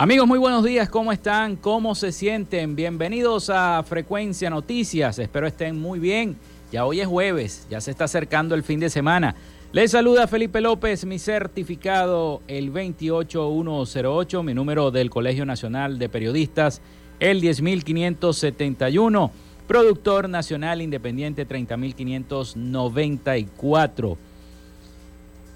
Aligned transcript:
Amigos, 0.00 0.28
muy 0.28 0.38
buenos 0.38 0.62
días, 0.62 0.88
¿cómo 0.88 1.10
están? 1.10 1.56
¿Cómo 1.56 1.96
se 1.96 2.12
sienten? 2.12 2.76
Bienvenidos 2.76 3.50
a 3.50 3.82
Frecuencia 3.82 4.48
Noticias, 4.48 5.18
espero 5.18 5.48
estén 5.48 5.76
muy 5.76 5.98
bien. 5.98 6.36
Ya 6.70 6.86
hoy 6.86 7.00
es 7.00 7.08
jueves, 7.08 7.66
ya 7.68 7.80
se 7.80 7.90
está 7.90 8.04
acercando 8.04 8.54
el 8.54 8.62
fin 8.62 8.78
de 8.78 8.90
semana. 8.90 9.34
Les 9.72 9.90
saluda 9.90 10.28
Felipe 10.28 10.60
López, 10.60 11.04
mi 11.04 11.18
certificado 11.18 12.42
el 12.46 12.70
28108, 12.70 14.44
mi 14.44 14.54
número 14.54 14.92
del 14.92 15.10
Colegio 15.10 15.44
Nacional 15.44 15.98
de 15.98 16.08
Periodistas 16.08 16.80
el 17.18 17.40
10571, 17.40 19.32
productor 19.66 20.28
nacional 20.28 20.80
independiente 20.80 21.44
30594. 21.44 24.27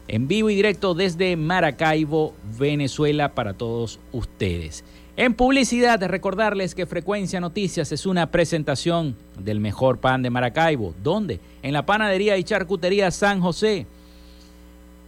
en 0.07 0.27
vivo 0.27 0.49
y 0.49 0.55
directo 0.55 0.93
desde 0.93 1.35
Maracaibo, 1.35 2.33
Venezuela, 2.57 3.33
para 3.33 3.53
todos 3.53 3.99
ustedes. 4.11 4.83
En 5.17 5.33
publicidad, 5.33 6.03
recordarles 6.03 6.75
que 6.75 6.85
Frecuencia 6.85 7.39
Noticias 7.39 7.93
es 7.93 8.05
una 8.05 8.31
presentación 8.31 9.15
del 9.39 9.61
mejor 9.61 9.99
pan 9.99 10.21
de 10.21 10.29
Maracaibo. 10.29 10.93
¿Dónde? 11.01 11.39
En 11.63 11.71
la 11.71 11.85
panadería 11.85 12.37
y 12.37 12.43
charcutería 12.43 13.09
San 13.11 13.39
José 13.39 13.87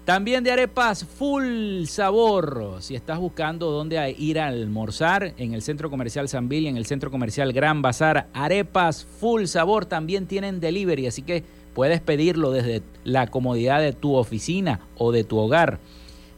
también 0.08 0.42
de 0.42 0.54
arepas 0.54 1.04
full 1.04 1.84
sabor. 1.84 2.78
Si 2.80 2.96
estás 2.96 3.20
buscando 3.20 3.72
dónde 3.72 4.16
ir 4.18 4.40
a 4.40 4.48
almorzar 4.48 5.34
en 5.36 5.54
el 5.54 5.62
Centro 5.62 5.90
Comercial 5.90 6.30
San 6.30 6.50
y 6.50 6.68
en 6.68 6.78
el 6.78 6.86
Centro 6.86 7.12
Comercial 7.12 7.52
Gran 7.52 7.82
Bazar, 7.82 8.30
arepas 8.34 9.04
full 9.04 9.44
sabor 9.48 9.86
también 9.86 10.26
tienen 10.26 10.62
delivery, 10.62 11.08
así 11.08 11.24
que 11.24 11.44
puedes 11.74 12.00
pedirlo 12.00 12.52
desde 12.52 12.84
la 13.04 13.28
comodidad 13.28 13.82
de 13.82 13.92
tu 13.92 14.16
oficina 14.16 14.80
o 14.98 15.12
de 15.12 15.26
tu 15.26 15.40
hogar. 15.40 15.82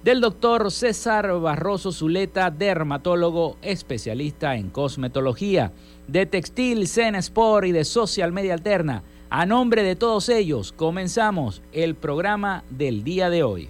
Del 0.04 0.20
doctor 0.20 0.72
César 0.72 1.32
Barroso 1.40 1.92
Zuleta, 1.92 2.50
dermatólogo 2.50 3.58
especialista 3.62 4.56
en 4.56 4.72
cosmetología, 4.72 5.74
de 6.08 6.26
Textil, 6.26 6.88
Zen 6.88 7.14
Sport 7.14 7.68
y 7.68 7.72
de 7.72 7.86
Social 7.86 8.32
Media 8.32 8.56
Alterna. 8.56 9.04
A 9.32 9.46
nombre 9.46 9.84
de 9.84 9.96
todos 9.96 10.28
ellos, 10.28 10.72
comenzamos 10.72 11.62
el 11.72 11.94
programa 11.94 12.64
del 12.72 13.04
día 13.04 13.30
de 13.30 13.44
hoy. 13.44 13.70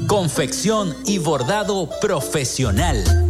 Confección 0.06 0.96
y 1.04 1.18
bordado 1.18 1.90
profesional. 2.00 3.29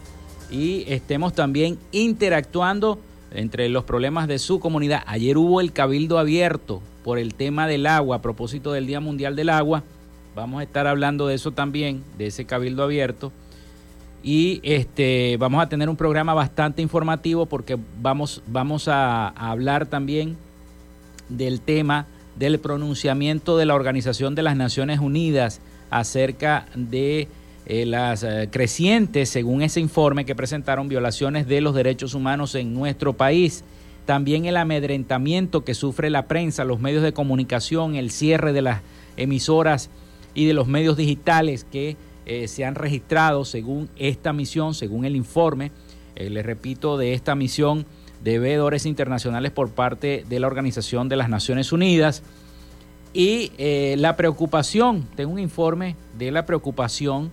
y 0.51 0.85
estemos 0.87 1.33
también 1.33 1.79
interactuando 1.91 2.99
entre 3.31 3.71
los 3.71 3.85
problemas 3.85 4.29
de 4.29 4.39
su 4.39 4.61
comunidad. 4.61 5.03
Ayer 5.07 5.39
hubo 5.39 5.63
el 5.63 5.73
cabildo 5.73 6.19
abierto 6.19 6.83
por 7.03 7.19
el 7.19 7.33
tema 7.33 7.67
del 7.67 7.87
agua 7.87 8.17
a 8.17 8.23
propósito 8.23 8.73
del 8.73 8.87
Día 8.87 9.01
Mundial 9.01 9.37
del 9.37 9.49
Agua. 9.49 9.85
Vamos 10.35 10.61
a 10.61 10.65
estar 10.65 10.87
hablando 10.87 11.27
de 11.27 11.37
eso 11.37 11.53
también, 11.53 12.05
de 12.19 12.27
ese 12.27 12.45
cabildo 12.45 12.83
abierto. 12.83 13.33
Y 14.23 14.61
este, 14.65 15.39
vamos 15.39 15.63
a 15.63 15.69
tener 15.71 15.89
un 15.89 15.97
programa 15.97 16.35
bastante 16.35 16.83
informativo 16.83 17.47
porque 17.47 17.79
vamos, 18.03 18.43
vamos 18.47 18.87
a 18.87 19.29
hablar 19.29 19.87
también 19.87 20.37
del 21.31 21.63
tema 21.63 22.07
del 22.37 22.59
pronunciamiento 22.59 23.57
de 23.57 23.67
la 23.67 23.75
Organización 23.75 24.35
de 24.35 24.43
las 24.43 24.57
Naciones 24.57 25.01
Unidas 25.01 25.61
acerca 25.91 26.67
de 26.75 27.29
eh, 27.65 27.87
las 27.87 28.25
eh, 28.25 28.49
crecientes, 28.51 29.29
según 29.29 29.63
ese 29.63 29.81
informe 29.81 30.25
que 30.25 30.35
presentaron, 30.35 30.89
violaciones 30.89 31.47
de 31.47 31.61
los 31.61 31.75
derechos 31.75 32.15
humanos 32.15 32.55
en 32.55 32.75
nuestro 32.75 33.13
país. 33.13 33.63
También 34.07 34.47
el 34.47 34.57
amedrentamiento 34.57 35.65
que 35.65 35.75
sufre 35.75 36.11
la 36.11 36.27
prensa, 36.27 36.65
los 36.65 36.81
medios 36.81 37.05
de 37.05 37.13
comunicación, 37.13 37.95
el 37.95 38.11
cierre 38.11 38.53
de 38.53 38.63
las 38.63 38.81
emisoras 39.17 39.91
y 40.35 40.47
de 40.47 40.55
los 40.55 40.67
medios 40.67 40.97
digitales 40.97 41.65
que 41.71 41.97
eh, 42.27 42.49
se 42.49 42.65
han 42.65 42.75
registrado 42.75 43.45
según 43.45 43.89
esta 43.97 44.33
misión, 44.33 44.75
según 44.75 45.05
el 45.05 45.15
informe, 45.15 45.71
les 46.15 46.45
repito, 46.45 46.99
de 46.99 47.15
esta 47.15 47.35
misión 47.35 47.87
de 48.23 48.39
veedores 48.39 48.87
internacionales 48.87 49.51
por 49.51 49.71
parte 49.71 50.25
de 50.29 50.41
la 50.41 50.47
Organización 50.47 51.09
de 51.09 51.17
las 51.17 51.29
Naciones 51.29 51.73
Unidas. 51.73 52.23
Y 53.13 53.53
eh, 53.59 53.97
la 53.99 54.17
preocupación, 54.17 55.07
tengo 55.17 55.33
un 55.33 55.39
informe 55.39 55.97
de 56.17 56.31
la 56.31 56.47
preocupación 56.47 57.31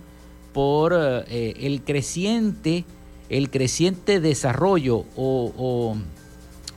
por 0.52 0.92
eh, 0.94 1.54
el 1.60 1.82
creciente, 1.82 2.84
el 3.28 3.50
creciente 3.50 4.20
desarrollo 4.20 5.04
o, 5.16 5.96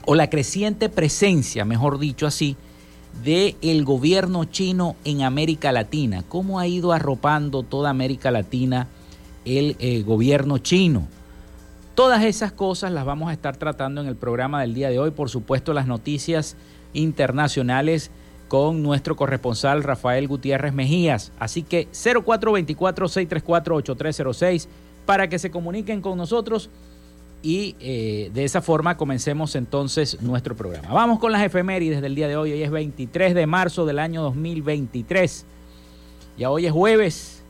o, 0.06 0.16
la 0.16 0.30
creciente 0.30 0.90
presencia, 0.90 1.66
mejor 1.66 1.98
dicho 2.00 2.28
así, 2.28 2.56
del 3.24 3.56
el 3.62 3.84
gobierno 3.84 4.46
chino 4.46 4.96
en 5.04 5.24
América 5.24 5.72
Latina. 5.72 6.24
¿Cómo 6.28 6.60
ha 6.60 6.68
ido 6.68 6.94
arropando 6.94 7.64
toda 7.64 7.90
América 7.90 8.32
Latina 8.32 8.88
el 9.44 9.76
eh, 9.80 10.02
gobierno 10.04 10.60
chino? 10.60 11.08
Todas 11.96 12.24
esas 12.24 12.52
cosas 12.52 12.92
las 12.92 13.06
vamos 13.06 13.30
a 13.30 13.34
estar 13.34 13.56
tratando 13.56 14.02
en 14.02 14.08
el 14.08 14.16
programa 14.16 14.62
del 14.62 14.74
día 14.74 14.90
de 14.90 14.98
hoy. 14.98 15.12
Por 15.12 15.30
supuesto, 15.30 15.74
las 15.74 15.86
noticias 15.86 16.56
internacionales 16.94 18.10
con 18.48 18.82
nuestro 18.82 19.16
corresponsal 19.16 19.84
Rafael 19.84 20.28
Gutiérrez 20.28 20.74
Mejías. 20.74 21.32
Así 21.38 21.62
que 21.62 21.88
0424-634-8306 21.92 24.68
para 25.06 25.30
que 25.30 25.38
se 25.38 25.52
comuniquen 25.52 26.02
con 26.02 26.18
nosotros 26.18 26.72
y 27.44 27.76
eh, 27.80 28.32
de 28.34 28.44
esa 28.44 28.64
forma 28.64 28.98
comencemos 28.98 29.56
entonces 29.56 30.20
nuestro 30.20 30.56
programa. 30.56 30.92
Vamos 30.92 31.20
con 31.20 31.32
las 31.32 31.44
efemérides 31.44 32.02
del 32.02 32.16
día 32.16 32.28
de 32.28 32.38
hoy. 32.38 32.54
Hoy 32.54 32.64
es 32.64 32.72
23 32.72 33.36
de 33.36 33.46
marzo 33.46 33.86
del 33.86 34.00
año 34.00 34.24
2023. 34.24 35.46
Ya 36.40 36.50
hoy 36.50 36.66
es 36.66 36.72
jueves, 36.72 37.44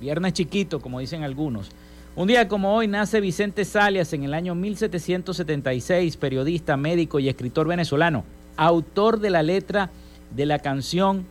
viernes 0.00 0.34
chiquito, 0.34 0.80
como 0.80 1.00
dicen 1.00 1.22
algunos. 1.22 1.70
Un 2.16 2.26
día 2.28 2.48
como 2.48 2.74
hoy 2.74 2.88
nace 2.88 3.20
Vicente 3.20 3.66
Salias 3.66 4.14
en 4.14 4.24
el 4.24 4.32
año 4.32 4.54
1776, 4.54 6.16
periodista, 6.16 6.78
médico 6.78 7.18
y 7.18 7.28
escritor 7.28 7.68
venezolano, 7.68 8.24
autor 8.56 9.20
de 9.20 9.28
la 9.28 9.42
letra 9.42 9.90
de 10.34 10.46
la 10.46 10.60
canción 10.60 11.26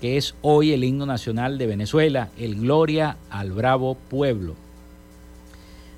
que 0.00 0.16
es 0.16 0.36
hoy 0.40 0.72
el 0.72 0.84
himno 0.84 1.04
nacional 1.04 1.58
de 1.58 1.66
Venezuela, 1.66 2.28
el 2.38 2.60
Gloria 2.60 3.16
al 3.28 3.50
Bravo 3.50 3.96
Pueblo. 4.08 4.54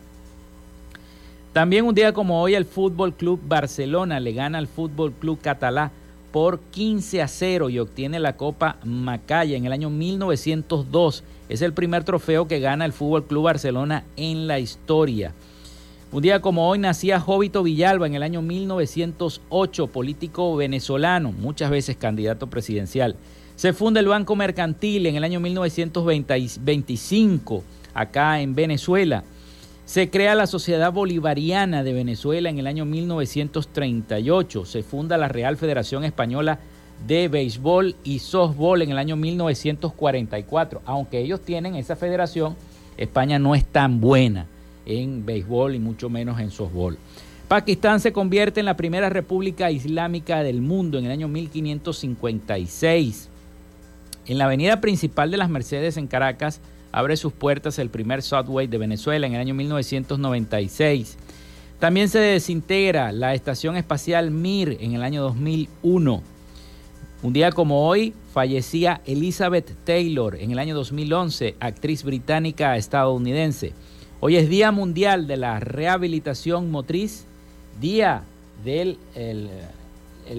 También 1.53 1.86
un 1.86 1.93
día 1.93 2.13
como 2.13 2.41
hoy 2.41 2.55
el 2.55 2.65
Fútbol 2.65 3.13
Club 3.13 3.39
Barcelona 3.48 4.19
le 4.19 4.33
gana 4.33 4.57
al 4.57 4.65
Fútbol 4.65 5.13
Club 5.13 5.39
Catalá 5.39 5.91
por 6.31 6.60
15 6.60 7.22
a 7.22 7.27
0 7.27 7.69
y 7.69 7.77
obtiene 7.77 8.19
la 8.19 8.38
Copa 8.38 8.77
Macaya 8.83 9.55
en 9.55 9.67
el 9.67 9.72
año 9.72 9.91
1902. 9.91 11.24
Es 11.50 11.62
el 11.62 11.74
primer 11.74 12.03
trofeo 12.03 12.48
que 12.48 12.60
gana 12.60 12.86
el 12.86 12.91
Fútbol 12.91 13.25
Club 13.25 13.43
Barcelona 13.43 14.03
en 14.17 14.48
la 14.48 14.57
historia. 14.57 15.36
Un 16.12 16.24
día 16.24 16.41
como 16.41 16.67
hoy 16.67 16.79
nacía 16.79 17.19
Jovito 17.19 17.62
Villalba 17.62 18.07
en 18.07 18.15
el 18.15 18.24
año 18.24 18.41
1908, 18.41 19.88
político 19.88 20.55
venezolano, 20.55 21.31
muchas 21.31 21.69
veces 21.69 21.98
candidato 21.98 22.48
presidencial. 22.48 23.15
Se 23.55 23.74
funda 23.74 24.00
el 24.00 24.07
Banco 24.07 24.36
Mercantil 24.36 25.05
en 25.05 25.17
el 25.17 25.24
año 25.24 25.39
1925 25.39 27.63
acá 27.93 28.41
en 28.41 28.55
Venezuela. 28.55 29.24
Se 29.86 30.10
crea 30.10 30.34
la 30.34 30.48
Sociedad 30.48 30.94
Bolivariana 30.94 31.84
de 31.84 31.92
Venezuela 31.92 32.50
en 32.50 32.58
el 32.58 32.68
año 32.68 32.86
1938. 32.86 34.66
Se 34.66 34.82
funda 34.82 35.18
la 35.18 35.28
Real 35.28 35.58
Federación 35.58 36.06
Española 36.06 36.60
de 37.06 37.28
Béisbol 37.28 37.98
y 38.04 38.20
Softball 38.20 38.82
en 38.82 38.92
el 38.92 38.98
año 38.98 39.18
1944. 39.18 40.82
Aunque 40.86 41.20
ellos 41.20 41.42
tienen 41.42 41.75
esa 41.75 41.98
federación, 41.98 42.56
España 42.96 43.40
no 43.40 43.56
es 43.56 43.66
tan 43.66 44.00
buena 44.00 44.46
en 44.86 45.25
béisbol 45.25 45.75
y 45.75 45.80
mucho 45.80 46.10
menos 46.10 46.40
en 46.40 46.50
softball. 46.50 46.98
Pakistán 47.50 48.00
se 48.00 48.13
convierte 48.13 48.62
en 48.62 48.66
la 48.66 48.78
primera 48.78 49.10
república 49.10 49.70
islámica 49.70 50.44
del 50.44 50.62
mundo 50.62 50.98
en 50.98 51.06
el 51.06 51.12
año 51.12 51.28
1556. 51.28 53.30
En 54.28 54.38
la 54.38 54.46
avenida 54.46 54.80
principal 54.80 55.30
de 55.30 55.38
las 55.38 55.50
Mercedes 55.50 55.98
en 55.98 56.08
Caracas 56.08 56.62
abre 56.93 57.17
sus 57.17 57.33
puertas 57.33 57.79
el 57.79 57.89
primer 57.89 58.21
subway 58.21 58.67
de 58.67 58.77
Venezuela 58.77 59.25
en 59.27 59.33
el 59.33 59.41
año 59.41 59.55
1996. 59.55 61.17
También 61.79 62.07
se 62.07 62.19
desintegra 62.19 63.12
la 63.12 63.33
estación 63.33 63.75
espacial 63.75 64.31
Mir 64.31 64.77
en 64.79 64.93
el 64.93 65.03
año 65.03 65.23
2001. 65.23 66.21
Un 67.23 67.33
día 67.33 67.51
como 67.51 67.88
hoy 67.88 68.13
fallecía 68.31 69.01
Elizabeth 69.05 69.73
Taylor 69.83 70.35
en 70.35 70.51
el 70.51 70.59
año 70.59 70.75
2011, 70.75 71.55
actriz 71.59 72.03
británica 72.03 72.77
estadounidense. 72.77 73.73
Hoy 74.19 74.35
es 74.35 74.47
Día 74.47 74.71
Mundial 74.71 75.25
de 75.25 75.38
la 75.38 75.59
Rehabilitación 75.59 76.69
Motriz, 76.69 77.25
Día 77.81 78.23
del 78.63 78.97
el, 79.15 79.50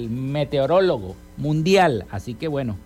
Meteorólogo 0.09 1.17
Mundial. 1.37 2.07
Así 2.11 2.35
que 2.35 2.47
bueno, 2.47 2.77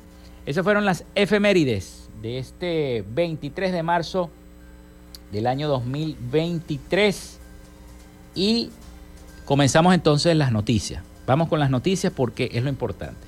esas 0.46 0.64
fueron 0.64 0.86
las 0.86 1.04
efemérides 1.14 1.97
de 2.22 2.38
este 2.38 3.04
23 3.14 3.72
de 3.72 3.82
marzo 3.82 4.30
del 5.32 5.46
año 5.46 5.68
2023. 5.68 7.38
Y 8.34 8.70
comenzamos 9.44 9.94
entonces 9.94 10.36
las 10.36 10.52
noticias. 10.52 11.02
Vamos 11.26 11.48
con 11.48 11.60
las 11.60 11.70
noticias 11.70 12.12
porque 12.14 12.50
es 12.52 12.62
lo 12.62 12.68
importante. 12.68 13.26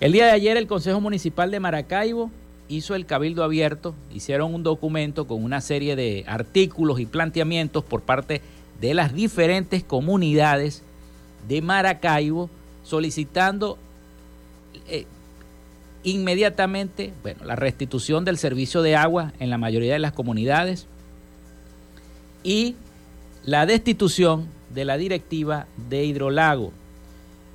El 0.00 0.12
día 0.12 0.26
de 0.26 0.32
ayer 0.32 0.56
el 0.56 0.66
Consejo 0.66 1.00
Municipal 1.00 1.50
de 1.50 1.60
Maracaibo 1.60 2.30
hizo 2.68 2.94
el 2.94 3.04
Cabildo 3.04 3.44
Abierto, 3.44 3.94
hicieron 4.14 4.54
un 4.54 4.62
documento 4.62 5.26
con 5.26 5.44
una 5.44 5.60
serie 5.60 5.96
de 5.96 6.24
artículos 6.26 7.00
y 7.00 7.06
planteamientos 7.06 7.84
por 7.84 8.00
parte 8.00 8.40
de 8.80 8.94
las 8.94 9.12
diferentes 9.12 9.84
comunidades 9.84 10.82
de 11.48 11.60
Maracaibo 11.60 12.48
solicitando 12.82 13.76
eh, 14.88 15.04
inmediatamente 16.02 17.12
bueno, 17.22 17.44
la 17.44 17.56
restitución 17.56 18.24
del 18.24 18.38
servicio 18.38 18.82
de 18.82 18.96
agua 18.96 19.32
en 19.38 19.50
la 19.50 19.58
mayoría 19.58 19.92
de 19.92 19.98
las 19.98 20.12
comunidades 20.12 20.86
y 22.42 22.76
la 23.44 23.66
destitución 23.66 24.48
de 24.74 24.84
la 24.84 24.96
directiva 24.96 25.66
de 25.88 26.04
hidrolago 26.04 26.72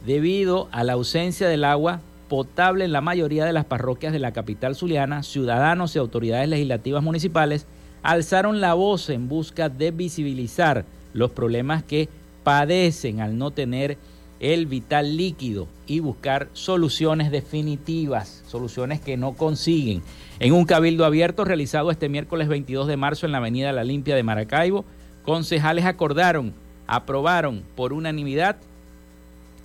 debido 0.05 0.69
a 0.71 0.83
la 0.83 0.93
ausencia 0.93 1.47
del 1.47 1.63
agua 1.63 2.01
potable 2.27 2.85
en 2.85 2.91
la 2.91 3.01
mayoría 3.01 3.45
de 3.45 3.53
las 3.53 3.65
parroquias 3.65 4.13
de 4.13 4.19
la 4.19 4.31
capital 4.31 4.75
zuliana, 4.75 5.23
ciudadanos 5.23 5.95
y 5.95 5.99
autoridades 5.99 6.49
legislativas 6.49 7.03
municipales 7.03 7.65
alzaron 8.03 8.61
la 8.61 8.73
voz 8.73 9.09
en 9.09 9.27
busca 9.27 9.69
de 9.69 9.91
visibilizar 9.91 10.85
los 11.13 11.31
problemas 11.31 11.83
que 11.83 12.09
padecen 12.43 13.21
al 13.21 13.37
no 13.37 13.51
tener 13.51 13.97
el 14.39 14.65
vital 14.65 15.17
líquido 15.17 15.67
y 15.87 15.99
buscar 15.99 16.49
soluciones 16.53 17.31
definitivas, 17.31 18.43
soluciones 18.47 18.99
que 18.99 19.17
no 19.17 19.33
consiguen. 19.33 20.01
En 20.39 20.53
un 20.53 20.65
cabildo 20.65 21.05
abierto 21.05 21.45
realizado 21.45 21.91
este 21.91 22.09
miércoles 22.09 22.47
22 22.47 22.87
de 22.87 22.97
marzo 22.97 23.25
en 23.25 23.31
la 23.31 23.37
Avenida 23.37 23.71
La 23.71 23.83
Limpia 23.83 24.15
de 24.15 24.23
Maracaibo, 24.23 24.85
concejales 25.23 25.85
acordaron, 25.85 26.53
aprobaron 26.87 27.63
por 27.75 27.93
unanimidad 27.93 28.57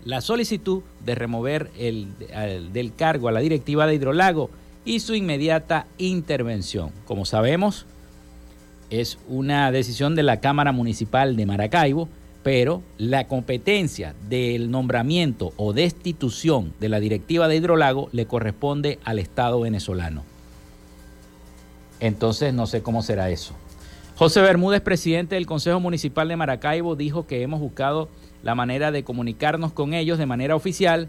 la 0.05 0.21
solicitud 0.21 0.83
de 1.05 1.15
remover 1.15 1.71
el, 1.79 2.09
del 2.73 2.95
cargo 2.95 3.29
a 3.29 3.33
la 3.33 3.41
directiva 3.41 3.87
de 3.87 3.95
Hidrolago 3.95 4.50
y 4.85 5.00
su 5.00 5.15
inmediata 5.15 5.87
intervención. 5.99 6.91
Como 7.07 7.25
sabemos, 7.25 7.87
es 8.89 9.19
una 9.29 9.71
decisión 9.71 10.15
de 10.15 10.23
la 10.23 10.41
Cámara 10.41 10.73
Municipal 10.73 11.37
de 11.37 11.47
Maracaibo, 11.47 12.09
pero 12.42 12.82
la 12.97 13.26
competencia 13.26 14.14
del 14.28 14.70
nombramiento 14.70 15.52
o 15.56 15.73
destitución 15.73 16.73
de 16.80 16.88
la 16.88 17.00
directiva 17.00 17.49
de 17.49 17.56
Hidrolago 17.56 18.09
le 18.12 18.26
corresponde 18.26 18.99
al 19.04 19.18
Estado 19.18 19.61
venezolano. 19.61 20.25
Entonces 22.00 22.54
no 22.54 22.66
sé 22.66 22.82
cómo 22.82 23.02
será 23.02 23.30
eso. 23.30 23.54
José 24.16 24.40
Bermúdez, 24.40 24.80
presidente 24.80 25.35
del 25.35 25.47
Consejo 25.47 25.80
Municipal 25.80 26.28
de 26.28 26.37
Maracaibo, 26.37 26.97
dijo 26.97 27.26
que 27.26 27.42
hemos 27.42 27.61
buscado 27.61 28.09
la 28.42 28.54
manera 28.54 28.90
de 28.90 29.04
comunicarnos 29.04 29.73
con 29.73 29.94
ellos 29.94 30.18
de 30.18 30.26
manera 30.26 30.56
oficial. 30.56 31.09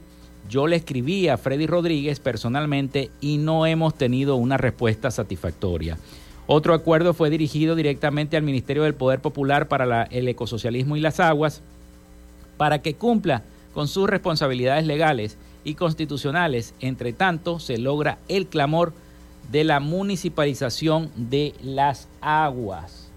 Yo 0.50 0.67
le 0.67 0.75
escribí 0.77 1.27
a 1.27 1.38
Freddy 1.38 1.67
Rodríguez 1.67 2.19
personalmente 2.19 3.09
y 3.21 3.38
no 3.38 3.65
hemos 3.65 3.95
tenido 3.95 4.35
una 4.35 4.57
respuesta 4.57 5.11
satisfactoria. 5.11 5.97
Otro 6.48 6.74
acuerdo 6.74 7.13
fue 7.13 7.29
dirigido 7.29 7.75
directamente 7.75 8.38
al 8.38 8.43
Ministerio 8.43 8.83
del 8.83 8.93
Poder 8.93 9.21
Popular 9.21 9.67
para 9.67 10.03
el 10.03 10.27
Ecosocialismo 10.27 10.98
y 10.98 11.00
las 11.00 11.19
Aguas 11.19 11.62
para 12.57 12.81
que 12.81 12.95
cumpla 12.95 13.43
con 13.74 13.88
sus 13.88 14.10
responsabilidades 14.10 14.86
legales 14.86 15.38
y 15.63 15.75
constitucionales. 15.75 16.74
Entre 16.79 17.13
tanto, 17.13 17.60
se 17.60 17.77
logra 17.77 18.17
el 18.27 18.48
clamor 18.48 18.93
de 19.51 19.63
la 19.63 19.79
municipalización 19.79 21.12
de 21.15 21.53
las 21.63 22.07
aguas. 22.21 23.10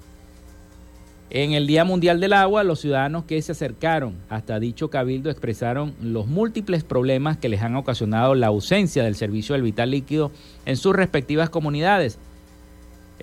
En 1.31 1.53
el 1.53 1.67
Día 1.67 1.85
Mundial 1.85 2.21
del 2.21 2.33
Agua, 2.33 2.63
los 2.63 2.81
ciudadanos 2.81 3.25
que 3.25 3.41
se 3.43 3.53
acercaron 3.53 4.15
hasta 4.29 4.61
dicho 4.61 4.89
cabildo 4.89 5.31
expresaron 5.31 5.95
los 6.01 6.27
múltiples 6.27 6.85
problemas 6.85 7.39
que 7.39 7.49
les 7.49 7.63
han 7.63 7.77
ocasionado 7.77 8.35
la 8.35 8.49
ausencia 8.49 9.03
del 9.03 9.17
servicio 9.17 9.55
del 9.55 9.63
vital 9.63 9.91
líquido 9.91 10.31
en 10.65 10.77
sus 10.77 10.95
respectivas 10.95 11.51
comunidades. 11.51 12.19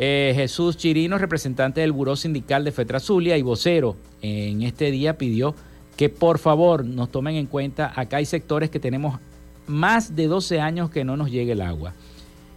Eh, 0.04 0.34
Jesús 0.36 0.78
Chirino, 0.78 1.20
representante 1.20 1.82
del 1.82 1.92
Buró 1.92 2.16
Sindical 2.16 2.64
de 2.64 2.72
Fetra 2.72 3.00
Zulia 3.00 3.38
y 3.38 3.44
vocero, 3.44 3.98
en 4.24 4.64
este 4.64 4.90
día 4.90 5.16
pidió 5.16 5.54
que 5.96 6.10
por 6.10 6.40
favor 6.40 6.84
nos 6.84 7.12
tomen 7.12 7.36
en 7.36 7.46
cuenta, 7.46 7.94
acá 7.96 8.18
hay 8.18 8.26
sectores 8.26 8.72
que 8.72 8.80
tenemos 8.80 9.20
más 9.68 10.16
de 10.16 10.26
12 10.26 10.60
años 10.60 10.90
que 10.90 11.04
no 11.04 11.18
nos 11.18 11.30
llegue 11.30 11.52
el 11.52 11.62
agua. 11.62 11.94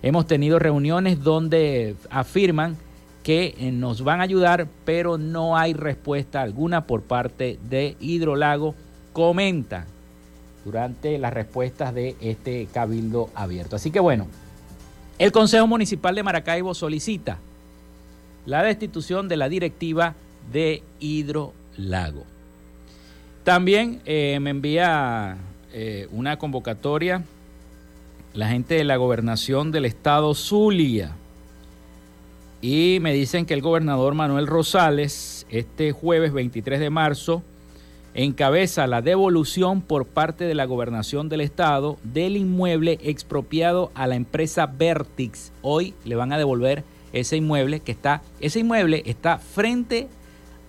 Hemos 0.03 0.27
tenido 0.27 0.59
reuniones 0.59 1.23
donde 1.23 1.97
afirman 2.09 2.79
que 3.23 3.55
eh, 3.59 3.73
nos 3.73 4.03
van 4.03 4.21
a 4.21 4.25
ayudar, 4.25 4.67
pero 4.87 5.19
no 5.19 5.55
hay 5.55 5.75
respuesta 5.75 6.41
alguna 6.41 6.87
por 6.87 7.03
parte 7.03 7.59
de 7.69 7.99
Hidrolago. 8.01 8.75
Comenta 9.13 9.85
durante 10.65 11.19
las 11.19 11.35
respuestas 11.35 11.93
de 11.93 12.17
este 12.23 12.69
cabildo 12.73 13.29
abierto. 13.35 13.77
Así 13.77 13.91
que 13.91 14.01
bueno, 14.01 14.29
el 15.19 15.33
Consejo 15.33 15.67
Municipal 15.67 16.15
de 16.15 16.23
Maracaibo 16.23 16.75
solicita 16.75 17.39
la 18.47 18.63
destitución 18.63 19.29
de 19.29 19.37
la 19.37 19.49
directiva 19.49 20.15
de 20.53 20.83
Hidrolago. 21.01 22.25
También 23.43 24.01
eh, 24.05 24.39
me 24.41 24.51
envía 24.51 25.37
eh, 25.73 26.09
una 26.13 26.39
convocatoria 26.39 27.25
la 28.35 28.49
gente 28.49 28.75
de 28.75 28.85
la 28.85 28.97
gobernación 28.97 29.71
del 29.71 29.85
estado 29.85 30.35
Zulia. 30.35 31.13
Y 32.61 32.99
me 33.01 33.13
dicen 33.13 33.47
que 33.47 33.55
el 33.55 33.63
gobernador 33.63 34.15
Manuel 34.15 34.47
Rosales, 34.47 35.47
este 35.51 35.93
jueves 35.93 36.33
23 36.33 36.81
de 36.81 36.91
marzo, 36.91 37.43
encabeza 38.15 38.87
la 38.87 39.03
devolución 39.03 39.83
por 39.83 40.07
parte 40.07 40.45
de 40.45 40.55
la 40.55 40.65
gobernación 40.65 41.29
del 41.29 41.41
estado 41.41 41.99
del 42.05 42.37
inmueble 42.37 42.99
expropiado 43.03 43.91
a 43.95 44.07
la 44.07 44.15
empresa 44.15 44.67
Vertix. 44.67 45.53
Hoy 45.63 45.95
le 46.05 46.15
van 46.15 46.33
a 46.33 46.39
devolver 46.39 46.85
ese 47.13 47.37
inmueble 47.37 47.81
que 47.81 47.93
está, 47.93 48.23
ese 48.41 48.61
inmueble 48.61 49.03
está 49.07 49.39
frente 49.39 50.09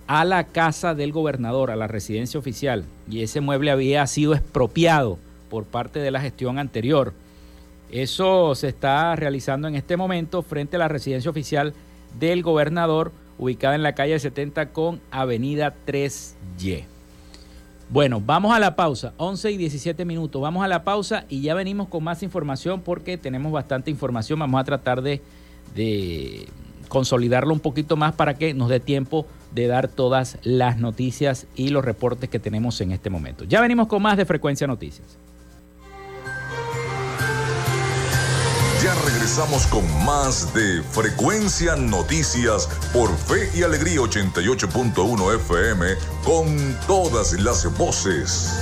a 0.06 0.24
la 0.24 0.44
casa 0.44 0.94
del 0.94 1.12
gobernador, 1.12 1.70
a 1.70 1.76
la 1.76 1.88
residencia 1.88 2.38
oficial, 2.38 2.84
y 3.08 3.22
ese 3.22 3.40
mueble 3.40 3.70
había 3.70 4.06
sido 4.06 4.34
expropiado 4.34 5.18
por 5.48 5.64
parte 5.64 5.98
de 5.98 6.10
la 6.10 6.20
gestión 6.20 6.58
anterior. 6.58 7.12
Eso 7.90 8.54
se 8.54 8.68
está 8.68 9.14
realizando 9.16 9.68
en 9.68 9.74
este 9.74 9.96
momento 9.96 10.42
frente 10.42 10.76
a 10.76 10.80
la 10.80 10.88
residencia 10.88 11.30
oficial 11.30 11.74
del 12.18 12.42
gobernador, 12.42 13.12
ubicada 13.38 13.74
en 13.74 13.82
la 13.82 13.94
calle 13.94 14.18
70 14.18 14.70
con 14.70 15.00
Avenida 15.10 15.74
3Y. 15.86 16.95
Bueno, 17.88 18.20
vamos 18.24 18.52
a 18.52 18.58
la 18.58 18.74
pausa, 18.74 19.12
11 19.16 19.52
y 19.52 19.56
17 19.56 20.04
minutos. 20.04 20.42
Vamos 20.42 20.64
a 20.64 20.68
la 20.68 20.82
pausa 20.82 21.24
y 21.28 21.40
ya 21.40 21.54
venimos 21.54 21.88
con 21.88 22.02
más 22.02 22.22
información 22.22 22.80
porque 22.80 23.16
tenemos 23.16 23.52
bastante 23.52 23.90
información. 23.90 24.40
Vamos 24.40 24.60
a 24.60 24.64
tratar 24.64 25.02
de, 25.02 25.22
de 25.74 26.48
consolidarlo 26.88 27.52
un 27.52 27.60
poquito 27.60 27.96
más 27.96 28.12
para 28.12 28.34
que 28.34 28.54
nos 28.54 28.68
dé 28.68 28.80
tiempo 28.80 29.26
de 29.54 29.68
dar 29.68 29.86
todas 29.86 30.38
las 30.42 30.78
noticias 30.78 31.46
y 31.54 31.68
los 31.68 31.84
reportes 31.84 32.28
que 32.28 32.40
tenemos 32.40 32.80
en 32.80 32.90
este 32.90 33.08
momento. 33.08 33.44
Ya 33.44 33.60
venimos 33.60 33.86
con 33.86 34.02
más 34.02 34.16
de 34.16 34.24
Frecuencia 34.24 34.66
Noticias. 34.66 35.16
Regresamos 39.26 39.66
con 39.66 40.04
más 40.04 40.54
de 40.54 40.84
Frecuencia 40.84 41.74
Noticias 41.74 42.68
por 42.92 43.12
Fe 43.16 43.50
y 43.56 43.64
Alegría 43.64 43.98
88.1 43.98 45.34
FM 45.34 45.86
con 46.24 46.78
todas 46.86 47.32
las 47.32 47.76
voces. 47.76 48.52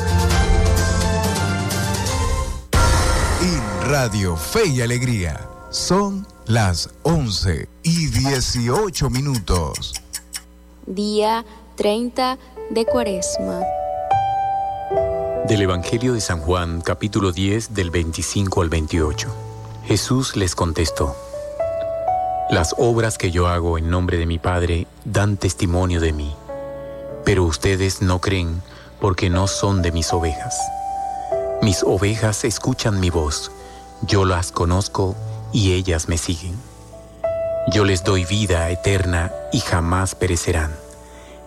En 3.43 3.91
Radio 3.91 4.39
Fe 4.39 4.69
y 4.69 4.81
Alegría 4.81 5.39
son 5.69 6.27
las 6.47 6.89
11 7.03 7.69
y 7.83 8.07
18 8.07 9.11
minutos. 9.11 9.93
Día 10.87 11.45
30 11.77 12.39
de 12.71 12.87
Cuaresma. 12.87 13.61
Del 15.47 15.61
Evangelio 15.61 16.15
de 16.15 16.23
San 16.23 16.41
Juan, 16.41 16.81
capítulo 16.81 17.33
10, 17.33 17.75
del 17.75 17.91
25 17.91 18.63
al 18.63 18.71
28. 18.71 19.54
Jesús 19.87 20.35
les 20.35 20.55
contestó, 20.55 21.15
Las 22.49 22.75
obras 22.79 23.19
que 23.19 23.31
yo 23.31 23.49
hago 23.49 23.77
en 23.77 23.91
nombre 23.91 24.17
de 24.17 24.25
mi 24.25 24.39
Padre 24.39 24.87
dan 25.05 25.37
testimonio 25.37 26.01
de 26.01 26.15
mí, 26.15 26.35
pero 27.23 27.45
ustedes 27.45 28.01
no 28.01 28.19
creen 28.19 28.63
porque 28.99 29.29
no 29.29 29.47
son 29.47 29.83
de 29.83 29.93
mis 29.93 30.15
ovejas. 30.15 30.59
Mis 31.61 31.83
ovejas 31.83 32.45
escuchan 32.45 32.99
mi 32.99 33.11
voz, 33.11 33.51
yo 34.01 34.25
las 34.25 34.53
conozco 34.53 35.17
y 35.53 35.75
ellas 35.75 36.09
me 36.09 36.17
siguen. 36.17 36.57
Yo 37.71 37.85
les 37.85 38.05
doy 38.05 38.25
vida 38.25 38.71
eterna 38.71 39.33
y 39.53 39.61
jamás 39.61 40.15
perecerán, 40.15 40.75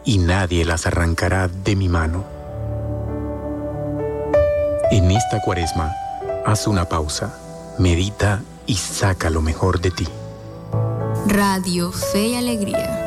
y 0.05 0.19
nadie 0.19 0.63
las 0.63 0.85
arrancará 0.85 1.47
de 1.47 1.75
mi 1.75 1.89
mano. 1.89 2.23
En 4.91 5.09
esta 5.09 5.41
cuaresma, 5.41 5.91
haz 6.45 6.67
una 6.67 6.85
pausa 6.85 7.33
medita 7.79 8.41
y 8.65 8.75
saca 8.75 9.29
lo 9.29 9.41
mejor 9.41 9.79
de 9.79 9.91
ti. 9.91 10.07
Radio 11.27 11.91
Fe 11.91 12.27
y 12.27 12.35
Alegría. 12.35 13.03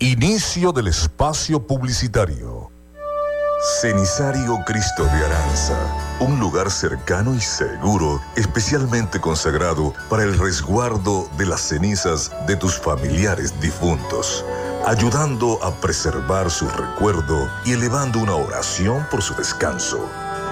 Inicio 0.00 0.72
del 0.72 0.88
espacio 0.88 1.66
publicitario. 1.66 2.70
Cenisario 3.80 4.58
Cristo 4.66 5.04
de 5.04 5.24
Aranza, 5.24 5.78
un 6.20 6.38
lugar 6.38 6.70
cercano 6.70 7.34
y 7.34 7.40
seguro, 7.40 8.20
especialmente 8.36 9.22
consagrado 9.22 9.94
para 10.10 10.24
el 10.24 10.38
resguardo 10.38 11.30
de 11.38 11.46
las 11.46 11.62
cenizas 11.62 12.30
de 12.46 12.56
tus 12.56 12.78
familiares 12.78 13.58
difuntos 13.58 14.44
ayudando 14.88 15.62
a 15.62 15.74
preservar 15.74 16.50
su 16.50 16.66
recuerdo 16.66 17.46
y 17.66 17.72
elevando 17.72 18.20
una 18.20 18.34
oración 18.34 19.06
por 19.10 19.20
su 19.20 19.34
descanso. 19.34 20.00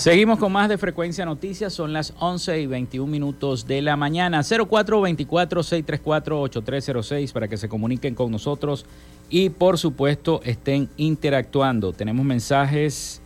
Seguimos 0.05 0.39
con 0.39 0.53
más 0.53 0.69
de 0.69 0.77
Frecuencia 0.77 1.25
Noticias, 1.25 1.73
son 1.73 1.95
las 1.95 2.13
11 2.19 2.61
y 2.61 2.67
21 2.67 3.11
minutos 3.11 3.67
de 3.67 3.81
la 3.81 3.97
mañana. 3.97 4.41
0424-634-8306 4.41 7.33
para 7.33 7.49
que 7.49 7.57
se 7.57 7.71
comuniquen 7.71 8.15
con 8.15 8.31
nosotros 8.31 8.85
y 9.31 9.49
por 9.49 9.79
supuesto 9.79 10.43
estén 10.45 10.91
interactuando. 10.99 11.95
Tenemos 11.95 12.27
mensajes 12.27 13.23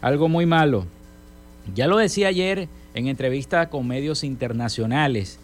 algo 0.01 0.29
muy 0.29 0.47
malo. 0.47 0.87
Ya 1.75 1.87
lo 1.87 1.97
decía 1.97 2.29
ayer 2.29 2.69
en 2.95 3.09
entrevista 3.09 3.69
con 3.69 3.87
medios 3.87 4.25
internacionales, 4.25 5.39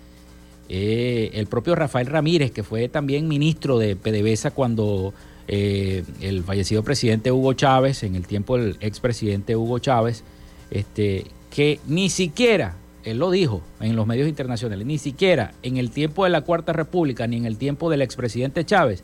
eh, 0.68 1.31
el 1.35 1.46
propio 1.46 1.74
Rafael 1.74 2.07
Ramírez, 2.07 2.50
que 2.50 2.62
fue 2.62 2.88
también 2.88 3.28
ministro 3.28 3.78
de 3.78 3.96
PDVSA 3.96 4.52
cuando 4.52 5.12
eh, 5.48 6.05
el 6.20 6.44
fallecido 6.44 6.83
presidente 6.83 7.33
Hugo 7.33 7.52
Chávez, 7.52 8.05
en 8.05 8.14
el 8.14 8.26
tiempo 8.26 8.57
del 8.57 8.76
expresidente 8.81 9.57
Hugo 9.57 9.81
Chávez, 9.81 10.22
este, 10.70 11.26
que 11.50 11.81
ni 11.87 12.09
siquiera, 12.09 12.76
él 13.04 13.18
lo 13.18 13.30
dijo 13.30 13.62
en 13.80 13.96
los 13.96 14.06
medios 14.06 14.28
internacionales, 14.28 14.86
ni 14.86 14.98
siquiera 14.98 15.52
en 15.62 15.76
el 15.76 15.90
tiempo 15.90 16.24
de 16.24 16.30
la 16.30 16.42
Cuarta 16.42 16.72
República 16.72 17.26
ni 17.26 17.36
en 17.36 17.46
el 17.46 17.58
tiempo 17.58 17.90
del 17.90 18.02
expresidente 18.02 18.64
Chávez 18.64 19.02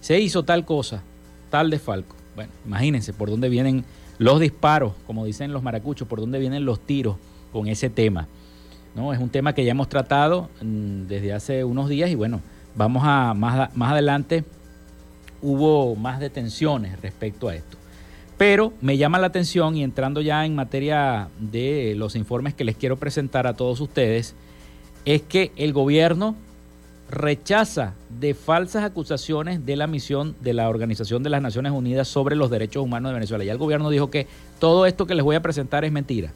se 0.00 0.20
hizo 0.20 0.44
tal 0.44 0.64
cosa, 0.64 1.02
tal 1.50 1.70
desfalco. 1.70 2.16
Bueno, 2.34 2.52
imagínense 2.64 3.12
por 3.12 3.30
dónde 3.30 3.48
vienen 3.48 3.84
los 4.18 4.40
disparos, 4.40 4.92
como 5.06 5.24
dicen 5.24 5.52
los 5.52 5.62
maracuchos, 5.62 6.06
por 6.06 6.20
dónde 6.20 6.38
vienen 6.38 6.64
los 6.64 6.80
tiros 6.80 7.16
con 7.52 7.66
ese 7.66 7.90
tema. 7.90 8.28
¿no? 8.94 9.12
Es 9.12 9.18
un 9.18 9.28
tema 9.28 9.54
que 9.54 9.64
ya 9.64 9.72
hemos 9.72 9.88
tratado 9.88 10.48
mm, 10.62 11.06
desde 11.06 11.32
hace 11.32 11.64
unos 11.64 11.88
días 11.88 12.10
y 12.10 12.14
bueno, 12.14 12.40
vamos 12.74 13.02
a 13.04 13.34
más, 13.34 13.74
más 13.76 13.92
adelante 13.92 14.44
hubo 15.42 15.96
más 15.96 16.20
detenciones 16.20 17.00
respecto 17.00 17.48
a 17.48 17.54
esto. 17.54 17.76
Pero 18.38 18.74
me 18.80 18.98
llama 18.98 19.18
la 19.18 19.28
atención 19.28 19.76
y 19.76 19.82
entrando 19.82 20.20
ya 20.20 20.44
en 20.44 20.54
materia 20.54 21.28
de 21.38 21.94
los 21.96 22.16
informes 22.16 22.54
que 22.54 22.64
les 22.64 22.76
quiero 22.76 22.96
presentar 22.96 23.46
a 23.46 23.54
todos 23.54 23.80
ustedes, 23.80 24.34
es 25.04 25.22
que 25.22 25.52
el 25.56 25.72
gobierno 25.72 26.36
rechaza 27.10 27.94
de 28.20 28.34
falsas 28.34 28.84
acusaciones 28.84 29.64
de 29.64 29.76
la 29.76 29.86
misión 29.86 30.34
de 30.40 30.52
la 30.52 30.68
Organización 30.68 31.22
de 31.22 31.30
las 31.30 31.40
Naciones 31.40 31.72
Unidas 31.72 32.08
sobre 32.08 32.36
los 32.36 32.50
Derechos 32.50 32.82
Humanos 32.82 33.10
de 33.10 33.14
Venezuela. 33.14 33.44
Ya 33.44 33.52
el 33.52 33.58
gobierno 33.58 33.90
dijo 33.90 34.10
que 34.10 34.26
todo 34.58 34.86
esto 34.86 35.06
que 35.06 35.14
les 35.14 35.24
voy 35.24 35.36
a 35.36 35.42
presentar 35.42 35.84
es 35.84 35.92
mentira. 35.92 36.32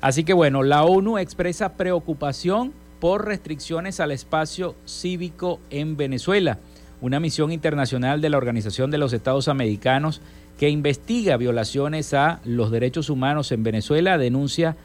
Así 0.00 0.24
que 0.24 0.32
bueno, 0.32 0.62
la 0.62 0.82
ONU 0.82 1.18
expresa 1.18 1.74
preocupación 1.74 2.72
por 3.00 3.26
restricciones 3.26 4.00
al 4.00 4.10
espacio 4.10 4.74
cívico 4.86 5.60
en 5.70 5.96
Venezuela. 5.96 6.58
Una 7.00 7.20
misión 7.20 7.52
internacional 7.52 8.20
de 8.20 8.28
la 8.28 8.36
Organización 8.36 8.90
de 8.90 8.98
los 8.98 9.12
Estados 9.12 9.48
Americanos 9.48 10.20
que 10.58 10.68
investiga 10.68 11.36
violaciones 11.36 12.12
a 12.14 12.40
los 12.44 12.70
derechos 12.70 13.10
humanos 13.10 13.50
en 13.52 13.62
Venezuela 13.62 14.18
denuncia 14.18 14.76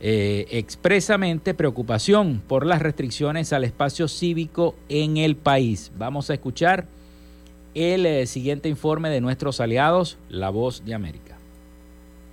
eh, 0.00 0.46
expresamente 0.50 1.54
preocupación 1.54 2.42
por 2.46 2.64
las 2.66 2.82
restricciones 2.82 3.52
al 3.52 3.64
espacio 3.64 4.06
cívico 4.06 4.76
en 4.88 5.16
el 5.16 5.34
país. 5.34 5.90
Vamos 5.98 6.30
a 6.30 6.34
escuchar 6.34 6.86
el 7.74 8.06
eh, 8.06 8.26
siguiente 8.26 8.68
informe 8.68 9.08
de 9.10 9.20
nuestros 9.20 9.60
aliados, 9.60 10.18
La 10.28 10.50
Voz 10.50 10.84
de 10.84 10.94
América. 10.94 11.37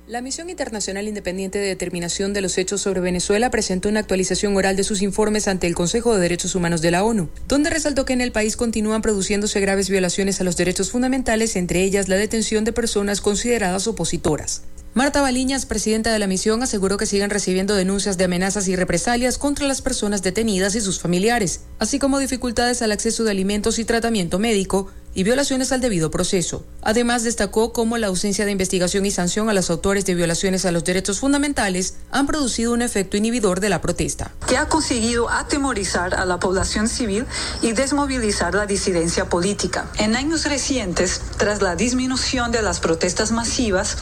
La 0.08 0.22
Misión 0.22 0.52
Internacional 0.52 1.08
Independiente 1.08 1.58
de 1.58 1.66
Determinación 1.66 2.32
de 2.32 2.42
los 2.42 2.60
Hechos 2.60 2.80
sobre 2.80 3.02
Venezuela 3.02 3.50
presentó 3.50 3.90
una 3.90 4.02
actualización 4.02 4.56
oral 4.56 4.76
de 4.76 4.84
sus 4.84 5.02
informes 5.02 5.48
ante 5.48 5.66
el 5.66 5.74
Consejo 5.74 6.14
de 6.14 6.22
Derechos 6.22 6.54
Humanos 6.54 6.84
de 6.84 6.92
la 6.92 7.04
ONU, 7.04 7.28
donde 7.48 7.72
resaltó 7.72 8.06
que 8.06 8.14
en 8.14 8.22
el 8.22 8.32
país 8.32 8.56
continúan 8.56 9.02
produciéndose 9.02 9.60
graves 9.62 9.90
violaciones 9.90 10.40
a 10.40 10.44
los 10.44 10.58
derechos 10.58 10.92
fundamentales, 10.92 11.56
entre 11.56 11.82
ellas 11.82 12.08
la 12.08 12.18
detención 12.18 12.66
de 12.66 12.72
personas 12.72 13.20
consideradas 13.20 13.88
opositoras. 13.88 14.62
Marta 14.94 15.22
Baliñas, 15.22 15.66
presidenta 15.66 16.14
de 16.14 16.20
la 16.20 16.28
misión, 16.28 16.62
aseguró 16.62 16.98
que 16.98 17.08
siguen 17.08 17.32
recibiendo 17.32 17.74
denuncias 17.74 18.16
de 18.18 18.26
amenazas 18.26 18.68
y 18.68 18.76
represalias 18.76 19.40
contra 19.40 19.68
las 19.68 19.82
personas 19.82 20.22
detenidas 20.22 20.76
y 20.76 20.82
sus 20.82 21.00
familiares, 21.00 21.62
así 21.80 21.98
como 21.98 22.20
dificultades 22.20 22.84
al 22.84 22.92
acceso 22.92 23.24
de 23.24 23.32
alimentos 23.32 23.80
y 23.80 23.86
tratamiento 23.86 24.38
médico 24.38 24.88
y 25.16 25.24
violaciones 25.24 25.72
al 25.72 25.82
debido 25.82 26.12
proceso. 26.12 26.64
Además, 26.84 27.24
destacó 27.24 27.74
cómo 27.74 27.98
la 27.98 28.08
ausencia 28.08 28.46
de 28.46 28.52
investigación 28.52 29.06
y 29.06 29.12
sanción 29.12 29.50
a 29.50 29.54
los 29.54 29.70
autores 29.70 30.06
de 30.06 30.14
violaciones 30.14 30.66
a 30.66 30.72
los 30.72 30.84
derechos 30.84 31.20
fundamentales 31.20 31.96
han 32.12 32.28
producido 32.28 32.74
un 32.74 32.82
efecto 32.82 33.18
inhibidor 33.18 33.62
de 33.62 33.70
la 33.70 33.82
protesta. 33.82 34.32
Que 34.46 34.58
ha 34.58 34.68
conseguido 34.68 35.30
atemorizar 35.30 36.14
a 36.14 36.26
la 36.26 36.40
población 36.40 36.90
civil 36.90 37.26
y 37.62 37.72
desmovilizar 37.72 38.54
la 38.54 38.66
disidencia 38.66 39.30
política. 39.30 39.88
En 39.98 40.16
años 40.16 40.46
recientes, 40.46 41.22
tras 41.38 41.62
la 41.62 41.76
disminución 41.76 42.52
de 42.52 42.62
las 42.62 42.82
protestas 42.82 43.32
masivas, 43.32 43.98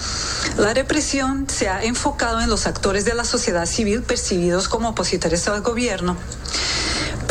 la 0.58 0.74
represión 0.74 1.48
se 1.48 1.70
ha 1.70 1.84
enfocado 1.84 2.42
en 2.42 2.50
los 2.50 2.66
actores 2.66 3.06
de 3.06 3.14
la 3.14 3.24
sociedad 3.24 3.68
civil 3.68 4.02
percibidos 4.02 4.68
como 4.68 4.90
opositores 4.90 5.48
al 5.48 5.62
gobierno 5.62 6.18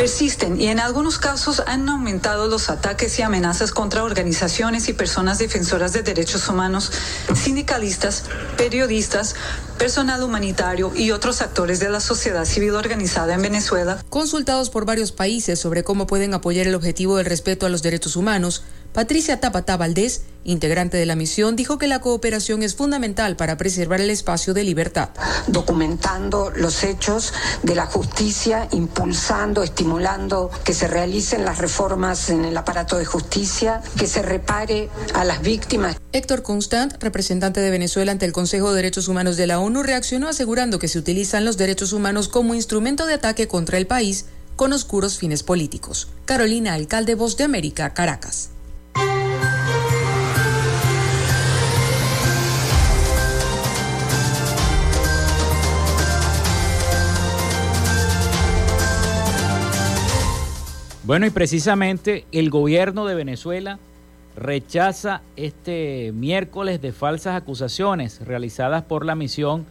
persisten 0.02 0.60
y 0.60 0.66
en 0.66 0.80
algunos 0.80 1.18
casos 1.18 1.62
han 1.66 1.88
aumentado 1.88 2.48
los 2.48 2.70
ataques 2.70 3.18
y 3.18 3.22
amenazas 3.22 3.71
contra 3.72 4.04
organizaciones 4.04 4.88
y 4.88 4.92
personas 4.92 5.38
defensoras 5.38 5.92
de 5.92 6.02
derechos 6.02 6.48
humanos, 6.48 6.92
sindicalistas, 7.34 8.24
periodistas, 8.56 9.34
personal 9.78 10.22
humanitario 10.22 10.92
y 10.94 11.10
otros 11.10 11.42
actores 11.42 11.80
de 11.80 11.88
la 11.88 12.00
sociedad 12.00 12.44
civil 12.44 12.74
organizada 12.74 13.34
en 13.34 13.42
Venezuela. 13.42 14.02
Consultados 14.08 14.70
por 14.70 14.84
varios 14.84 15.12
países 15.12 15.58
sobre 15.58 15.84
cómo 15.84 16.06
pueden 16.06 16.34
apoyar 16.34 16.66
el 16.66 16.74
objetivo 16.74 17.16
del 17.16 17.26
respeto 17.26 17.66
a 17.66 17.68
los 17.68 17.82
derechos 17.82 18.16
humanos, 18.16 18.62
Patricia 18.92 19.40
Tapatá 19.40 19.78
Valdés, 19.78 20.22
integrante 20.44 20.98
de 20.98 21.06
la 21.06 21.16
misión, 21.16 21.56
dijo 21.56 21.78
que 21.78 21.86
la 21.86 22.00
cooperación 22.00 22.62
es 22.62 22.74
fundamental 22.74 23.36
para 23.36 23.56
preservar 23.56 24.02
el 24.02 24.10
espacio 24.10 24.52
de 24.52 24.64
libertad. 24.64 25.08
Documentando 25.46 26.52
los 26.54 26.84
hechos 26.84 27.32
de 27.62 27.74
la 27.74 27.86
justicia, 27.86 28.68
impulsando, 28.70 29.62
estimulando 29.62 30.50
que 30.62 30.74
se 30.74 30.88
realicen 30.88 31.46
las 31.46 31.56
reformas 31.56 32.28
en 32.28 32.44
el 32.44 32.54
aparato 32.54 32.98
de 32.98 33.06
justicia, 33.06 33.80
que 33.96 34.06
se 34.06 34.20
repare 34.20 34.90
a 35.14 35.24
las 35.24 35.40
víctimas. 35.40 35.96
Héctor 36.12 36.42
Constant, 36.42 37.02
representante 37.02 37.60
de 37.60 37.70
Venezuela 37.70 38.12
ante 38.12 38.26
el 38.26 38.32
Consejo 38.32 38.70
de 38.70 38.76
Derechos 38.76 39.08
Humanos 39.08 39.38
de 39.38 39.46
la 39.46 39.58
ONU, 39.58 39.82
reaccionó 39.82 40.28
asegurando 40.28 40.78
que 40.78 40.88
se 40.88 40.98
utilizan 40.98 41.46
los 41.46 41.56
derechos 41.56 41.94
humanos 41.94 42.28
como 42.28 42.54
instrumento 42.54 43.06
de 43.06 43.14
ataque 43.14 43.48
contra 43.48 43.78
el 43.78 43.86
país 43.86 44.26
con 44.56 44.74
oscuros 44.74 45.16
fines 45.16 45.42
políticos. 45.42 46.08
Carolina 46.26 46.74
Alcalde, 46.74 47.14
Voz 47.14 47.38
de 47.38 47.44
América, 47.44 47.94
Caracas. 47.94 48.51
Bueno, 61.04 61.26
y 61.26 61.30
precisamente 61.30 62.26
el 62.30 62.48
gobierno 62.48 63.06
de 63.06 63.16
Venezuela 63.16 63.80
rechaza 64.36 65.22
este 65.34 66.12
miércoles 66.14 66.80
de 66.80 66.92
falsas 66.92 67.34
acusaciones 67.34 68.20
realizadas 68.24 68.84
por 68.84 69.04
la 69.04 69.16
misión 69.16 69.66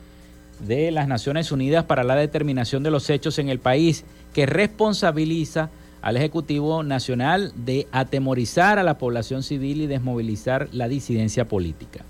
de 0.60 0.92
las 0.92 1.08
Naciones 1.08 1.54
Unidas 1.54 1.86
para 1.86 2.04
la 2.04 2.18
determinación 2.18 2.84
de 2.84 2.92
los 2.92 3.10
hechos 3.10 3.40
en 3.40 3.48
el 3.48 3.60
país, 3.60 4.04
que 4.34 4.46
responsabiliza 4.46 5.70
al 6.02 6.18
Ejecutivo 6.18 6.84
Nacional 6.84 7.54
de 7.56 7.88
atemorizar 7.94 8.78
a 8.78 8.84
la 8.84 8.98
población 8.98 9.42
civil 9.42 9.80
y 9.80 9.88
desmovilizar 9.88 10.68
la 10.74 10.90
disidencia 10.90 11.46
política. 11.46 12.04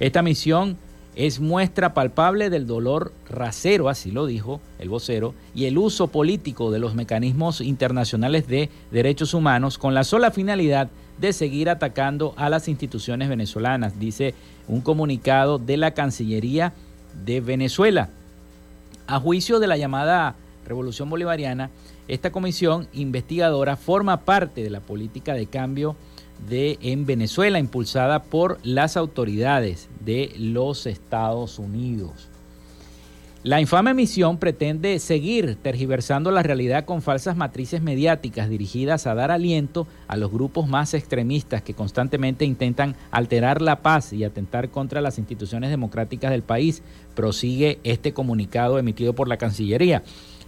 Esta 0.00 0.20
misión 0.20 0.76
es 1.16 1.40
muestra 1.40 1.94
palpable 1.94 2.50
del 2.50 2.66
dolor 2.66 3.12
rasero, 3.28 3.88
así 3.88 4.10
lo 4.10 4.26
dijo 4.26 4.60
el 4.78 4.88
vocero, 4.88 5.34
y 5.54 5.66
el 5.66 5.78
uso 5.78 6.08
político 6.08 6.70
de 6.70 6.78
los 6.80 6.94
mecanismos 6.94 7.60
internacionales 7.60 8.48
de 8.48 8.70
derechos 8.90 9.34
humanos 9.34 9.78
con 9.78 9.94
la 9.94 10.04
sola 10.04 10.30
finalidad 10.30 10.88
de 11.18 11.32
seguir 11.32 11.70
atacando 11.70 12.34
a 12.36 12.50
las 12.50 12.68
instituciones 12.68 13.28
venezolanas, 13.28 14.00
dice 14.00 14.34
un 14.66 14.80
comunicado 14.80 15.58
de 15.58 15.76
la 15.76 15.92
Cancillería 15.92 16.72
de 17.24 17.40
Venezuela. 17.40 18.08
A 19.06 19.20
juicio 19.20 19.60
de 19.60 19.68
la 19.68 19.76
llamada 19.76 20.34
Revolución 20.66 21.10
Bolivariana, 21.10 21.70
esta 22.08 22.32
comisión 22.32 22.88
investigadora 22.92 23.76
forma 23.76 24.24
parte 24.24 24.62
de 24.62 24.70
la 24.70 24.80
política 24.80 25.34
de 25.34 25.46
cambio 25.46 25.94
de 26.48 26.78
en 26.82 27.06
Venezuela 27.06 27.58
impulsada 27.58 28.22
por 28.22 28.58
las 28.62 28.96
autoridades 28.96 29.88
de 30.04 30.32
los 30.38 30.86
Estados 30.86 31.58
Unidos. 31.58 32.28
La 33.44 33.60
infame 33.60 33.92
misión 33.92 34.38
pretende 34.38 34.98
seguir 34.98 35.56
tergiversando 35.56 36.30
la 36.30 36.42
realidad 36.42 36.86
con 36.86 37.02
falsas 37.02 37.36
matrices 37.36 37.82
mediáticas 37.82 38.48
dirigidas 38.48 39.06
a 39.06 39.14
dar 39.14 39.30
aliento 39.30 39.86
a 40.08 40.16
los 40.16 40.32
grupos 40.32 40.66
más 40.66 40.94
extremistas 40.94 41.60
que 41.60 41.74
constantemente 41.74 42.46
intentan 42.46 42.96
alterar 43.10 43.60
la 43.60 43.82
paz 43.82 44.14
y 44.14 44.24
atentar 44.24 44.70
contra 44.70 45.02
las 45.02 45.18
instituciones 45.18 45.68
democráticas 45.68 46.30
del 46.30 46.42
país, 46.42 46.82
prosigue 47.14 47.80
este 47.84 48.14
comunicado 48.14 48.78
emitido 48.78 49.12
por 49.12 49.28
la 49.28 49.36
Cancillería. 49.36 50.02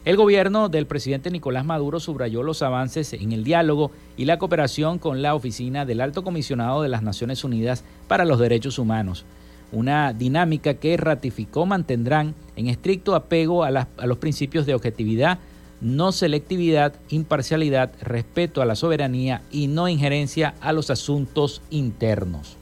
El 0.07 0.16
gobierno 0.16 0.69
del 0.69 0.87
presidente 0.87 1.33
Nicolás 1.33 1.64
Maduro 1.64 1.99
subrayó 1.99 2.45
los 2.45 2.62
avances 2.62 3.12
en 3.12 3.33
el 3.33 3.42
diálogo 3.42 3.90
y 4.16 4.27
la 4.27 4.38
cooperación 4.38 5.01
con 5.01 5.21
la 5.21 5.35
oficina 5.35 5.85
del 5.85 6.01
Alto 6.01 6.23
Comisionado 6.23 6.81
de 6.81 6.88
las 6.88 7.03
Naciones 7.03 7.42
Unidas 7.42 7.83
para 8.07 8.25
los 8.25 8.38
Derechos 8.38 8.79
Humanos, 8.79 9.25
una 9.73 10.12
dinámica 10.12 10.75
que 10.75 10.97
ratificó 10.97 11.66
mantendrán 11.66 12.37
en 12.55 12.69
estricto 12.69 13.16
apego 13.16 13.64
a, 13.64 13.73
los 13.73 14.19
principios 14.19 14.64
de 14.64 14.75
objetividad, 14.75 15.40
no 15.81 16.12
selectividad, 16.12 16.95
imparcialidad, 17.09 17.90
respeto 18.01 18.62
a 18.62 18.64
la 18.64 18.77
soberanía 18.77 19.42
y 19.51 19.66
no 19.66 19.88
injerencia 19.88 20.55
a 20.61 20.73
los 20.73 20.88
asuntos 20.90 21.62
internos. 21.69 22.57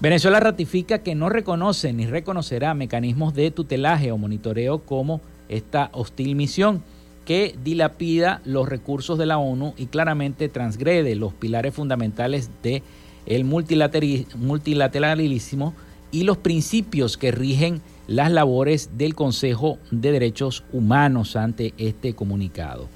Venezuela 0.00 0.40
ratifica 0.40 1.04
que 1.04 1.14
no 1.14 1.28
reconoce 1.28 1.92
ni 1.92 2.06
reconocerá 2.06 2.74
mecanismos 2.74 3.34
de 3.34 3.52
tutelaje 3.52 4.10
o 4.10 4.18
monitoreo 4.18 4.80
como 4.80 5.20
esta 5.50 5.90
hostil 5.92 6.34
misión. 6.34 6.82
que 7.26 7.54
dilapida 7.62 8.40
los 8.44 8.66
recursos 8.68 9.18
de 9.18 9.26
la 9.26 9.38
ONU 9.38 9.74
y 9.76 9.86
claramente 9.86 10.48
transgrede 10.48 11.14
los 11.14 11.32
pilares 11.34 11.74
fundamentales 11.74 12.50
del 12.62 12.82
el 13.26 13.44
multilateralismo 13.44 15.74
y 16.10 16.24
los 16.24 16.38
principios 16.38 17.16
que 17.16 17.30
rigen 17.30 17.82
las 18.08 18.32
labores 18.32 18.90
del 18.96 19.14
Consejo 19.14 19.78
de 19.92 20.10
Derechos 20.10 20.64
Humanos 20.72 21.36
ante 21.36 21.72
este 21.78 22.14
comunicado. 22.14 22.88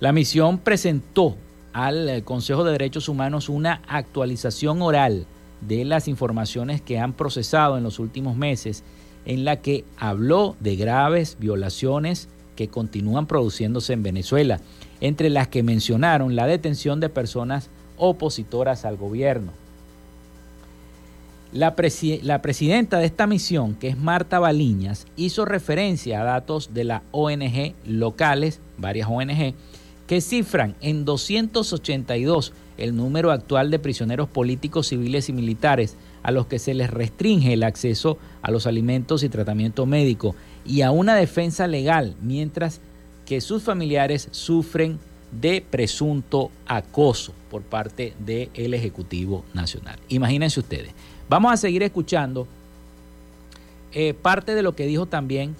La 0.00 0.12
misión 0.12 0.58
presentó 0.58 1.36
al 1.72 2.22
Consejo 2.24 2.64
de 2.64 2.72
Derechos 2.72 3.08
Humanos 3.08 3.48
una 3.48 3.80
actualización 3.88 4.82
oral 4.82 5.24
de 5.62 5.84
las 5.84 6.08
informaciones 6.08 6.82
que 6.82 6.98
han 6.98 7.14
procesado 7.14 7.78
en 7.78 7.84
los 7.84 7.98
últimos 7.98 8.36
meses, 8.36 8.84
en 9.26 9.44
la 9.44 9.56
que 9.56 9.84
habló 9.96 10.56
de 10.60 10.76
graves 10.76 11.36
violaciones 11.38 12.28
que 12.56 12.68
continúan 12.68 13.26
produciéndose 13.26 13.92
en 13.92 14.02
Venezuela, 14.02 14.60
entre 15.00 15.30
las 15.30 15.48
que 15.48 15.62
mencionaron 15.62 16.36
la 16.36 16.46
detención 16.46 17.00
de 17.00 17.08
personas 17.08 17.70
opositoras 17.96 18.84
al 18.84 18.96
gobierno. 18.96 19.52
La, 21.52 21.76
presidenta 21.76 22.98
de 22.98 23.06
esta 23.06 23.28
misión, 23.28 23.76
que 23.76 23.86
es 23.86 23.96
Marta 23.96 24.40
Baliñas, 24.40 25.06
hizo 25.16 25.44
referencia 25.44 26.20
a 26.20 26.24
datos 26.24 26.74
de 26.74 26.82
la 26.82 27.02
ONG 27.12 27.74
locales, 27.86 28.60
varias 28.76 29.08
ONG, 29.08 29.54
que 30.08 30.20
cifran 30.20 30.74
en 30.80 31.04
282 31.04 32.52
el 32.76 32.96
número 32.96 33.30
actual 33.30 33.70
de 33.70 33.78
prisioneros 33.78 34.28
políticos, 34.28 34.88
civiles 34.88 35.28
y 35.28 35.32
militares 35.32 35.96
a 36.24 36.32
los 36.32 36.46
que 36.46 36.58
se 36.58 36.74
les 36.74 36.90
restringe 36.90 37.52
el 37.52 37.62
acceso 37.62 38.18
a 38.42 38.50
los 38.50 38.66
alimentos 38.66 39.22
y 39.22 39.28
tratamiento 39.28 39.86
médico 39.86 40.34
y 40.66 40.80
a 40.80 40.90
una 40.90 41.14
defensa 41.14 41.68
legal, 41.68 42.16
mientras 42.20 42.80
que 43.26 43.40
sus 43.40 43.62
familiares 43.62 44.28
sufren 44.32 44.98
de 45.30 45.64
presunto 45.68 46.50
acoso 46.66 47.32
por 47.50 47.62
parte 47.62 48.14
del 48.18 48.74
Ejecutivo 48.74 49.44
Nacional. 49.52 49.98
Imagínense 50.08 50.60
ustedes. 50.60 50.92
Vamos 51.28 51.52
a 51.52 51.56
seguir 51.56 51.82
escuchando 51.82 52.46
eh, 53.92 54.14
parte 54.14 54.54
de 54.54 54.62
lo 54.62 54.74
que 54.74 54.86
dijo 54.86 55.06
también 55.06 55.54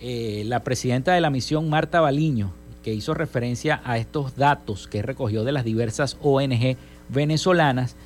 eh, 0.00 0.44
la 0.46 0.62
presidenta 0.62 1.12
de 1.12 1.20
la 1.20 1.30
misión, 1.30 1.68
Marta 1.68 2.00
Baliño, 2.00 2.52
que 2.82 2.94
hizo 2.94 3.14
referencia 3.14 3.80
a 3.84 3.98
estos 3.98 4.36
datos 4.36 4.86
que 4.86 5.02
recogió 5.02 5.44
de 5.44 5.52
las 5.52 5.64
diversas 5.64 6.16
ONG 6.22 6.76
venezolanas. 7.08 7.96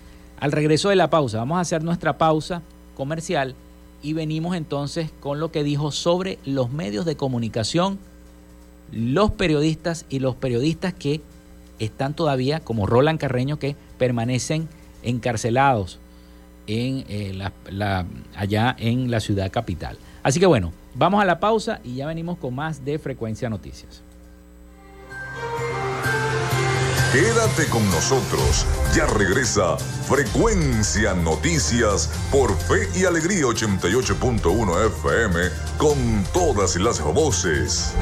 Al 0.40 0.52
regreso 0.52 0.88
de 0.88 0.96
la 0.96 1.10
pausa, 1.10 1.38
vamos 1.38 1.58
a 1.58 1.62
hacer 1.62 1.82
nuestra 1.82 2.16
pausa 2.16 2.62
comercial 2.96 3.54
y 4.02 4.12
venimos 4.12 4.56
entonces 4.56 5.10
con 5.20 5.40
lo 5.40 5.50
que 5.50 5.64
dijo 5.64 5.90
sobre 5.90 6.38
los 6.44 6.70
medios 6.70 7.04
de 7.04 7.16
comunicación, 7.16 7.98
los 8.92 9.32
periodistas 9.32 10.06
y 10.08 10.20
los 10.20 10.36
periodistas 10.36 10.94
que 10.94 11.20
están 11.78 12.14
todavía, 12.14 12.60
como 12.60 12.86
Roland 12.86 13.18
Carreño, 13.18 13.58
que 13.58 13.76
permanecen 13.98 14.68
encarcelados 15.02 15.98
en, 16.66 17.04
eh, 17.08 17.38
allá 18.36 18.76
en 18.78 19.10
la 19.10 19.20
ciudad 19.20 19.50
capital. 19.50 19.98
Así 20.22 20.38
que 20.38 20.46
bueno, 20.46 20.72
vamos 20.94 21.20
a 21.20 21.24
la 21.24 21.40
pausa 21.40 21.80
y 21.82 21.96
ya 21.96 22.06
venimos 22.06 22.38
con 22.38 22.54
más 22.54 22.84
de 22.84 22.98
Frecuencia 22.98 23.48
Noticias. 23.48 24.02
Quédate 27.12 27.66
con 27.70 27.90
nosotros, 27.90 28.66
ya 28.94 29.06
regresa 29.06 29.78
Frecuencia 30.06 31.14
Noticias 31.14 32.10
por 32.30 32.54
Fe 32.54 32.86
y 32.94 33.06
Alegría 33.06 33.44
88.1 33.44 34.86
FM 34.88 35.40
con 35.78 35.96
todas 36.34 36.76
las 36.76 37.02
voces. 37.02 37.94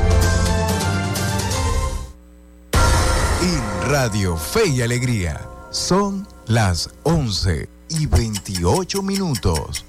En 3.42 3.88
Radio 3.88 4.36
Fe 4.36 4.66
y 4.66 4.82
Alegría 4.82 5.40
son 5.70 6.26
las 6.46 6.90
11 7.04 7.68
y 7.90 8.06
28 8.06 9.02
minutos. 9.02 9.84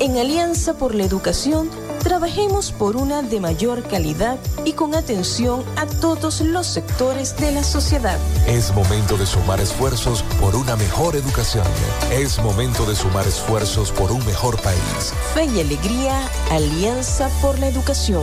En 0.00 0.18
Alianza 0.18 0.76
por 0.76 0.96
la 0.96 1.04
Educación, 1.04 1.70
trabajemos 2.06 2.70
por 2.70 2.96
una 2.96 3.20
de 3.22 3.40
mayor 3.40 3.82
calidad 3.82 4.38
y 4.64 4.74
con 4.74 4.94
atención 4.94 5.64
a 5.74 5.86
todos 5.86 6.40
los 6.40 6.64
sectores 6.64 7.36
de 7.36 7.50
la 7.50 7.64
sociedad. 7.64 8.16
Es 8.46 8.72
momento 8.72 9.16
de 9.16 9.26
sumar 9.26 9.60
esfuerzos 9.60 10.22
por 10.40 10.54
una 10.54 10.76
mejor 10.76 11.16
educación. 11.16 11.66
Es 12.12 12.40
momento 12.40 12.86
de 12.86 12.94
sumar 12.94 13.26
esfuerzos 13.26 13.90
por 13.90 14.12
un 14.12 14.24
mejor 14.24 14.56
país. 14.62 15.12
Fe 15.34 15.46
y 15.46 15.60
alegría, 15.60 16.30
Alianza 16.52 17.28
por 17.42 17.58
la 17.58 17.66
Educación. 17.66 18.22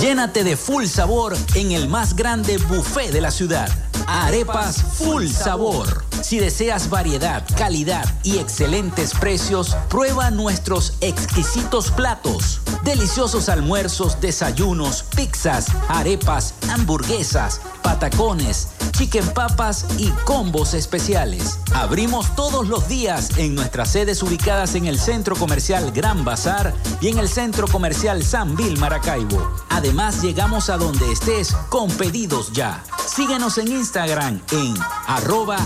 Llénate 0.00 0.44
de 0.44 0.56
full 0.56 0.86
sabor 0.86 1.36
en 1.54 1.72
el 1.72 1.86
más 1.86 2.16
grande 2.16 2.56
buffet 2.56 3.12
de 3.12 3.20
la 3.20 3.30
ciudad. 3.30 3.68
Arepas 4.06 4.82
Full 4.82 5.26
Sabor. 5.26 6.09
Si 6.22 6.38
deseas 6.38 6.90
variedad, 6.90 7.44
calidad 7.56 8.04
y 8.22 8.38
excelentes 8.38 9.14
precios, 9.14 9.76
prueba 9.88 10.30
nuestros 10.30 10.94
exquisitos 11.00 11.90
platos. 11.90 12.60
Deliciosos 12.84 13.48
almuerzos, 13.48 14.20
desayunos, 14.20 15.04
pizzas, 15.16 15.66
arepas, 15.88 16.54
hamburguesas, 16.70 17.60
patacones, 17.82 18.68
chicken 18.92 19.26
papas 19.32 19.86
y 19.98 20.10
combos 20.24 20.74
especiales. 20.74 21.58
Abrimos 21.74 22.34
todos 22.36 22.68
los 22.68 22.86
días 22.86 23.38
en 23.38 23.54
nuestras 23.54 23.90
sedes 23.90 24.22
ubicadas 24.22 24.74
en 24.74 24.86
el 24.86 24.98
Centro 24.98 25.34
Comercial 25.36 25.90
Gran 25.92 26.24
Bazar 26.24 26.74
y 27.00 27.08
en 27.08 27.18
el 27.18 27.28
Centro 27.28 27.66
Comercial 27.66 28.22
San 28.22 28.56
Vil 28.56 28.78
Maracaibo. 28.78 29.50
Además, 29.70 30.20
llegamos 30.20 30.68
a 30.68 30.76
donde 30.76 31.10
estés 31.10 31.52
con 31.70 31.90
pedidos 31.92 32.52
ya. 32.52 32.84
Síguenos 33.06 33.58
en 33.58 33.68
Instagram 33.68 34.40
en 34.52 34.74
arroba 35.06 35.56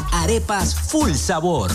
arepas 0.44 0.74
full 0.74 1.14
sabor. 1.14 1.70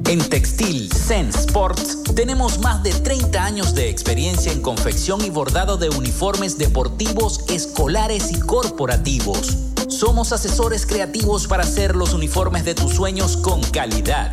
En 0.08 0.18
Textil 0.28 0.92
Sense 0.92 1.38
Sports 1.38 2.02
tenemos 2.16 2.58
más 2.58 2.82
de 2.82 2.92
30 2.92 3.44
años 3.44 3.74
de 3.74 3.88
experiencia 3.88 4.50
en 4.50 4.60
confección 4.60 5.24
y 5.24 5.30
bordado 5.30 5.76
de 5.76 5.88
uniformes 5.88 6.58
deportivos, 6.58 7.44
escolares 7.48 8.32
y 8.32 8.40
corporativos. 8.40 9.56
Somos 9.88 10.32
asesores 10.32 10.84
creativos 10.84 11.46
para 11.46 11.62
hacer 11.62 11.94
los 11.94 12.12
uniformes 12.12 12.64
de 12.64 12.74
tus 12.74 12.94
sueños 12.94 13.36
con 13.36 13.62
calidad 13.62 14.32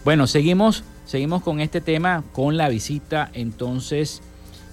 Bueno, 0.02 0.26
seguimos, 0.26 0.82
seguimos 1.04 1.42
con 1.42 1.60
este 1.60 1.82
tema, 1.82 2.24
con 2.32 2.56
la 2.56 2.70
visita 2.70 3.30
entonces 3.34 4.22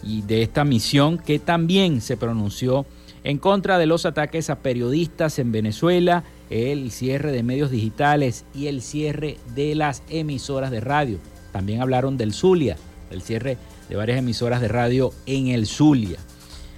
y 0.04 0.22
de 0.22 0.42
esta 0.42 0.64
misión 0.64 1.18
que 1.18 1.38
también 1.38 2.00
se 2.00 2.16
pronunció 2.16 2.86
en 3.24 3.38
contra 3.38 3.78
de 3.78 3.86
los 3.86 4.06
ataques 4.06 4.50
a 4.50 4.60
periodistas 4.60 5.40
en 5.40 5.52
Venezuela, 5.52 6.24
el 6.50 6.92
cierre 6.92 7.32
de 7.32 7.44
medios 7.44 7.72
digitales 7.72 8.46
y 8.56 8.68
el 8.68 8.82
cierre 8.82 9.38
de 9.56 9.76
las 9.76 10.04
emisoras 10.10 10.72
de 10.72 10.80
radio. 10.80 11.20
También 11.52 11.82
hablaron 11.82 12.18
del 12.18 12.34
Zulia, 12.34 12.78
el 13.12 13.22
cierre 13.22 13.58
de 13.90 13.96
varias 13.96 14.20
emisoras 14.20 14.62
de 14.62 14.68
radio 14.68 15.12
en 15.26 15.48
el 15.48 15.68
Zulia. 15.68 16.20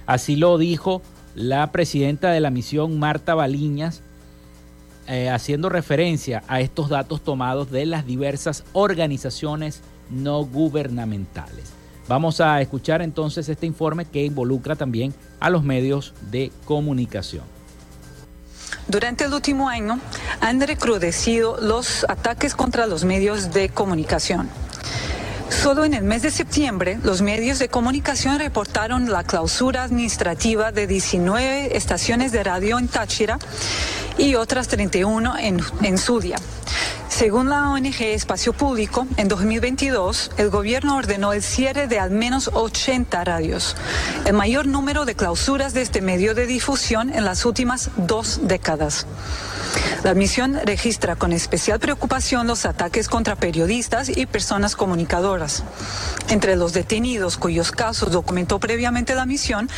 Así 0.06 0.36
lo 0.36 0.58
dijo 0.58 1.02
la 1.34 1.70
presidenta 1.72 2.30
de 2.30 2.40
la 2.40 2.50
misión, 2.50 2.98
Marta 2.98 3.34
Baliñas, 3.34 4.02
eh, 5.08 5.30
haciendo 5.30 5.68
referencia 5.68 6.42
a 6.48 6.60
estos 6.60 6.88
datos 6.88 7.22
tomados 7.22 7.70
de 7.70 7.86
las 7.86 8.06
diversas 8.06 8.64
organizaciones 8.72 9.82
no 10.10 10.44
gubernamentales. 10.44 11.81
Vamos 12.08 12.40
a 12.40 12.60
escuchar 12.60 13.02
entonces 13.02 13.48
este 13.48 13.66
informe 13.66 14.04
que 14.04 14.24
involucra 14.24 14.76
también 14.76 15.14
a 15.40 15.50
los 15.50 15.62
medios 15.62 16.14
de 16.30 16.50
comunicación. 16.64 17.44
Durante 18.88 19.24
el 19.24 19.32
último 19.32 19.68
año 19.68 20.00
han 20.40 20.60
recrudecido 20.60 21.56
los 21.60 22.04
ataques 22.08 22.54
contra 22.54 22.86
los 22.86 23.04
medios 23.04 23.52
de 23.52 23.68
comunicación. 23.68 24.48
Solo 25.60 25.84
en 25.84 25.94
el 25.94 26.02
mes 26.02 26.22
de 26.22 26.30
septiembre, 26.30 26.98
los 27.04 27.20
medios 27.20 27.58
de 27.58 27.68
comunicación 27.68 28.38
reportaron 28.38 29.12
la 29.12 29.22
clausura 29.22 29.84
administrativa 29.84 30.72
de 30.72 30.86
19 30.86 31.76
estaciones 31.76 32.32
de 32.32 32.42
radio 32.42 32.78
en 32.78 32.88
Táchira 32.88 33.38
y 34.18 34.34
otras 34.34 34.66
31 34.68 35.38
en, 35.38 35.60
en 35.82 35.98
Zulia. 35.98 36.36
Según 37.08 37.50
la 37.50 37.70
ONG 37.70 38.00
Espacio 38.00 38.54
Público, 38.54 39.06
en 39.18 39.28
2022 39.28 40.32
el 40.38 40.48
gobierno 40.48 40.96
ordenó 40.96 41.34
el 41.34 41.42
cierre 41.42 41.86
de 41.86 41.98
al 41.98 42.10
menos 42.10 42.50
80 42.52 43.22
radios, 43.22 43.76
el 44.24 44.32
mayor 44.32 44.66
número 44.66 45.04
de 45.04 45.14
clausuras 45.14 45.74
de 45.74 45.82
este 45.82 46.00
medio 46.00 46.34
de 46.34 46.46
difusión 46.46 47.14
en 47.14 47.24
las 47.24 47.44
últimas 47.44 47.90
dos 47.96 48.40
décadas. 48.42 49.06
La 50.04 50.14
misión 50.14 50.58
registra 50.64 51.14
con 51.14 51.32
especial 51.32 51.78
preocupación 51.78 52.48
los 52.48 52.66
ataques 52.66 53.08
contra 53.08 53.36
periodistas 53.36 54.08
y 54.08 54.26
personas 54.26 54.74
comunicadoras. 54.74 55.62
Entre 56.28 56.56
los 56.56 56.72
detenidos 56.72 57.36
cuyos 57.36 57.70
casos 57.70 58.10
documentó 58.10 58.58
previamente 58.58 59.14
la 59.14 59.26
misión, 59.26 59.70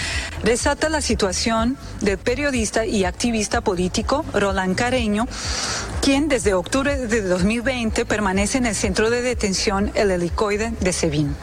resalta 0.42 0.88
la 0.88 1.02
situación 1.02 1.76
del 2.00 2.16
periodista 2.16 2.86
y 2.86 3.04
activista 3.04 3.60
político 3.60 4.24
Roland 4.32 4.76
Careño, 4.76 5.28
quien 6.00 6.28
desde 6.28 6.54
octubre 6.54 6.96
de 6.96 7.20
2020 7.20 8.06
permanece 8.06 8.56
en 8.56 8.64
el 8.64 8.74
centro 8.74 9.10
de 9.10 9.20
detención 9.20 9.92
El 9.94 10.10
Helicoide 10.10 10.72
de 10.80 10.92
Sevin. 10.94 11.36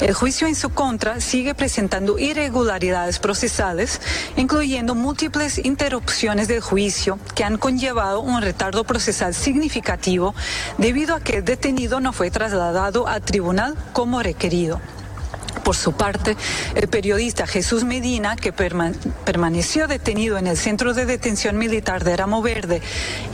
El 0.00 0.14
juicio 0.14 0.46
en 0.46 0.54
su 0.54 0.70
contra 0.70 1.20
sigue 1.20 1.54
presentando 1.54 2.18
irregularidades 2.18 3.18
procesales, 3.18 4.00
incluyendo 4.38 4.94
múltiples 4.94 5.58
interrupciones 5.58 6.48
del 6.48 6.62
juicio 6.62 7.18
que 7.34 7.44
han 7.44 7.58
conllevado 7.58 8.09
un 8.18 8.42
retardo 8.42 8.84
procesal 8.84 9.34
significativo 9.34 10.34
debido 10.78 11.14
a 11.14 11.20
que 11.20 11.38
el 11.38 11.44
detenido 11.44 12.00
no 12.00 12.12
fue 12.12 12.30
trasladado 12.30 13.06
al 13.06 13.22
tribunal 13.22 13.76
como 13.92 14.22
requerido. 14.22 14.80
Por 15.64 15.76
su 15.76 15.92
parte, 15.92 16.36
el 16.74 16.88
periodista 16.88 17.46
Jesús 17.46 17.84
Medina, 17.84 18.36
que 18.36 18.52
permaneció 18.52 19.86
detenido 19.88 20.38
en 20.38 20.46
el 20.46 20.56
centro 20.56 20.94
de 20.94 21.06
detención 21.06 21.58
militar 21.58 22.02
de 22.02 22.16
Ramo 22.16 22.40
Verde 22.40 22.80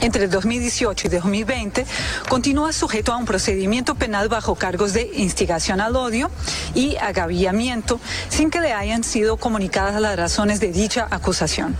entre 0.01 0.27
2018 0.27 1.07
y 1.07 1.09
2020, 1.09 1.85
continúa 2.27 2.73
sujeto 2.73 3.13
a 3.13 3.17
un 3.17 3.25
procedimiento 3.25 3.95
penal 3.95 4.29
bajo 4.29 4.55
cargos 4.55 4.93
de 4.93 5.09
instigación 5.15 5.79
al 5.79 5.95
odio 5.95 6.29
y 6.75 6.97
agavillamiento 6.97 7.99
sin 8.29 8.49
que 8.49 8.61
le 8.61 8.73
hayan 8.73 9.03
sido 9.03 9.37
comunicadas 9.37 9.99
las 10.01 10.17
razones 10.17 10.59
de 10.59 10.71
dicha 10.71 11.07
acusación. 11.09 11.75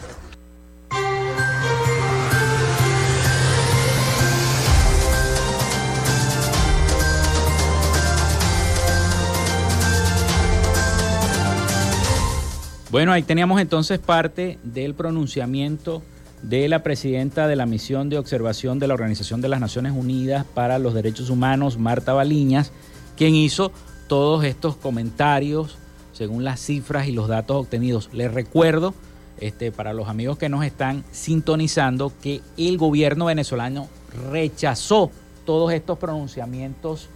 Bueno, 12.89 13.11
ahí 13.11 13.21
teníamos 13.21 13.59
entonces 13.59 13.99
parte 13.99 14.59
del 14.63 14.93
pronunciamiento 14.95 16.01
de 16.41 16.69
la 16.69 16.83
presidenta 16.83 17.45
de 17.45 17.57
la 17.57 17.65
misión 17.65 18.07
de 18.09 18.17
observación 18.17 18.79
de 18.79 18.87
la 18.87 18.93
Organización 18.93 19.41
de 19.41 19.49
las 19.49 19.59
Naciones 19.59 19.91
Unidas 19.93 20.45
para 20.53 20.79
los 20.79 20.93
Derechos 20.93 21.29
Humanos, 21.29 21.77
Marta 21.77 22.13
Baliñas, 22.13 22.71
quien 23.17 23.35
hizo 23.35 23.73
todos 24.07 24.45
estos 24.45 24.77
comentarios 24.77 25.77
según 26.13 26.45
las 26.45 26.61
cifras 26.61 27.07
y 27.07 27.11
los 27.11 27.27
datos 27.27 27.57
obtenidos. 27.57 28.09
Les 28.13 28.33
recuerdo, 28.33 28.93
este, 29.41 29.73
para 29.73 29.91
los 29.91 30.07
amigos 30.07 30.37
que 30.37 30.47
nos 30.47 30.63
están 30.63 31.03
sintonizando, 31.11 32.13
que 32.21 32.39
el 32.55 32.77
gobierno 32.77 33.25
venezolano 33.25 33.89
rechazó 34.31 35.11
todos 35.45 35.73
estos 35.73 35.97
pronunciamientos 35.97 37.09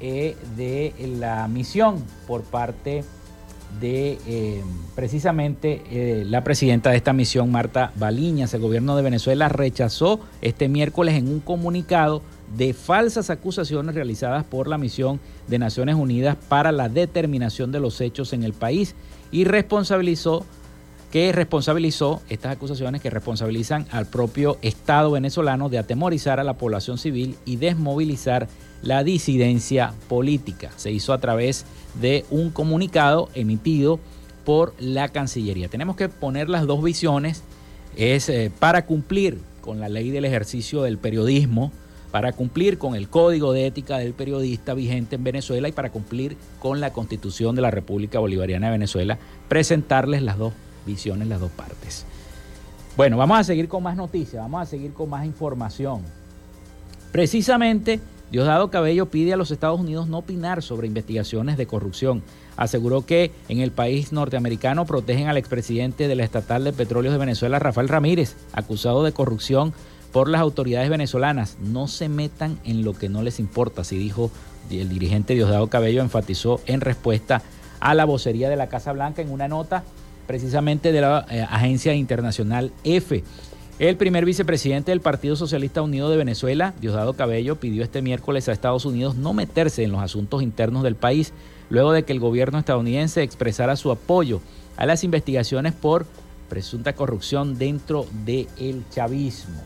eh, 0.00 0.36
de 0.56 0.92
la 1.20 1.46
misión 1.46 2.02
por 2.26 2.42
parte 2.42 2.90
de 2.90 3.23
de 3.80 4.18
eh, 4.26 4.62
precisamente 4.94 5.82
eh, 5.90 6.24
la 6.26 6.44
presidenta 6.44 6.90
de 6.90 6.96
esta 6.96 7.12
misión, 7.12 7.50
Marta 7.50 7.92
Baliñas. 7.96 8.54
El 8.54 8.60
gobierno 8.60 8.96
de 8.96 9.02
Venezuela 9.02 9.48
rechazó 9.48 10.20
este 10.42 10.68
miércoles 10.68 11.16
en 11.16 11.28
un 11.28 11.40
comunicado 11.40 12.22
de 12.56 12.74
falsas 12.74 13.30
acusaciones 13.30 13.94
realizadas 13.94 14.44
por 14.44 14.68
la 14.68 14.78
misión 14.78 15.20
de 15.48 15.58
Naciones 15.58 15.96
Unidas 15.96 16.36
para 16.48 16.72
la 16.72 16.88
determinación 16.88 17.72
de 17.72 17.80
los 17.80 18.00
hechos 18.00 18.32
en 18.32 18.44
el 18.44 18.52
país 18.52 18.94
y 19.32 19.44
responsabilizó 19.44 20.44
que 21.10 21.30
responsabilizó 21.30 22.22
estas 22.28 22.50
acusaciones 22.50 23.00
que 23.00 23.08
responsabilizan 23.08 23.86
al 23.92 24.06
propio 24.06 24.58
Estado 24.62 25.12
venezolano 25.12 25.68
de 25.68 25.78
atemorizar 25.78 26.40
a 26.40 26.44
la 26.44 26.54
población 26.54 26.98
civil 26.98 27.36
y 27.44 27.54
desmovilizar 27.54 28.48
la 28.82 29.04
disidencia 29.04 29.94
política. 30.08 30.70
Se 30.74 30.90
hizo 30.90 31.12
a 31.12 31.18
través 31.18 31.64
de 31.64 31.83
un 32.30 32.50
comunicado 32.50 33.28
emitido 33.34 34.00
por 34.44 34.74
la 34.78 35.08
Cancillería. 35.08 35.68
Tenemos 35.68 35.96
que 35.96 36.08
poner 36.08 36.48
las 36.48 36.66
dos 36.66 36.82
visiones, 36.82 37.42
es 37.96 38.28
eh, 38.28 38.50
para 38.58 38.86
cumplir 38.86 39.38
con 39.60 39.80
la 39.80 39.88
ley 39.88 40.10
del 40.10 40.24
ejercicio 40.24 40.82
del 40.82 40.98
periodismo, 40.98 41.72
para 42.10 42.32
cumplir 42.32 42.78
con 42.78 42.94
el 42.94 43.08
código 43.08 43.52
de 43.52 43.66
ética 43.66 43.98
del 43.98 44.12
periodista 44.12 44.74
vigente 44.74 45.16
en 45.16 45.24
Venezuela 45.24 45.68
y 45.68 45.72
para 45.72 45.90
cumplir 45.90 46.36
con 46.60 46.80
la 46.80 46.92
constitución 46.92 47.56
de 47.56 47.62
la 47.62 47.70
República 47.70 48.18
Bolivariana 48.18 48.66
de 48.66 48.72
Venezuela, 48.72 49.18
presentarles 49.48 50.22
las 50.22 50.38
dos 50.38 50.52
visiones, 50.86 51.28
las 51.28 51.40
dos 51.40 51.50
partes. 51.50 52.04
Bueno, 52.96 53.16
vamos 53.16 53.38
a 53.38 53.44
seguir 53.44 53.66
con 53.66 53.82
más 53.82 53.96
noticias, 53.96 54.42
vamos 54.42 54.62
a 54.62 54.66
seguir 54.66 54.92
con 54.92 55.10
más 55.10 55.24
información. 55.26 56.02
Precisamente, 57.10 58.00
Diosdado 58.34 58.68
Cabello 58.68 59.06
pide 59.06 59.32
a 59.32 59.36
los 59.36 59.52
Estados 59.52 59.78
Unidos 59.78 60.08
no 60.08 60.18
opinar 60.18 60.60
sobre 60.60 60.88
investigaciones 60.88 61.56
de 61.56 61.68
corrupción. 61.68 62.24
Aseguró 62.56 63.06
que 63.06 63.30
en 63.48 63.60
el 63.60 63.70
país 63.70 64.10
norteamericano 64.10 64.86
protegen 64.86 65.28
al 65.28 65.36
expresidente 65.36 66.08
de 66.08 66.16
la 66.16 66.24
Estatal 66.24 66.64
de 66.64 66.72
Petróleos 66.72 67.12
de 67.12 67.20
Venezuela, 67.20 67.60
Rafael 67.60 67.86
Ramírez, 67.88 68.34
acusado 68.52 69.04
de 69.04 69.12
corrupción 69.12 69.72
por 70.10 70.28
las 70.28 70.40
autoridades 70.40 70.90
venezolanas. 70.90 71.58
No 71.60 71.86
se 71.86 72.08
metan 72.08 72.58
en 72.64 72.82
lo 72.82 72.94
que 72.94 73.08
no 73.08 73.22
les 73.22 73.38
importa, 73.38 73.82
así 73.82 73.96
dijo 73.96 74.32
el 74.68 74.88
dirigente 74.88 75.34
Diosdado 75.34 75.68
Cabello, 75.68 76.02
enfatizó 76.02 76.60
en 76.66 76.80
respuesta 76.80 77.40
a 77.78 77.94
la 77.94 78.04
vocería 78.04 78.48
de 78.48 78.56
la 78.56 78.66
Casa 78.66 78.92
Blanca 78.92 79.22
en 79.22 79.30
una 79.30 79.46
nota 79.46 79.84
precisamente 80.26 80.90
de 80.90 81.00
la 81.00 81.24
eh, 81.30 81.40
agencia 81.48 81.94
internacional 81.94 82.72
EFE. 82.82 83.22
El 83.80 83.96
primer 83.96 84.24
vicepresidente 84.24 84.92
del 84.92 85.00
Partido 85.00 85.34
Socialista 85.34 85.82
Unido 85.82 86.08
de 86.08 86.16
Venezuela, 86.16 86.74
Diosdado 86.80 87.14
Cabello, 87.14 87.56
pidió 87.56 87.82
este 87.82 88.02
miércoles 88.02 88.48
a 88.48 88.52
Estados 88.52 88.84
Unidos 88.84 89.16
no 89.16 89.34
meterse 89.34 89.82
en 89.82 89.90
los 89.90 90.00
asuntos 90.00 90.42
internos 90.42 90.84
del 90.84 90.94
país, 90.94 91.32
luego 91.70 91.90
de 91.90 92.04
que 92.04 92.12
el 92.12 92.20
gobierno 92.20 92.60
estadounidense 92.60 93.24
expresara 93.24 93.74
su 93.74 93.90
apoyo 93.90 94.40
a 94.76 94.86
las 94.86 95.02
investigaciones 95.02 95.72
por 95.72 96.06
presunta 96.48 96.94
corrupción 96.94 97.58
dentro 97.58 98.06
del 98.24 98.84
chavismo. 98.90 99.60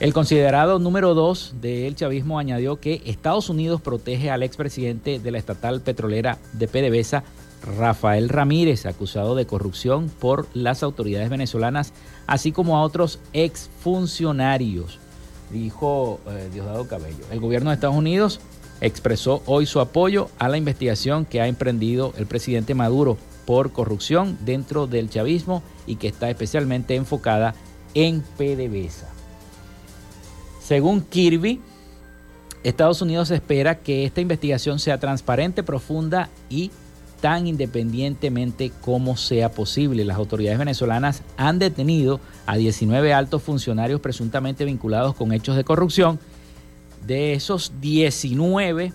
El 0.00 0.14
considerado 0.14 0.78
número 0.78 1.12
dos 1.12 1.54
del 1.60 1.94
chavismo 1.96 2.38
añadió 2.38 2.80
que 2.80 3.02
Estados 3.04 3.50
Unidos 3.50 3.82
protege 3.82 4.30
al 4.30 4.42
expresidente 4.42 5.18
de 5.18 5.30
la 5.30 5.38
estatal 5.38 5.82
petrolera 5.82 6.38
de 6.54 6.66
PDVSA, 6.66 7.24
Rafael 7.78 8.28
Ramírez, 8.28 8.86
acusado 8.86 9.34
de 9.34 9.46
corrupción 9.46 10.08
por 10.08 10.48
las 10.54 10.82
autoridades 10.82 11.30
venezolanas, 11.30 11.92
así 12.26 12.52
como 12.52 12.76
a 12.76 12.82
otros 12.82 13.18
exfuncionarios, 13.32 14.98
dijo 15.50 16.20
eh, 16.26 16.48
Diosdado 16.52 16.88
Cabello. 16.88 17.24
El 17.30 17.40
gobierno 17.40 17.70
de 17.70 17.74
Estados 17.74 17.96
Unidos 17.96 18.40
expresó 18.80 19.42
hoy 19.46 19.66
su 19.66 19.80
apoyo 19.80 20.28
a 20.38 20.48
la 20.48 20.56
investigación 20.56 21.24
que 21.24 21.40
ha 21.40 21.46
emprendido 21.46 22.12
el 22.16 22.26
presidente 22.26 22.74
Maduro 22.74 23.16
por 23.46 23.72
corrupción 23.72 24.38
dentro 24.44 24.86
del 24.86 25.08
chavismo 25.08 25.62
y 25.86 25.96
que 25.96 26.08
está 26.08 26.30
especialmente 26.30 26.96
enfocada 26.96 27.54
en 27.94 28.22
PDVSA. 28.38 29.08
Según 30.60 31.02
Kirby, 31.02 31.60
Estados 32.64 33.02
Unidos 33.02 33.30
espera 33.30 33.80
que 33.80 34.04
esta 34.04 34.20
investigación 34.20 34.78
sea 34.78 34.98
transparente, 34.98 35.62
profunda 35.62 36.30
y 36.48 36.70
tan 37.22 37.46
independientemente 37.46 38.72
como 38.80 39.16
sea 39.16 39.52
posible. 39.52 40.04
Las 40.04 40.18
autoridades 40.18 40.58
venezolanas 40.58 41.22
han 41.36 41.60
detenido 41.60 42.20
a 42.46 42.56
19 42.56 43.14
altos 43.14 43.44
funcionarios 43.44 44.00
presuntamente 44.00 44.64
vinculados 44.64 45.14
con 45.14 45.32
hechos 45.32 45.54
de 45.54 45.62
corrupción. 45.62 46.18
De 47.06 47.32
esos 47.32 47.74
19 47.80 48.92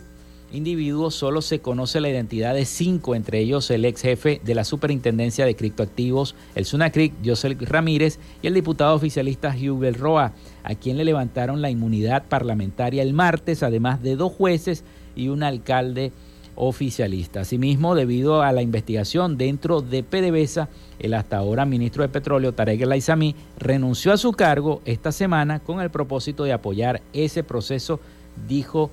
individuos 0.52 1.16
solo 1.16 1.42
se 1.42 1.60
conoce 1.60 2.02
la 2.02 2.10
identidad 2.10 2.54
de 2.54 2.66
cinco, 2.66 3.16
entre 3.16 3.40
ellos 3.40 3.72
el 3.72 3.86
ex 3.86 4.02
jefe 4.02 4.42
de 4.44 4.56
la 4.56 4.66
Superintendencia 4.66 5.46
de 5.46 5.56
Criptoactivos, 5.56 6.36
el 6.56 6.66
SUNACRIC, 6.66 7.14
José 7.26 7.56
Ramírez, 7.62 8.20
y 8.42 8.48
el 8.48 8.54
diputado 8.54 8.94
oficialista 8.94 9.56
Hubel 9.56 9.96
Roa, 9.96 10.34
a 10.64 10.76
quien 10.76 10.98
le 10.98 11.06
levantaron 11.06 11.62
la 11.62 11.70
inmunidad 11.70 12.28
parlamentaria 12.28 13.04
el 13.04 13.14
martes, 13.14 13.64
además 13.64 14.04
de 14.04 14.18
dos 14.18 14.34
jueces 14.34 14.84
y 15.16 15.30
un 15.30 15.44
alcalde 15.44 16.12
oficialista. 16.58 17.42
Asimismo, 17.42 17.96
debido 17.96 18.42
a 18.42 18.52
la 18.52 18.62
investigación 18.62 19.38
dentro 19.38 19.82
de 19.82 20.04
PDVSA, 20.04 20.70
el 21.00 21.14
hasta 21.14 21.38
ahora 21.38 21.66
ministro 21.66 22.04
de 22.04 22.10
Petróleo, 22.10 22.54
Tarek 22.54 22.82
El 22.82 22.92
Aizami, 22.92 23.36
renunció 23.58 24.12
a 24.12 24.18
su 24.18 24.34
cargo 24.34 24.82
esta 24.86 25.12
semana 25.12 25.60
con 25.60 25.80
el 25.80 25.90
propósito 25.90 26.44
de 26.44 26.54
apoyar 26.54 27.02
ese 27.14 27.44
proceso, 27.44 28.00
dijo 28.48 28.90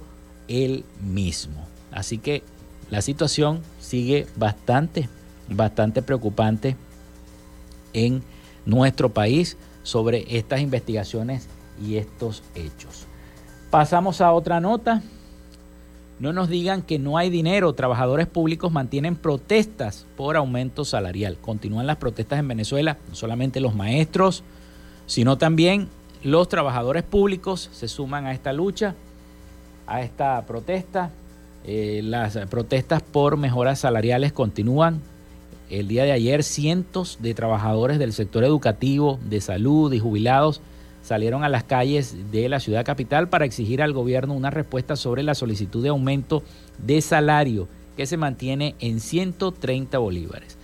él 0.47 0.85
mismo. 1.03 1.67
Así 1.91 2.19
que 2.19 2.43
la 2.91 3.03
situación 3.03 3.63
sigue 3.81 4.27
bastante, 4.37 5.09
bastante 5.49 6.03
preocupante 6.03 6.77
en 7.93 8.23
nuestro 8.67 9.13
país 9.13 9.57
sobre 9.83 10.25
estas 10.37 10.61
investigaciones 10.61 11.49
y 11.83 11.97
estos 11.97 12.43
hechos. 12.55 13.07
Pasamos 13.71 14.21
a 14.21 14.33
otra 14.33 14.61
nota. 14.61 15.03
No 16.21 16.33
nos 16.33 16.49
digan 16.49 16.83
que 16.83 16.99
no 16.99 17.19
hay 17.19 17.31
dinero. 17.31 17.73
Trabajadores 17.73 18.27
públicos 18.27 18.71
mantienen 18.71 19.17
protestas 19.17 20.07
por 20.17 20.37
aumento 20.37 20.85
salarial. 20.85 21.39
Continúan 21.41 21.87
las 21.87 21.97
protestas 21.97 22.39
en 22.39 22.49
Venezuela, 22.49 22.99
no 23.09 23.15
solamente 23.15 23.61
los 23.61 23.75
maestros, 23.75 24.45
sino 25.07 25.39
también 25.39 25.89
los 26.23 26.49
trabajadores 26.49 27.03
públicos 27.03 27.69
se 27.73 27.89
suman 27.89 28.27
a 28.27 28.33
esta 28.33 28.53
lucha 28.53 28.95
a 29.87 30.03
esta 30.03 30.45
protesta. 30.47 31.11
Eh, 31.65 32.01
las 32.05 32.37
protestas 32.49 33.03
por 33.03 33.37
mejoras 33.37 33.81
salariales 33.81 34.33
continúan. 34.33 35.01
El 35.71 35.89
día 35.89 36.05
de 36.05 36.13
ayer 36.13 36.43
cientos 36.43 37.19
de 37.21 37.35
trabajadores 37.35 37.99
del 37.99 38.13
sector 38.13 38.45
educativo, 38.45 39.19
de 39.25 39.41
salud 39.41 39.93
y 39.93 39.99
jubilados 39.99 40.61
salieron 41.05 41.45
a 41.45 41.49
las 41.49 41.63
calles 41.63 42.17
de 42.33 42.49
la 42.49 42.59
ciudad 42.59 42.85
capital 42.85 43.29
para 43.29 43.45
exigir 43.45 43.83
al 43.83 43.93
gobierno 43.93 44.35
una 44.35 44.51
respuesta 44.51 44.97
sobre 44.97 45.23
la 45.23 45.35
solicitud 45.35 45.83
de 45.83 45.91
aumento 45.91 46.43
de 46.79 47.01
salario 47.01 47.69
que 47.97 48.07
se 48.07 48.17
mantiene 48.17 48.75
en 48.81 48.99
130 48.99 49.99
bolívares. 49.99 50.57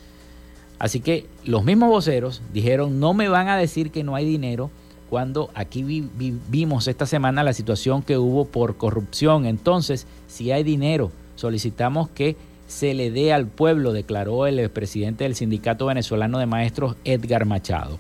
Así 0.79 1.01
que 1.01 1.27
los 1.45 1.63
mismos 1.63 1.91
voceros 1.91 2.41
dijeron, 2.53 2.99
no 2.99 3.13
me 3.13 3.29
van 3.29 3.49
a 3.49 3.57
decir 3.59 3.91
que 3.91 4.03
no 4.03 4.15
hay 4.17 4.25
dinero, 4.25 4.71
cuando 5.11 5.51
aquí 5.55 6.09
vimos 6.49 6.89
esta 6.89 7.05
semana 7.05 7.43
la 7.43 7.53
situación 7.53 8.03
que 8.03 8.17
hubo 8.17 8.47
por 8.47 8.77
corrupción. 8.77 9.45
Entonces, 9.45 10.07
si 10.29 10.53
hay 10.53 10.63
dinero, 10.63 11.11
solicitamos 11.35 12.09
que 12.09 12.37
se 12.69 12.95
le 12.95 13.11
dé 13.11 13.33
al 13.33 13.47
pueblo, 13.47 13.93
declaró 13.93 14.47
el 14.47 14.71
presidente 14.71 15.25
del 15.25 15.35
Sindicato 15.35 15.87
Venezolano 15.87 16.39
de 16.39 16.47
Maestros, 16.47 16.97
Edgar 17.05 17.45
Machado. 17.45 17.99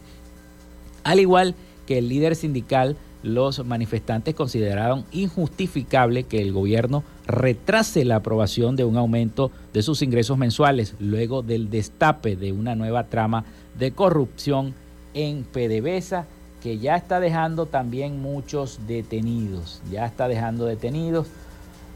Al 1.02 1.18
igual 1.18 1.54
que 1.54 1.69
el 1.98 2.08
líder 2.08 2.36
sindical, 2.36 2.96
los 3.22 3.64
manifestantes 3.64 4.34
consideraron 4.34 5.04
injustificable 5.12 6.24
que 6.24 6.40
el 6.40 6.52
gobierno 6.52 7.04
retrase 7.26 8.04
la 8.04 8.16
aprobación 8.16 8.76
de 8.76 8.84
un 8.84 8.96
aumento 8.96 9.50
de 9.72 9.82
sus 9.82 10.02
ingresos 10.02 10.38
mensuales 10.38 10.94
luego 10.98 11.42
del 11.42 11.70
destape 11.70 12.36
de 12.36 12.52
una 12.52 12.74
nueva 12.74 13.04
trama 13.04 13.44
de 13.78 13.92
corrupción 13.92 14.74
en 15.14 15.44
PDVSA 15.44 16.26
que 16.62 16.78
ya 16.78 16.96
está 16.96 17.20
dejando 17.20 17.66
también 17.66 18.20
muchos 18.20 18.80
detenidos, 18.86 19.80
ya 19.90 20.06
está 20.06 20.28
dejando 20.28 20.66
detenidos 20.66 21.26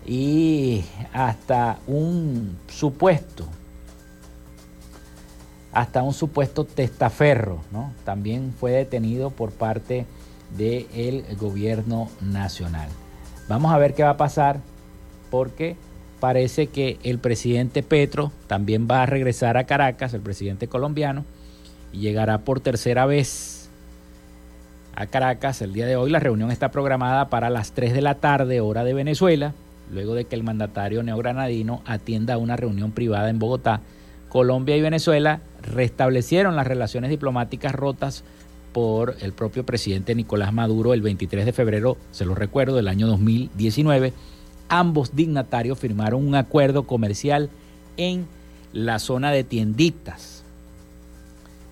y 0.06 0.84
hasta 1.12 1.78
un 1.86 2.56
supuesto, 2.68 3.46
hasta 5.74 6.02
un 6.02 6.14
supuesto 6.14 6.64
testaferro, 6.64 7.60
¿no? 7.72 7.92
También 8.04 8.54
fue 8.58 8.70
detenido 8.70 9.30
por 9.30 9.50
parte 9.50 10.06
del 10.56 11.24
gobierno 11.36 12.08
nacional. 12.20 12.88
Vamos 13.48 13.72
a 13.72 13.78
ver 13.78 13.94
qué 13.94 14.04
va 14.04 14.10
a 14.10 14.16
pasar 14.16 14.60
porque 15.30 15.76
parece 16.20 16.68
que 16.68 16.98
el 17.02 17.18
presidente 17.18 17.82
Petro 17.82 18.30
también 18.46 18.86
va 18.90 19.02
a 19.02 19.06
regresar 19.06 19.56
a 19.56 19.64
Caracas, 19.64 20.14
el 20.14 20.20
presidente 20.20 20.68
colombiano, 20.68 21.24
y 21.92 21.98
llegará 21.98 22.38
por 22.38 22.60
tercera 22.60 23.04
vez 23.04 23.68
a 24.94 25.06
Caracas 25.06 25.60
el 25.60 25.72
día 25.72 25.86
de 25.86 25.96
hoy. 25.96 26.10
La 26.10 26.20
reunión 26.20 26.52
está 26.52 26.70
programada 26.70 27.28
para 27.28 27.50
las 27.50 27.72
3 27.72 27.92
de 27.92 28.00
la 28.00 28.14
tarde, 28.14 28.60
hora 28.60 28.84
de 28.84 28.94
Venezuela, 28.94 29.54
luego 29.90 30.14
de 30.14 30.24
que 30.24 30.36
el 30.36 30.44
mandatario 30.44 31.02
neogranadino 31.02 31.82
atienda 31.84 32.38
una 32.38 32.56
reunión 32.56 32.92
privada 32.92 33.28
en 33.28 33.40
Bogotá. 33.40 33.80
Colombia 34.28 34.76
y 34.76 34.80
Venezuela 34.80 35.40
restablecieron 35.64 36.56
las 36.56 36.66
relaciones 36.66 37.10
diplomáticas 37.10 37.74
rotas 37.74 38.24
por 38.72 39.16
el 39.20 39.32
propio 39.32 39.64
presidente 39.64 40.14
Nicolás 40.14 40.52
Maduro 40.52 40.94
el 40.94 41.02
23 41.02 41.44
de 41.44 41.52
febrero, 41.52 41.96
se 42.10 42.24
lo 42.24 42.34
recuerdo, 42.34 42.76
del 42.76 42.88
año 42.88 43.06
2019. 43.06 44.12
Ambos 44.68 45.14
dignatarios 45.14 45.78
firmaron 45.78 46.26
un 46.26 46.34
acuerdo 46.34 46.84
comercial 46.84 47.50
en 47.96 48.26
la 48.72 48.98
zona 48.98 49.30
de 49.30 49.44
tienditas 49.44 50.44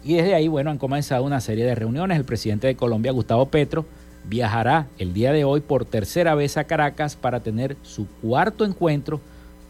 y 0.04 0.14
desde 0.14 0.34
ahí, 0.34 0.48
bueno, 0.48 0.70
han 0.70 0.78
comenzado 0.78 1.24
una 1.24 1.40
serie 1.40 1.64
de 1.64 1.74
reuniones. 1.74 2.18
El 2.18 2.24
presidente 2.24 2.66
de 2.66 2.74
Colombia, 2.74 3.12
Gustavo 3.12 3.46
Petro, 3.46 3.84
viajará 4.24 4.88
el 4.98 5.12
día 5.12 5.32
de 5.32 5.44
hoy 5.44 5.60
por 5.60 5.84
tercera 5.84 6.34
vez 6.34 6.56
a 6.56 6.64
Caracas 6.64 7.16
para 7.16 7.40
tener 7.40 7.76
su 7.82 8.06
cuarto 8.20 8.64
encuentro 8.64 9.20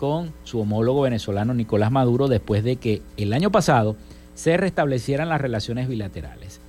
con 0.03 0.32
su 0.42 0.59
homólogo 0.59 1.03
venezolano 1.03 1.55
Nicolás 1.55 1.92
Maduro 1.92 2.26
después 2.26 2.64
de 2.64 2.74
que 2.74 3.03
el 3.16 3.32
año 3.32 3.53
pasado 3.53 3.94
se 4.34 4.57
restablecieran 4.57 5.28
las 5.28 5.40
relaciones 5.40 5.86
bilaterales. 5.86 6.61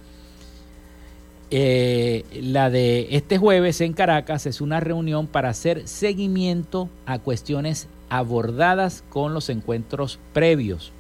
eh, 1.50 2.26
la 2.44 2.70
de 2.70 3.08
este 3.10 3.40
jueves 3.40 3.82
en 3.82 3.94
Caracas 3.94 4.46
es 4.46 4.62
una 4.62 4.82
reunión 4.82 5.26
para 5.26 5.50
hacer 5.50 5.88
seguimiento 5.88 6.90
a 7.08 7.18
cuestiones 7.18 7.88
abordadas 8.08 9.04
con 9.10 9.34
los 9.34 9.50
encuentros 9.50 10.20
previos, 10.32 10.92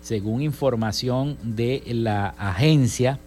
según 0.00 0.40
información 0.40 1.36
de 1.42 1.82
la 1.88 2.28
agencia 2.38 3.18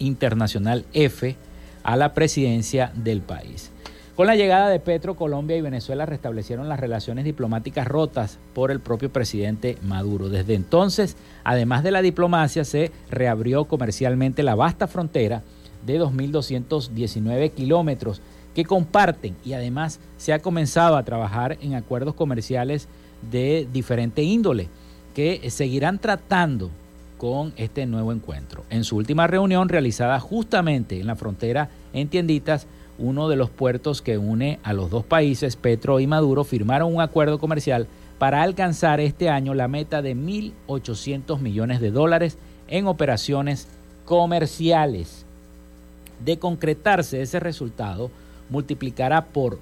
internacional 0.00 0.86
F 0.92 1.36
a 1.84 1.96
la 1.96 2.14
presidencia 2.14 2.90
del 2.96 3.20
país. 3.20 3.70
Con 4.16 4.28
la 4.28 4.36
llegada 4.36 4.68
de 4.68 4.78
Petro, 4.78 5.16
Colombia 5.16 5.56
y 5.56 5.60
Venezuela 5.60 6.06
restablecieron 6.06 6.68
las 6.68 6.78
relaciones 6.78 7.24
diplomáticas 7.24 7.88
rotas 7.88 8.38
por 8.54 8.70
el 8.70 8.78
propio 8.78 9.12
presidente 9.12 9.76
Maduro. 9.82 10.28
Desde 10.28 10.54
entonces, 10.54 11.16
además 11.42 11.82
de 11.82 11.90
la 11.90 12.00
diplomacia, 12.00 12.64
se 12.64 12.92
reabrió 13.10 13.64
comercialmente 13.64 14.44
la 14.44 14.54
vasta 14.54 14.86
frontera 14.86 15.42
de 15.84 16.00
2.219 16.00 17.50
kilómetros 17.50 18.22
que 18.54 18.64
comparten 18.64 19.34
y 19.44 19.54
además 19.54 19.98
se 20.16 20.32
ha 20.32 20.38
comenzado 20.38 20.96
a 20.96 21.02
trabajar 21.02 21.58
en 21.60 21.74
acuerdos 21.74 22.14
comerciales 22.14 22.86
de 23.32 23.66
diferente 23.72 24.22
índole 24.22 24.68
que 25.12 25.50
seguirán 25.50 25.98
tratando 25.98 26.70
con 27.18 27.52
este 27.56 27.84
nuevo 27.86 28.12
encuentro. 28.12 28.64
En 28.70 28.84
su 28.84 28.96
última 28.96 29.26
reunión 29.26 29.68
realizada 29.68 30.20
justamente 30.20 31.00
en 31.00 31.08
la 31.08 31.16
frontera 31.16 31.68
en 31.92 32.08
Tienditas, 32.08 32.68
uno 32.98 33.28
de 33.28 33.36
los 33.36 33.50
puertos 33.50 34.02
que 34.02 34.18
une 34.18 34.58
a 34.62 34.72
los 34.72 34.90
dos 34.90 35.04
países, 35.04 35.56
Petro 35.56 36.00
y 36.00 36.06
Maduro, 36.06 36.44
firmaron 36.44 36.94
un 36.94 37.00
acuerdo 37.00 37.38
comercial 37.38 37.86
para 38.18 38.42
alcanzar 38.42 39.00
este 39.00 39.28
año 39.28 39.54
la 39.54 39.68
meta 39.68 40.02
de 40.02 40.14
1.800 40.14 41.40
millones 41.40 41.80
de 41.80 41.90
dólares 41.90 42.38
en 42.68 42.86
operaciones 42.86 43.68
comerciales. 44.04 45.26
De 46.24 46.38
concretarse 46.38 47.20
ese 47.20 47.40
resultado, 47.40 48.10
multiplicará 48.50 49.26
por 49.26 49.58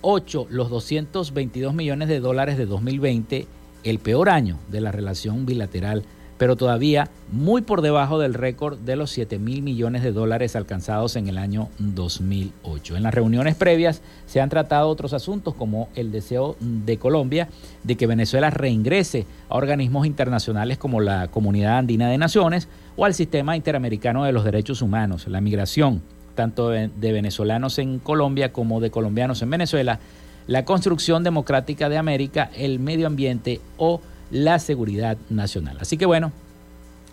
8 0.00 0.46
los 0.50 0.70
222 0.70 1.74
millones 1.74 2.08
de 2.08 2.20
dólares 2.20 2.56
de 2.56 2.66
2020, 2.66 3.46
el 3.84 3.98
peor 3.98 4.30
año 4.30 4.58
de 4.68 4.80
la 4.80 4.92
relación 4.92 5.46
bilateral 5.46 6.04
pero 6.42 6.56
todavía 6.56 7.08
muy 7.30 7.62
por 7.62 7.82
debajo 7.82 8.18
del 8.18 8.34
récord 8.34 8.76
de 8.76 8.96
los 8.96 9.12
7 9.12 9.38
mil 9.38 9.62
millones 9.62 10.02
de 10.02 10.10
dólares 10.10 10.56
alcanzados 10.56 11.14
en 11.14 11.28
el 11.28 11.38
año 11.38 11.68
2008. 11.78 12.96
En 12.96 13.04
las 13.04 13.14
reuniones 13.14 13.54
previas 13.54 14.02
se 14.26 14.40
han 14.40 14.48
tratado 14.48 14.88
otros 14.88 15.12
asuntos 15.12 15.54
como 15.54 15.88
el 15.94 16.10
deseo 16.10 16.56
de 16.58 16.98
Colombia 16.98 17.48
de 17.84 17.94
que 17.94 18.08
Venezuela 18.08 18.50
reingrese 18.50 19.24
a 19.48 19.54
organismos 19.54 20.04
internacionales 20.04 20.78
como 20.78 21.00
la 21.00 21.28
Comunidad 21.28 21.78
Andina 21.78 22.10
de 22.10 22.18
Naciones 22.18 22.66
o 22.96 23.04
al 23.04 23.14
Sistema 23.14 23.56
Interamericano 23.56 24.24
de 24.24 24.32
los 24.32 24.42
Derechos 24.42 24.82
Humanos, 24.82 25.28
la 25.28 25.40
migración 25.40 26.02
tanto 26.34 26.70
de 26.70 27.12
venezolanos 27.12 27.78
en 27.78 28.00
Colombia 28.00 28.52
como 28.52 28.80
de 28.80 28.90
colombianos 28.90 29.42
en 29.42 29.50
Venezuela, 29.50 30.00
la 30.48 30.64
construcción 30.64 31.22
democrática 31.22 31.88
de 31.88 31.98
América, 31.98 32.50
el 32.56 32.80
medio 32.80 33.06
ambiente 33.06 33.60
o 33.76 34.00
la 34.32 34.58
seguridad 34.58 35.16
nacional. 35.30 35.76
Así 35.80 35.96
que 35.96 36.06
bueno, 36.06 36.32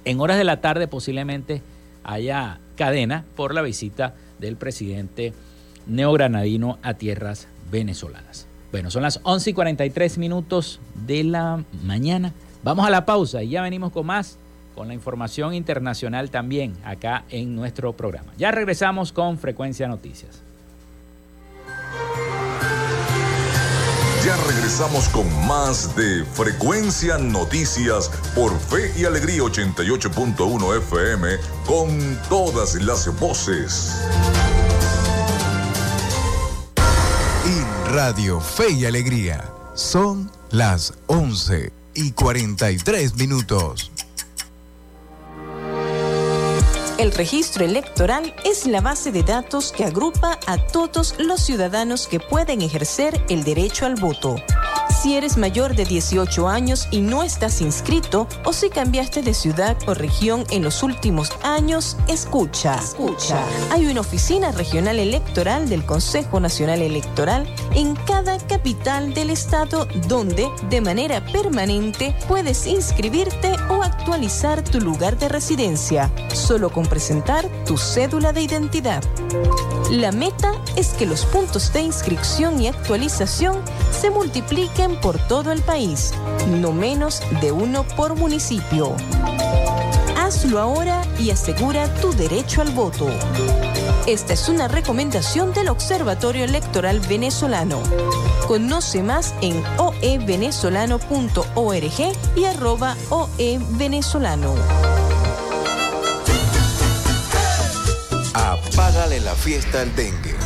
en 0.06 0.20
horas 0.20 0.38
de 0.38 0.46
la 0.46 0.62
tarde 0.62 0.88
posiblemente 0.88 1.62
haya 2.04 2.60
cadena 2.76 3.26
por 3.36 3.54
la 3.54 3.62
visita 3.62 4.16
del 4.40 4.56
presidente 4.56 5.34
neogranadino 5.86 6.80
a 6.82 6.96
tierras 6.96 7.48
venezolanas. 7.72 8.48
Bueno, 8.72 8.90
son 8.90 9.04
las 9.04 9.20
11 9.24 9.50
y 9.50 9.54
43 9.54 10.18
minutos 10.18 10.80
de 11.06 11.24
la 11.24 11.64
mañana. 11.84 12.34
Vamos 12.64 12.86
a 12.86 12.90
la 12.90 13.06
pausa 13.06 13.44
y 13.44 13.50
ya 13.50 13.62
venimos 13.62 13.92
con 13.92 14.06
más, 14.06 14.38
con 14.76 14.88
la 14.88 14.94
información 14.94 15.54
internacional 15.54 16.30
también 16.30 16.74
acá 16.84 17.26
en 17.30 17.56
nuestro 17.56 17.94
programa. 17.94 18.32
Ya 18.38 18.52
regresamos 18.52 19.12
con 19.12 19.38
Frecuencia 19.38 19.88
Noticias. 19.88 20.49
Regresamos 24.38 25.10
con 25.10 25.28
más 25.48 25.96
de 25.96 26.24
Frecuencia 26.24 27.18
Noticias 27.18 28.12
por 28.36 28.58
Fe 28.60 28.94
y 28.96 29.06
Alegría 29.06 29.42
88.1 29.42 30.78
FM 30.78 31.38
con 31.66 32.20
todas 32.30 32.76
las 32.76 33.08
voces. 33.20 33.96
En 37.46 37.94
Radio 37.94 38.40
Fe 38.40 38.72
y 38.72 38.86
Alegría 38.86 39.50
son 39.74 40.32
las 40.52 40.94
11 41.08 41.74
y 41.96 42.12
43 42.12 43.16
minutos. 43.16 43.92
El 47.00 47.14
registro 47.14 47.64
electoral 47.64 48.36
es 48.44 48.68
la 48.68 48.82
base 48.82 49.14
de 49.14 49.24
datos 49.24 49.72
que 49.72 49.86
agrupa 49.86 50.38
a 50.48 50.58
todos 50.58 51.16
los 51.18 51.40
ciudadanos 51.40 52.10
que 52.10 52.20
pueden 52.20 52.62
ejercer 52.62 53.24
el 53.30 53.46
derecho 53.46 53.86
al 53.86 53.96
voto. 53.96 54.36
Si 55.02 55.16
eres 55.16 55.38
mayor 55.38 55.78
de 55.78 55.86
18 55.86 56.50
años 56.50 56.90
y 56.92 57.00
no 57.00 57.24
estás 57.24 57.62
inscrito 57.62 58.28
o 58.44 58.52
si 58.52 58.70
cambiaste 58.70 59.22
de 59.22 59.34
ciudad 59.34 59.78
o 59.88 59.94
región 59.94 60.44
en 60.50 60.62
los 60.62 60.84
últimos 60.84 61.32
años, 61.42 61.96
escucha. 62.10 62.76
Escucha. 62.76 63.42
Hay 63.72 63.88
una 63.88 64.02
oficina 64.02 64.52
regional 64.52 65.00
electoral 65.00 65.70
del 65.70 65.86
Consejo 65.86 66.42
Nacional 66.42 66.82
Electoral 66.82 67.48
en 67.76 67.96
cada 67.96 68.38
capital 68.40 69.14
del 69.14 69.30
estado 69.30 69.88
donde 70.10 70.50
de 70.70 70.82
manera 70.82 71.26
permanente 71.28 72.14
puedes 72.28 72.68
inscribirte 72.68 73.54
o 73.70 73.82
actualizar 73.82 74.66
tu 74.66 74.82
lugar 74.82 75.18
de 75.18 75.30
residencia, 75.30 76.12
solo 76.34 76.72
con 76.72 76.86
presentar 76.86 77.48
tu 77.66 77.78
cédula 77.78 78.34
de 78.34 78.42
identidad. 78.42 79.02
La 79.90 80.12
meta 80.12 80.52
es 80.76 80.90
que 80.90 81.06
los 81.06 81.26
puntos 81.26 81.72
de 81.74 81.82
inscripción 81.82 82.62
y 82.62 82.68
actualización 82.68 83.58
se 83.92 84.10
multipliquen 84.10 84.89
por 84.98 85.18
todo 85.28 85.52
el 85.52 85.62
país, 85.62 86.14
no 86.48 86.72
menos 86.72 87.22
de 87.42 87.52
uno 87.52 87.84
por 87.84 88.16
municipio. 88.16 88.96
Hazlo 90.18 90.60
ahora 90.60 91.02
y 91.18 91.32
asegura 91.32 91.92
tu 91.96 92.14
derecho 92.14 92.62
al 92.62 92.70
voto. 92.72 93.10
Esta 94.08 94.34
es 94.34 94.48
una 94.50 94.68
recomendación 94.68 95.54
del 95.54 95.70
Observatorio 95.70 96.44
Electoral 96.46 97.00
Venezolano. 97.00 97.82
Conoce 98.48 99.04
más 99.04 99.36
en 99.42 99.64
oevenezolano.org 99.78 102.16
y 102.36 102.46
arroba 102.46 102.98
oevenezolano. 103.10 104.56
Apágale 108.34 109.20
la 109.20 109.36
fiesta 109.36 109.82
al 109.82 109.96
dengue. 109.96 110.39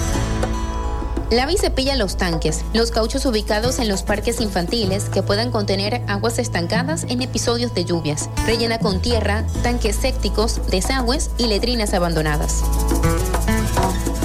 Lava 1.33 1.51
y 1.51 1.57
cepilla 1.57 1.95
los 1.95 2.15
tanques, 2.15 2.63
los 2.75 2.91
cauchos 2.91 3.25
ubicados 3.25 3.79
en 3.79 3.87
los 3.87 4.03
parques 4.03 4.39
infantiles 4.39 5.05
que 5.05 5.23
puedan 5.23 5.49
contener 5.49 6.03
aguas 6.07 6.37
estancadas 6.37 7.05
en 7.09 7.23
episodios 7.23 7.73
de 7.73 7.85
lluvias. 7.85 8.29
Rellena 8.45 8.77
con 8.77 9.01
tierra, 9.01 9.43
tanques 9.63 9.95
sépticos, 9.95 10.61
desagües 10.69 11.31
y 11.39 11.47
letrinas 11.47 11.95
abandonadas. 11.95 12.61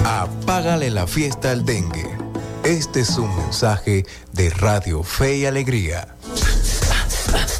Apágale 0.05 0.91
la 0.91 1.07
fiesta 1.07 1.51
al 1.51 1.65
dengue. 1.65 2.15
Este 2.63 3.01
es 3.01 3.17
un 3.17 3.35
mensaje 3.35 4.05
de 4.33 4.51
Radio 4.51 5.03
Fe 5.03 5.39
y 5.39 5.47
Alegría. 5.47 6.15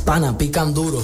Pana, 0.05 0.37
pican 0.37 0.75
duro. 0.75 1.03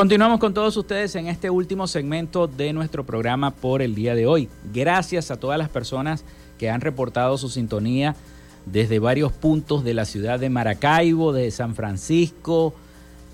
Continuamos 0.00 0.40
con 0.40 0.54
todos 0.54 0.78
ustedes 0.78 1.14
en 1.16 1.26
este 1.26 1.50
último 1.50 1.86
segmento 1.86 2.46
de 2.46 2.72
nuestro 2.72 3.04
programa 3.04 3.50
por 3.50 3.82
el 3.82 3.94
día 3.94 4.14
de 4.14 4.26
hoy. 4.26 4.48
Gracias 4.72 5.30
a 5.30 5.38
todas 5.38 5.58
las 5.58 5.68
personas 5.68 6.24
que 6.56 6.70
han 6.70 6.80
reportado 6.80 7.36
su 7.36 7.50
sintonía 7.50 8.16
desde 8.64 8.98
varios 8.98 9.30
puntos 9.30 9.84
de 9.84 9.92
la 9.92 10.06
ciudad 10.06 10.40
de 10.40 10.48
Maracaibo, 10.48 11.34
de 11.34 11.50
San 11.50 11.74
Francisco 11.74 12.72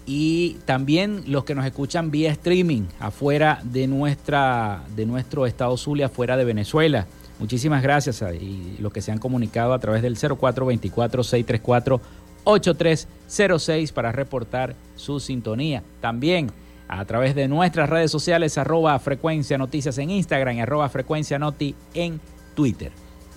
y 0.07 0.57
también 0.65 1.23
los 1.29 1.45
que 1.45 1.55
nos 1.55 1.65
escuchan 1.67 2.11
vía 2.11 2.33
streaming 2.33 2.87
afuera 2.99 3.61
de, 3.63 3.87
nuestra, 3.87 4.83
de 4.97 5.07
nuestro 5.07 5.47
estado 5.47 5.77
Zulia, 5.77 6.07
afuera 6.07 6.37
de 6.37 6.47
Venezuela. 6.47 7.07
Muchísimas 7.39 7.81
gracias 7.81 8.23
a 8.23 8.35
y 8.35 8.77
los 8.81 8.93
que 8.93 9.03
se 9.03 9.13
han 9.13 9.19
comunicado 9.19 9.73
a 9.73 9.79
través 9.79 10.03
del 10.03 10.17
0424 10.17 11.23
634 11.23 12.01
8306 12.47 13.93
para 13.93 14.13
reportar 14.13 14.75
su 14.97 15.21
sintonía. 15.21 15.83
También 16.01 16.51
a 16.89 17.05
través 17.05 17.35
de 17.35 17.49
nuestras 17.49 17.91
redes 17.91 18.11
sociales, 18.11 18.57
arroba 18.59 18.99
frecuencia 19.01 19.59
noticias 19.59 19.99
en 19.99 20.11
Instagram 20.11 20.57
y 20.57 20.61
arroba 20.61 20.89
frecuencia 20.89 21.39
noti 21.39 21.75
en 21.95 22.21
Twitter. 22.55 22.93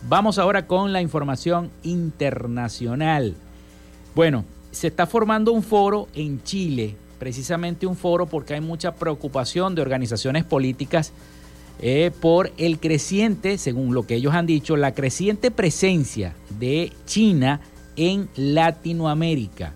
Vamos 0.07 0.37
ahora 0.37 0.67
con 0.67 0.93
la 0.93 1.01
información 1.01 1.71
internacional. 1.83 3.35
Bueno, 4.15 4.45
se 4.71 4.87
está 4.87 5.07
formando 5.07 5.51
un 5.51 5.63
foro 5.63 6.07
en 6.13 6.43
Chile, 6.43 6.95
precisamente 7.17 7.87
un 7.87 7.95
foro 7.95 8.27
porque 8.27 8.53
hay 8.53 8.61
mucha 8.61 8.93
preocupación 8.93 9.73
de 9.73 9.81
organizaciones 9.81 10.43
políticas 10.43 11.11
por 12.21 12.51
el 12.57 12.79
creciente, 12.79 13.57
según 13.57 13.93
lo 13.93 14.05
que 14.05 14.15
ellos 14.15 14.33
han 14.33 14.45
dicho, 14.45 14.77
la 14.77 14.93
creciente 14.93 15.49
presencia 15.49 16.35
de 16.59 16.91
China 17.05 17.61
en 17.99 18.29
Latinoamérica. 18.37 19.73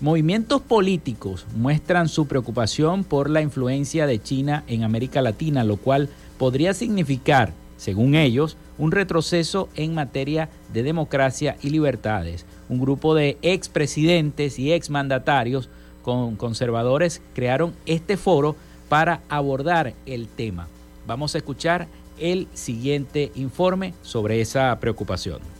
Movimientos 0.00 0.62
políticos 0.62 1.44
muestran 1.56 2.08
su 2.08 2.28
preocupación 2.28 3.02
por 3.02 3.28
la 3.28 3.42
influencia 3.42 4.06
de 4.06 4.22
China 4.22 4.62
en 4.68 4.84
América 4.84 5.20
Latina, 5.20 5.64
lo 5.64 5.76
cual 5.76 6.08
podría 6.38 6.72
significar, 6.72 7.52
según 7.76 8.14
ellos, 8.14 8.56
un 8.78 8.92
retroceso 8.92 9.68
en 9.74 9.92
materia 9.92 10.50
de 10.72 10.84
democracia 10.84 11.56
y 11.62 11.70
libertades. 11.70 12.46
Un 12.68 12.80
grupo 12.80 13.14
de 13.14 13.38
expresidentes 13.42 14.60
y 14.60 14.72
exmandatarios 14.72 15.68
con 16.02 16.36
conservadores 16.36 17.22
crearon 17.34 17.74
este 17.86 18.16
foro 18.16 18.54
para 18.88 19.22
abordar 19.28 19.94
el 20.06 20.28
tema. 20.28 20.68
Vamos 21.08 21.34
a 21.34 21.38
escuchar 21.38 21.88
el 22.18 22.46
siguiente 22.54 23.32
informe 23.34 23.94
sobre 24.02 24.40
esa 24.40 24.78
preocupación. 24.78 25.53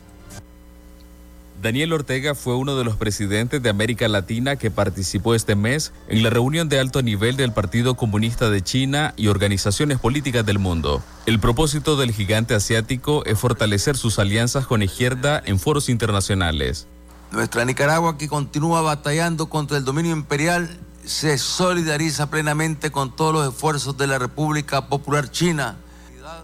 Daniel 1.63 1.93
Ortega 1.93 2.35
fue 2.35 2.57
uno 2.57 2.77
de 2.77 2.85
los 2.85 2.97
presidentes 2.97 3.63
de 3.63 3.71
América 3.71 4.07
Latina 4.09 4.57
que 4.57 4.71
participó 4.71 5.35
este 5.35 5.55
mes 5.55 5.93
en 6.09 6.23
la 6.23 6.31
reunión 6.31 6.69
de 6.69 6.79
alto 6.79 7.01
nivel 7.01 7.37
del 7.37 7.53
Partido 7.53 7.95
Comunista 7.95 8.51
de 8.51 8.61
China 8.63 9.15
y 9.17 9.29
organizaciones 9.29 9.99
políticas 9.99 10.45
del 10.45 10.59
mundo. 10.59 11.03
El 11.27 11.41
propósito 11.41 11.97
del 11.97 12.13
gigante 12.13 12.55
asiático 12.55 13.25
es 13.25 13.39
fortalecer 13.39 13.97
sus 13.97 14.19
alianzas 14.19 14.67
con 14.67 14.83
izquierda 14.83 15.43
en 15.47 15.59
foros 15.59 15.89
internacionales. 15.89 16.87
Nuestra 17.31 17.65
Nicaragua, 17.65 18.19
que 18.19 18.29
continúa 18.29 18.83
batallando 18.83 19.47
contra 19.47 19.79
el 19.79 19.85
dominio 19.85 20.13
imperial, 20.13 20.69
se 21.05 21.39
solidariza 21.39 22.31
plenamente 22.31 22.91
con 22.91 23.15
todos 23.15 23.33
los 23.33 23.49
esfuerzos 23.49 23.97
de 23.97 24.07
la 24.07 24.19
República 24.19 24.89
Popular 24.89 25.31
China. 25.31 25.77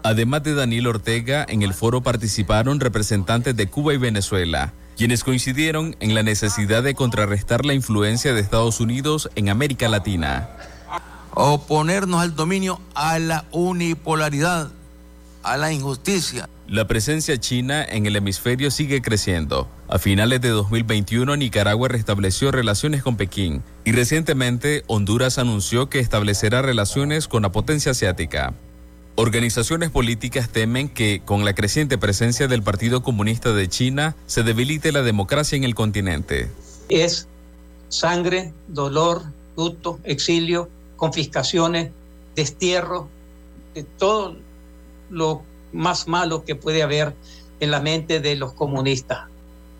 Además 0.03 0.43
de 0.43 0.55
Daniel 0.55 0.87
Ortega, 0.87 1.45
en 1.47 1.61
el 1.61 1.73
foro 1.73 2.01
participaron 2.01 2.79
representantes 2.79 3.55
de 3.55 3.67
Cuba 3.67 3.93
y 3.93 3.97
Venezuela 3.97 4.73
quienes 4.97 5.23
coincidieron 5.23 5.95
en 5.99 6.13
la 6.13 6.23
necesidad 6.23 6.83
de 6.83 6.95
contrarrestar 6.95 7.65
la 7.65 7.73
influencia 7.73 8.33
de 8.33 8.41
Estados 8.41 8.79
Unidos 8.79 9.29
en 9.35 9.49
América 9.49 9.87
Latina. 9.89 10.49
Oponernos 11.33 12.21
al 12.21 12.35
dominio, 12.35 12.81
a 12.93 13.17
la 13.19 13.45
unipolaridad, 13.51 14.71
a 15.43 15.57
la 15.57 15.71
injusticia. 15.71 16.49
La 16.67 16.87
presencia 16.87 17.37
china 17.37 17.83
en 17.83 18.05
el 18.05 18.15
hemisferio 18.15 18.71
sigue 18.71 19.01
creciendo. 19.01 19.69
A 19.89 19.99
finales 19.99 20.39
de 20.39 20.49
2021, 20.49 21.35
Nicaragua 21.35 21.89
restableció 21.89 22.51
relaciones 22.51 23.03
con 23.03 23.17
Pekín 23.17 23.61
y 23.83 23.91
recientemente 23.91 24.83
Honduras 24.87 25.37
anunció 25.37 25.89
que 25.89 25.99
establecerá 25.99 26.61
relaciones 26.61 27.27
con 27.27 27.43
la 27.43 27.51
potencia 27.51 27.91
asiática. 27.91 28.53
Organizaciones 29.15 29.89
políticas 29.89 30.49
temen 30.49 30.89
que, 30.89 31.21
con 31.23 31.45
la 31.45 31.53
creciente 31.53 31.97
presencia 31.97 32.47
del 32.47 32.63
Partido 32.63 33.03
Comunista 33.03 33.51
de 33.53 33.67
China, 33.67 34.15
se 34.25 34.43
debilite 34.43 34.91
la 34.91 35.01
democracia 35.01 35.57
en 35.57 35.63
el 35.63 35.75
continente. 35.75 36.49
Es 36.89 37.27
sangre, 37.89 38.53
dolor, 38.67 39.23
luto, 39.57 39.99
exilio, 40.03 40.69
confiscaciones, 40.95 41.91
destierro, 42.35 43.09
de 43.73 43.83
todo 43.83 44.37
lo 45.09 45.43
más 45.73 46.07
malo 46.07 46.43
que 46.45 46.55
puede 46.55 46.83
haber 46.83 47.13
en 47.59 47.71
la 47.71 47.81
mente 47.81 48.21
de 48.21 48.35
los 48.35 48.53
comunistas. 48.53 49.29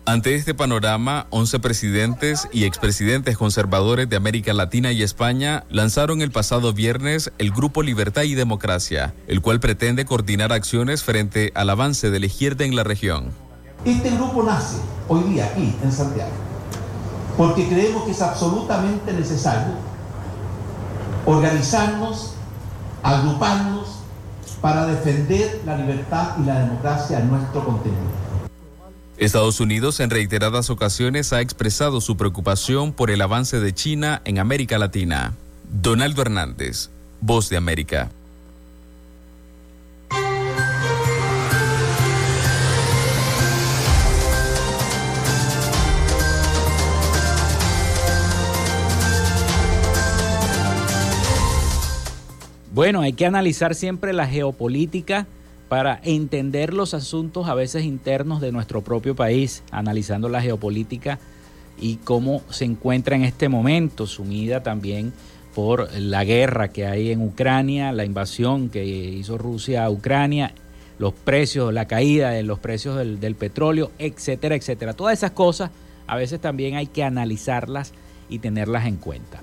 Ante 0.04 0.34
este 0.34 0.52
panorama, 0.52 1.26
11 1.30 1.60
presidentes 1.60 2.48
y 2.52 2.64
expresidentes 2.64 3.38
conservadores 3.38 4.08
de 4.08 4.16
América 4.16 4.52
Latina 4.52 4.90
y 4.90 5.00
España 5.00 5.62
lanzaron 5.70 6.22
el 6.22 6.32
pasado 6.32 6.72
viernes 6.72 7.30
el 7.38 7.52
Grupo 7.52 7.84
Libertad 7.84 8.22
y 8.22 8.34
Democracia, 8.34 9.14
el 9.28 9.40
cual 9.40 9.60
pretende 9.60 10.04
coordinar 10.04 10.52
acciones 10.52 11.04
frente 11.04 11.52
al 11.54 11.70
avance 11.70 12.10
de 12.10 12.18
la 12.18 12.26
izquierda 12.26 12.64
en 12.64 12.74
la 12.74 12.82
región. 12.82 13.30
Este 13.84 14.10
grupo 14.10 14.42
nace 14.42 14.78
hoy 15.06 15.22
día 15.22 15.44
aquí, 15.44 15.72
en 15.84 15.92
Santiago, 15.92 16.32
porque 17.36 17.68
creemos 17.68 18.02
que 18.02 18.10
es 18.10 18.22
absolutamente 18.22 19.12
necesario 19.12 19.74
organizarnos, 21.26 22.34
agruparnos 23.04 24.00
para 24.60 24.84
defender 24.86 25.62
la 25.64 25.76
libertad 25.76 26.30
y 26.40 26.44
la 26.44 26.58
democracia 26.58 27.20
en 27.20 27.30
nuestro 27.30 27.64
continente. 27.64 28.21
Estados 29.24 29.60
Unidos 29.60 30.00
en 30.00 30.10
reiteradas 30.10 30.68
ocasiones 30.68 31.32
ha 31.32 31.40
expresado 31.40 32.00
su 32.00 32.16
preocupación 32.16 32.92
por 32.92 33.08
el 33.08 33.20
avance 33.20 33.60
de 33.60 33.72
China 33.72 34.20
en 34.24 34.40
América 34.40 34.78
Latina. 34.78 35.34
Donaldo 35.70 36.22
Hernández, 36.22 36.90
Voz 37.20 37.48
de 37.48 37.56
América. 37.56 38.10
Bueno, 52.72 53.02
hay 53.02 53.12
que 53.12 53.24
analizar 53.24 53.76
siempre 53.76 54.12
la 54.12 54.26
geopolítica 54.26 55.28
para 55.72 56.00
entender 56.04 56.74
los 56.74 56.92
asuntos 56.92 57.48
a 57.48 57.54
veces 57.54 57.84
internos 57.84 58.42
de 58.42 58.52
nuestro 58.52 58.82
propio 58.82 59.16
país, 59.16 59.62
analizando 59.70 60.28
la 60.28 60.42
geopolítica 60.42 61.18
y 61.80 61.96
cómo 61.96 62.42
se 62.50 62.66
encuentra 62.66 63.16
en 63.16 63.24
este 63.24 63.48
momento, 63.48 64.06
sumida 64.06 64.62
también 64.62 65.14
por 65.54 65.90
la 65.98 66.24
guerra 66.24 66.68
que 66.68 66.84
hay 66.84 67.10
en 67.10 67.22
Ucrania, 67.22 67.90
la 67.92 68.04
invasión 68.04 68.68
que 68.68 68.84
hizo 68.84 69.38
Rusia 69.38 69.86
a 69.86 69.90
Ucrania, 69.90 70.52
los 70.98 71.14
precios, 71.14 71.72
la 71.72 71.86
caída 71.86 72.28
de 72.32 72.42
los 72.42 72.58
precios 72.58 72.98
del, 72.98 73.18
del 73.18 73.34
petróleo, 73.34 73.92
etcétera, 73.98 74.56
etcétera. 74.56 74.92
Todas 74.92 75.14
esas 75.14 75.30
cosas 75.30 75.70
a 76.06 76.16
veces 76.16 76.38
también 76.38 76.74
hay 76.74 76.88
que 76.88 77.02
analizarlas 77.02 77.94
y 78.28 78.40
tenerlas 78.40 78.84
en 78.84 78.96
cuenta. 78.96 79.40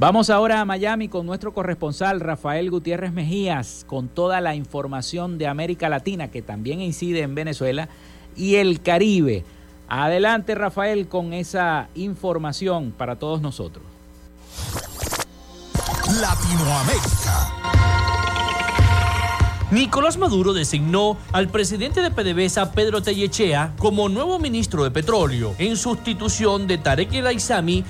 Vamos 0.00 0.30
ahora 0.30 0.60
a 0.60 0.64
Miami 0.64 1.08
con 1.08 1.26
nuestro 1.26 1.52
corresponsal 1.52 2.20
Rafael 2.20 2.70
Gutiérrez 2.70 3.12
Mejías 3.12 3.84
con 3.84 4.06
toda 4.06 4.40
la 4.40 4.54
información 4.54 5.38
de 5.38 5.48
América 5.48 5.88
Latina 5.88 6.30
que 6.30 6.40
también 6.40 6.80
incide 6.80 7.22
en 7.22 7.34
Venezuela 7.34 7.88
y 8.36 8.54
el 8.54 8.80
Caribe. 8.80 9.44
Adelante 9.88 10.54
Rafael 10.54 11.08
con 11.08 11.32
esa 11.32 11.88
información 11.96 12.94
para 12.96 13.16
todos 13.16 13.40
nosotros. 13.40 13.84
Latinoamérica. 16.20 17.77
Nicolás 19.70 20.16
Maduro 20.16 20.54
designó 20.54 21.18
al 21.30 21.48
presidente 21.48 22.00
de 22.00 22.10
PDVSA, 22.10 22.72
Pedro 22.72 23.02
Tellechea, 23.02 23.74
como 23.76 24.08
nuevo 24.08 24.38
ministro 24.38 24.82
de 24.82 24.90
Petróleo, 24.90 25.54
en 25.58 25.76
sustitución 25.76 26.66
de 26.66 26.78
Tarek 26.78 27.12
El 27.12 27.28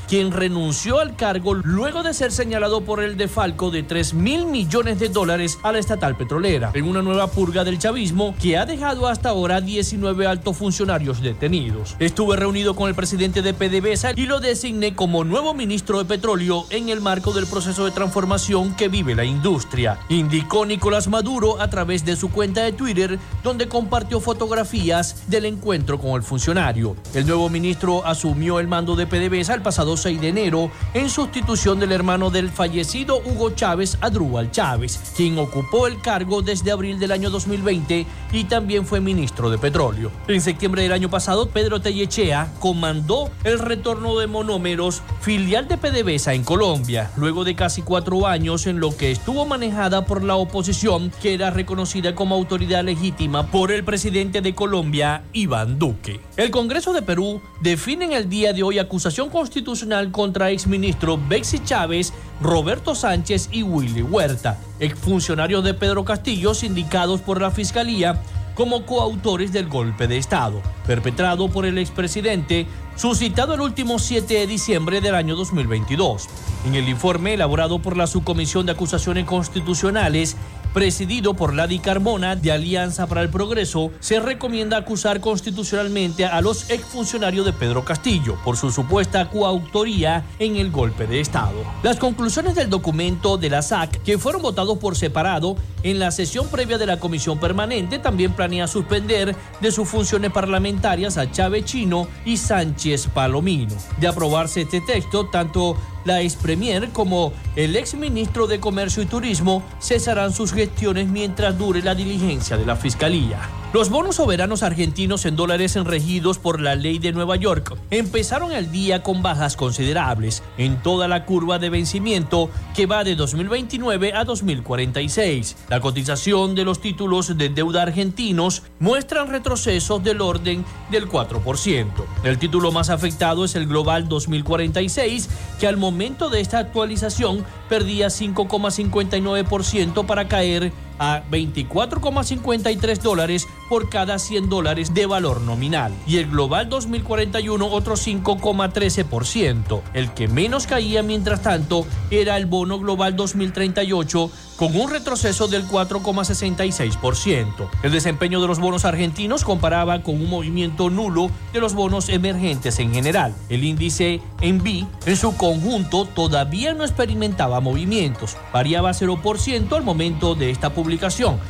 quien 0.09 0.33
renunció 0.33 0.99
al 0.99 1.14
cargo 1.14 1.55
luego 1.55 2.03
de 2.03 2.14
ser 2.14 2.33
señalado 2.33 2.81
por 2.81 3.01
el 3.01 3.16
defalco 3.16 3.70
de 3.70 3.85
3 3.85 4.14
mil 4.14 4.47
millones 4.47 4.99
de 4.99 5.09
dólares 5.09 5.57
a 5.62 5.70
la 5.70 5.79
estatal 5.79 6.16
petrolera, 6.16 6.72
en 6.74 6.85
una 6.85 7.01
nueva 7.01 7.29
purga 7.29 7.62
del 7.62 7.79
chavismo 7.79 8.35
que 8.43 8.59
ha 8.59 8.66
dejado 8.66 9.07
hasta 9.07 9.29
ahora 9.29 9.61
19 9.61 10.26
altos 10.26 10.57
funcionarios 10.57 11.22
detenidos. 11.22 11.95
Estuve 12.01 12.35
reunido 12.35 12.74
con 12.74 12.89
el 12.89 12.97
presidente 12.97 13.41
de 13.41 13.55
PDVSA 13.55 14.14
y 14.16 14.26
lo 14.26 14.41
designé 14.41 14.97
como 14.97 15.22
nuevo 15.22 15.55
ministro 15.55 15.99
de 15.99 16.07
Petróleo 16.07 16.66
en 16.70 16.89
el 16.89 17.01
marco 17.01 17.33
del 17.33 17.47
proceso 17.47 17.85
de 17.85 17.93
transformación 17.93 18.74
que 18.74 18.89
vive 18.89 19.14
la 19.14 19.24
industria, 19.24 20.01
indicó 20.09 20.66
Nicolás 20.66 21.07
Maduro 21.07 21.61
a 21.61 21.67
a 21.68 21.70
través 21.70 22.04
de 22.04 22.16
su 22.16 22.30
cuenta 22.30 22.62
de 22.62 22.72
Twitter, 22.72 23.18
donde 23.44 23.68
compartió 23.68 24.20
fotografías 24.20 25.28
del 25.28 25.44
encuentro 25.44 25.98
con 25.98 26.12
el 26.12 26.22
funcionario. 26.22 26.96
El 27.14 27.26
nuevo 27.26 27.50
ministro 27.50 28.04
asumió 28.06 28.58
el 28.58 28.68
mando 28.68 28.96
de 28.96 29.06
PDVSA 29.06 29.54
el 29.54 29.62
pasado 29.62 29.96
6 29.96 30.18
de 30.20 30.28
enero 30.28 30.70
en 30.94 31.10
sustitución 31.10 31.78
del 31.78 31.92
hermano 31.92 32.30
del 32.30 32.50
fallecido 32.50 33.18
Hugo 33.18 33.50
Chávez, 33.50 33.98
Adrúbal 34.00 34.50
Chávez, 34.50 34.98
quien 35.14 35.38
ocupó 35.38 35.86
el 35.86 36.00
cargo 36.00 36.40
desde 36.40 36.70
abril 36.70 36.98
del 36.98 37.12
año 37.12 37.28
2020 37.28 38.06
y 38.32 38.44
también 38.44 38.86
fue 38.86 39.00
ministro 39.00 39.50
de 39.50 39.58
Petróleo. 39.58 40.10
En 40.26 40.40
septiembre 40.40 40.82
del 40.82 40.92
año 40.92 41.10
pasado, 41.10 41.50
Pedro 41.50 41.82
Tellechea 41.82 42.50
comandó 42.60 43.30
el 43.44 43.58
retorno 43.58 44.18
de 44.18 44.26
monómeros, 44.26 45.02
filial 45.20 45.68
de 45.68 45.76
PDVSA 45.76 46.32
en 46.32 46.44
Colombia, 46.44 47.10
luego 47.16 47.44
de 47.44 47.54
casi 47.54 47.82
cuatro 47.82 48.26
años 48.26 48.66
en 48.66 48.80
lo 48.80 48.96
que 48.96 49.10
estuvo 49.10 49.44
manejada 49.44 50.06
por 50.06 50.24
la 50.24 50.36
oposición, 50.36 51.12
que 51.20 51.34
era 51.34 51.50
reconocida 51.59 52.14
como 52.14 52.36
autoridad 52.36 52.84
legítima 52.84 53.50
por 53.50 53.72
el 53.72 53.82
presidente 53.82 54.40
de 54.40 54.54
Colombia, 54.54 55.24
Iván 55.32 55.76
Duque. 55.76 56.20
El 56.36 56.52
Congreso 56.52 56.92
de 56.92 57.02
Perú 57.02 57.42
define 57.61 58.04
en 58.04 58.12
el 58.12 58.28
día 58.28 58.52
de 58.52 58.62
hoy 58.62 58.78
acusación 58.78 59.28
constitucional 59.28 60.12
contra 60.12 60.52
exministro 60.52 61.18
Bexi 61.28 61.59
Chávez, 61.64 62.12
Roberto 62.40 62.94
Sánchez 62.94 63.48
y 63.50 63.64
Willy 63.64 64.02
Huerta, 64.02 64.61
exfuncionarios 64.78 65.64
de 65.64 65.74
Pedro 65.74 66.04
Castillo 66.04 66.54
sindicados 66.54 67.20
por 67.22 67.40
la 67.40 67.50
Fiscalía 67.50 68.22
como 68.59 68.86
coautores 68.86 69.52
del 69.52 69.68
golpe 69.68 70.09
de 70.09 70.18
Estado, 70.18 70.61
perpetrado 70.84 71.48
por 71.48 71.64
el 71.64 71.78
expresidente, 71.78 72.66
suscitado 72.96 73.54
el 73.54 73.61
último 73.61 74.00
7 74.00 74.34
de 74.34 74.46
diciembre 74.48 75.00
del 75.00 75.14
año 75.14 75.36
2022. 75.36 76.28
En 76.66 76.74
el 76.74 76.88
informe 76.88 77.34
elaborado 77.34 77.78
por 77.78 77.96
la 77.96 78.09
Subcomisión 78.09 78.66
de 78.66 78.72
Acusaciones 78.72 79.26
Constitucionales, 79.26 80.36
presidido 80.72 81.34
por 81.34 81.54
Ladi 81.54 81.78
Carmona 81.78 82.36
de 82.36 82.52
Alianza 82.52 83.06
para 83.06 83.22
el 83.22 83.30
Progreso, 83.30 83.90
se 84.00 84.20
recomienda 84.20 84.76
acusar 84.76 85.20
constitucionalmente 85.20 86.24
a 86.24 86.40
los 86.40 86.70
exfuncionarios 86.70 87.46
de 87.46 87.52
Pedro 87.52 87.84
Castillo 87.84 88.36
por 88.44 88.56
su 88.56 88.70
supuesta 88.70 89.28
coautoría 89.30 90.24
en 90.38 90.56
el 90.56 90.70
golpe 90.70 91.06
de 91.06 91.20
Estado. 91.20 91.64
Las 91.82 91.96
conclusiones 91.96 92.54
del 92.54 92.70
documento 92.70 93.36
de 93.38 93.50
la 93.50 93.62
SAC, 93.62 94.02
que 94.02 94.18
fueron 94.18 94.42
votados 94.42 94.78
por 94.78 94.96
separado 94.96 95.56
en 95.82 95.98
la 95.98 96.10
sesión 96.10 96.48
previa 96.48 96.78
de 96.78 96.86
la 96.86 96.98
Comisión 96.98 97.38
Permanente, 97.38 97.98
también 97.98 98.32
planea 98.32 98.66
suspender 98.66 99.34
de 99.60 99.72
sus 99.72 99.88
funciones 99.88 100.32
parlamentarias 100.32 101.16
a 101.16 101.30
Chávez 101.30 101.64
Chino 101.64 102.08
y 102.24 102.36
Sánchez 102.36 103.08
Palomino. 103.08 103.74
De 103.98 104.08
aprobarse 104.08 104.62
este 104.62 104.80
texto, 104.80 105.26
tanto 105.26 105.76
la 106.09 106.22
ex 106.22 106.36
premier 106.36 106.88
como 106.88 107.32
el 107.54 107.76
ex 107.76 107.94
ministro 107.94 108.46
de 108.46 108.61
Comercio 108.61 109.02
y 109.02 109.06
Turismo 109.06 109.62
cesarán 109.78 110.32
sus 110.32 110.52
gestiones 110.52 111.06
mientras 111.06 111.56
dure 111.56 111.82
la 111.82 111.94
diligencia 111.94 112.56
de 112.56 112.64
la 112.64 112.76
Fiscalía. 112.76 113.38
Los 113.74 113.90
bonos 113.90 114.16
soberanos 114.16 114.62
argentinos 114.62 115.26
en 115.26 115.36
dólares 115.36 115.76
enregidos 115.76 116.38
por 116.38 116.59
la 116.59 116.74
ley 116.74 116.98
de 116.98 117.12
Nueva 117.12 117.36
York 117.36 117.76
empezaron 117.90 118.50
el 118.50 118.72
día 118.72 119.02
con 119.02 119.20
bajas 119.20 119.56
considerables 119.56 120.42
en 120.56 120.82
toda 120.82 121.06
la 121.06 121.26
curva 121.26 121.59
de 121.59 121.68
vencimiento 121.68 122.48
que 122.74 122.86
va 122.86 123.04
de 123.04 123.14
2029 123.14 124.14
a 124.14 124.24
2046. 124.24 125.56
La 125.68 125.80
cotización 125.80 126.54
de 126.54 126.64
los 126.64 126.80
títulos 126.80 127.36
de 127.36 127.50
deuda 127.50 127.82
argentinos 127.82 128.62
muestran 128.80 129.28
retrocesos 129.28 130.02
del 130.02 130.22
orden 130.22 130.64
del 130.90 131.06
4%. 131.06 131.86
El 132.24 132.38
título 132.38 132.72
más 132.72 132.88
afectado 132.88 133.44
es 133.44 133.54
el 133.54 133.66
Global 133.66 134.09
2046, 134.09 135.28
que 135.61 135.66
al 135.66 135.76
momento 135.76 135.97
de 135.99 136.40
esta 136.40 136.61
actualización 136.61 137.44
perdía 137.68 138.07
5,59% 138.07 140.07
para 140.07 140.28
caer 140.28 140.72
a 140.99 141.22
24,53 141.30 143.01
dólares 143.01 143.46
por 143.68 143.88
cada 143.88 144.18
100 144.18 144.49
dólares 144.49 144.94
de 144.94 145.07
valor 145.07 145.40
nominal. 145.40 145.92
Y 146.07 146.18
el 146.18 146.30
Global 146.30 146.68
2041 146.68 147.66
otro 147.66 147.94
5,13%. 147.94 149.82
El 149.94 150.12
que 150.12 150.28
menos 150.28 150.66
caía 150.66 151.03
mientras 151.03 151.42
tanto 151.42 151.86
era 152.11 152.36
el 152.36 152.46
bono 152.46 152.78
Global 152.78 153.16
2038 153.16 154.30
con 154.57 154.74
un 154.74 154.90
retroceso 154.90 155.46
del 155.46 155.68
4,66%. 155.68 157.68
El 157.84 157.92
desempeño 157.92 158.40
de 158.40 158.49
los 158.49 158.59
bonos 158.59 158.84
argentinos 158.84 159.44
comparaba 159.44 160.03
con 160.03 160.16
un 160.16 160.28
movimiento 160.28 160.90
nulo 160.90 161.30
de 161.53 161.61
los 161.61 161.74
bonos 161.74 162.09
emergentes 162.09 162.80
en 162.80 162.92
general. 162.92 163.36
El 163.49 163.62
índice 163.62 164.20
ENVI 164.40 164.86
en 165.07 165.16
su 165.16 165.36
conjunto 165.36 166.07
todavía 166.07 166.74
no 166.74 166.84
experimentaba 166.84 167.61
movimientos, 167.61 168.36
variaba 168.53 168.90
0% 168.90 169.76
al 169.76 169.84
momento 169.84 170.34
de 170.34 170.51
esta 170.51 170.70
publicación. 170.70 170.88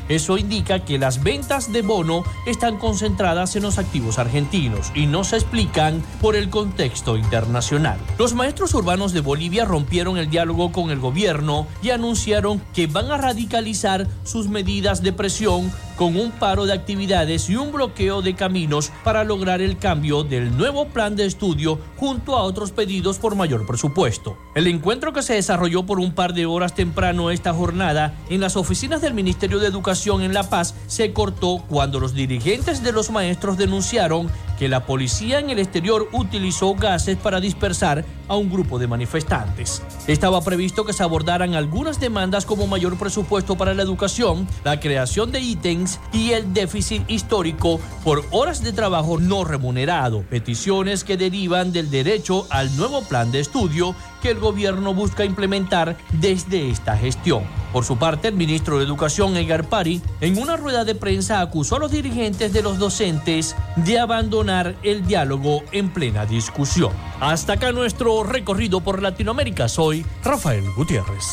Eso 0.09 0.37
indica 0.37 0.85
que 0.85 0.99
las 0.99 1.23
ventas 1.23 1.73
de 1.73 1.83
bono 1.83 2.25
están 2.47 2.79
concentradas 2.79 3.55
en 3.57 3.63
los 3.63 3.79
activos 3.79 4.19
argentinos 4.19 4.91
y 4.95 5.07
no 5.07 5.25
se 5.25 5.37
explican 5.37 6.03
por 6.21 6.37
el 6.37 6.51
contexto 6.51 7.17
internacional. 7.17 7.99
Los 8.19 8.35
maestros 8.35 8.75
urbanos 8.75 9.13
de 9.13 9.21
Bolivia 9.21 9.65
rompieron 9.65 10.19
el 10.19 10.31
diálogo 10.31 10.73
con 10.73 10.91
el 10.91 10.99
gobierno 10.99 11.67
y 11.83 11.91
anunciaron 11.91 12.61
que 12.75 12.87
van 12.87 13.11
a 13.11 13.17
radicalizar 13.17 14.07
sus 14.25 14.49
medidas 14.49 15.03
de 15.03 15.13
presión 15.13 15.71
con 15.99 16.17
un 16.17 16.31
paro 16.31 16.65
de 16.65 16.73
actividades 16.73 17.51
y 17.51 17.57
un 17.57 17.73
bloqueo 17.73 18.23
de 18.23 18.35
caminos 18.35 18.93
para 19.03 19.25
lograr 19.25 19.61
el 19.61 19.77
cambio 19.79 20.23
del 20.23 20.57
nuevo 20.57 20.87
plan 20.87 21.17
de 21.17 21.27
estudio 21.27 21.81
junto 21.97 22.37
a 22.37 22.45
otros 22.45 22.71
pedidos 22.71 23.19
por 23.19 23.35
mayor 23.35 23.67
presupuesto. 23.67 24.39
El 24.55 24.69
encuentro 24.69 25.13
que 25.13 25.23
se 25.23 25.35
desarrolló 25.35 25.85
por 25.85 25.99
un 25.99 26.13
par 26.13 26.35
de 26.35 26.47
horas 26.47 26.75
temprano 26.75 27.31
esta 27.31 27.53
jornada 27.53 28.15
en 28.31 28.41
las 28.41 28.57
oficinas 28.57 29.01
del 29.01 29.13
Ministerio 29.13 29.59
de 29.59 29.67
Educación 29.67 30.23
en 30.23 30.33
La 30.33 30.49
Paz 30.49 30.75
se 30.87 31.13
cortó 31.13 31.65
cuando 31.69 31.99
los 31.99 32.15
dirigentes 32.15 32.85
de 32.85 32.93
los 32.93 33.11
maestros 33.11 33.59
denunciaron 33.59 34.31
que 34.59 34.69
la 34.69 34.87
policía 34.87 35.39
en 35.39 35.51
el 35.51 35.59
exterior 35.61 36.09
utilizó 36.13 36.75
gases 36.75 37.17
para 37.17 37.41
dispersar 37.41 38.05
a 38.27 38.37
un 38.37 38.51
grupo 38.51 38.79
de 38.79 38.89
manifestantes. 38.89 39.83
Estaba 40.07 40.41
previsto 40.43 40.85
que 40.85 40.93
se 40.93 41.03
abordaran 41.03 41.55
algunas 41.55 42.01
demandas 42.01 42.45
como 42.45 42.67
mayor 42.67 42.99
presupuesto 42.99 43.57
para 43.57 43.73
la 43.75 43.83
educación, 43.83 44.49
la 44.65 44.81
creación 44.81 45.31
de 45.31 45.41
ítems 45.41 45.88
y 46.13 46.33
el 46.33 46.53
déficit 46.53 47.03
histórico 47.09 47.81
por 48.05 48.25
horas 48.31 48.63
de 48.63 48.73
trabajo 48.73 49.19
no 49.19 49.45
remunerado, 49.45 50.23
peticiones 50.23 51.05
que 51.05 51.17
derivan 51.17 51.73
del 51.73 51.91
derecho 51.91 52.47
al 52.51 52.75
nuevo 52.77 53.03
plan 53.03 53.31
de 53.31 53.41
estudio 53.41 53.95
que 54.23 54.31
el 54.31 54.39
gobierno 54.39 54.95
busca 54.95 55.25
implementar 55.25 55.97
desde 56.13 56.71
esta 56.71 56.97
gestión. 56.97 57.45
Por 57.73 57.85
su 57.85 57.99
parte, 57.99 58.29
el 58.29 58.35
ministro 58.35 58.79
de 58.79 58.85
Educación, 58.85 59.37
Edgar 59.37 59.69
Pari, 59.69 60.03
en 60.21 60.39
una 60.39 60.57
rueda 60.57 60.85
de 60.85 60.95
prensa 60.95 61.41
acusó 61.41 61.77
a 61.77 61.79
los 61.79 61.93
dirigentes 61.93 62.53
de 62.53 62.63
los 62.63 62.79
docentes 62.79 63.55
de 63.77 63.99
abandonar 63.99 64.75
el 64.83 65.07
diálogo 65.07 65.63
en 65.73 65.91
plena 65.91 66.25
discusión. 66.27 66.93
Hasta 67.21 67.55
acá 67.55 67.73
nuestro 67.73 68.25
recorrido 68.25 68.81
por 68.81 69.03
Latinoamérica. 69.03 69.69
Soy 69.69 70.05
Rafael 70.25 70.65
Gutiérrez. 70.75 71.25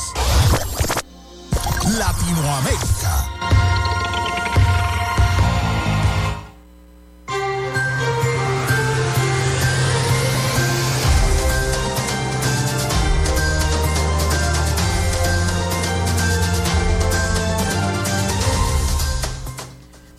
Latinoamérica. 1.97 3.44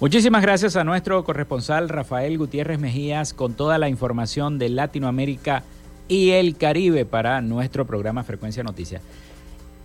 Muchísimas 0.07 0.40
gracias 0.40 0.76
a 0.76 0.84
nuestro 0.84 1.24
corresponsal 1.24 1.88
Rafael 1.88 2.38
Gutiérrez 2.38 2.78
Mejías 2.78 3.34
con 3.34 3.54
toda 3.54 3.76
la 3.76 3.88
información 3.88 4.57
de 4.57 4.68
Latinoamérica 4.68 5.64
y 6.07 6.30
el 6.30 6.57
Caribe 6.57 7.04
para 7.04 7.40
nuestro 7.40 7.88
programa 7.88 8.22
Frecuencia 8.22 8.62
Noticias. 8.62 9.02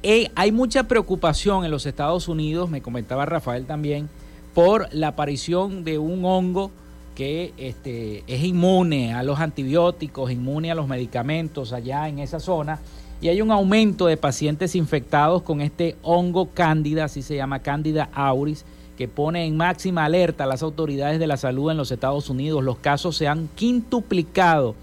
Eh, 0.03 0.29
hay 0.35 0.51
mucha 0.51 0.83
preocupación 0.83 1.65
en 1.65 1.71
los 1.71 1.87
Estados 1.87 2.27
Unidos, 2.27 2.69
me 2.69 2.83
comentaba 2.83 3.25
Rafael 3.25 3.65
también, 3.65 4.09
por 4.53 4.93
la 4.93 5.07
aparición 5.07 5.83
de 5.83 5.97
un 5.97 6.23
hongo 6.23 6.69
que 7.15 7.51
este, 7.57 8.23
es 8.27 8.43
inmune 8.43 9.15
a 9.15 9.23
los 9.23 9.39
antibióticos, 9.39 10.29
inmune 10.29 10.71
a 10.71 10.75
los 10.75 10.87
medicamentos 10.87 11.73
allá 11.73 12.07
en 12.07 12.19
esa 12.19 12.39
zona. 12.39 12.79
Y 13.21 13.29
hay 13.29 13.41
un 13.41 13.49
aumento 13.49 14.05
de 14.05 14.17
pacientes 14.17 14.75
infectados 14.75 15.41
con 15.41 15.61
este 15.61 15.95
hongo 16.03 16.49
cándida, 16.49 17.05
así 17.05 17.23
se 17.23 17.37
llama 17.37 17.63
cándida 17.63 18.07
auris, 18.13 18.65
que 19.01 19.07
pone 19.07 19.47
en 19.47 19.57
máxima 19.57 20.05
alerta 20.05 20.43
a 20.43 20.47
las 20.47 20.61
autoridades 20.61 21.19
de 21.19 21.25
la 21.25 21.35
salud 21.35 21.71
en 21.71 21.77
los 21.77 21.91
Estados 21.91 22.29
Unidos. 22.29 22.63
Los 22.63 22.77
casos 22.77 23.17
se 23.17 23.27
han 23.27 23.47
quintuplicado 23.55 24.75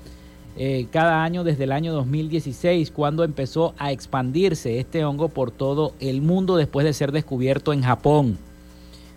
eh, 0.57 0.89
cada 0.91 1.23
año 1.23 1.45
desde 1.45 1.63
el 1.63 1.71
año 1.71 1.93
2016, 1.93 2.91
cuando 2.91 3.23
empezó 3.23 3.75
a 3.79 3.93
expandirse 3.93 4.81
este 4.81 5.05
hongo 5.05 5.29
por 5.29 5.53
todo 5.53 5.93
el 6.01 6.21
mundo 6.21 6.57
después 6.57 6.85
de 6.85 6.95
ser 6.95 7.13
descubierto 7.13 7.73
en 7.73 7.83
Japón. 7.83 8.39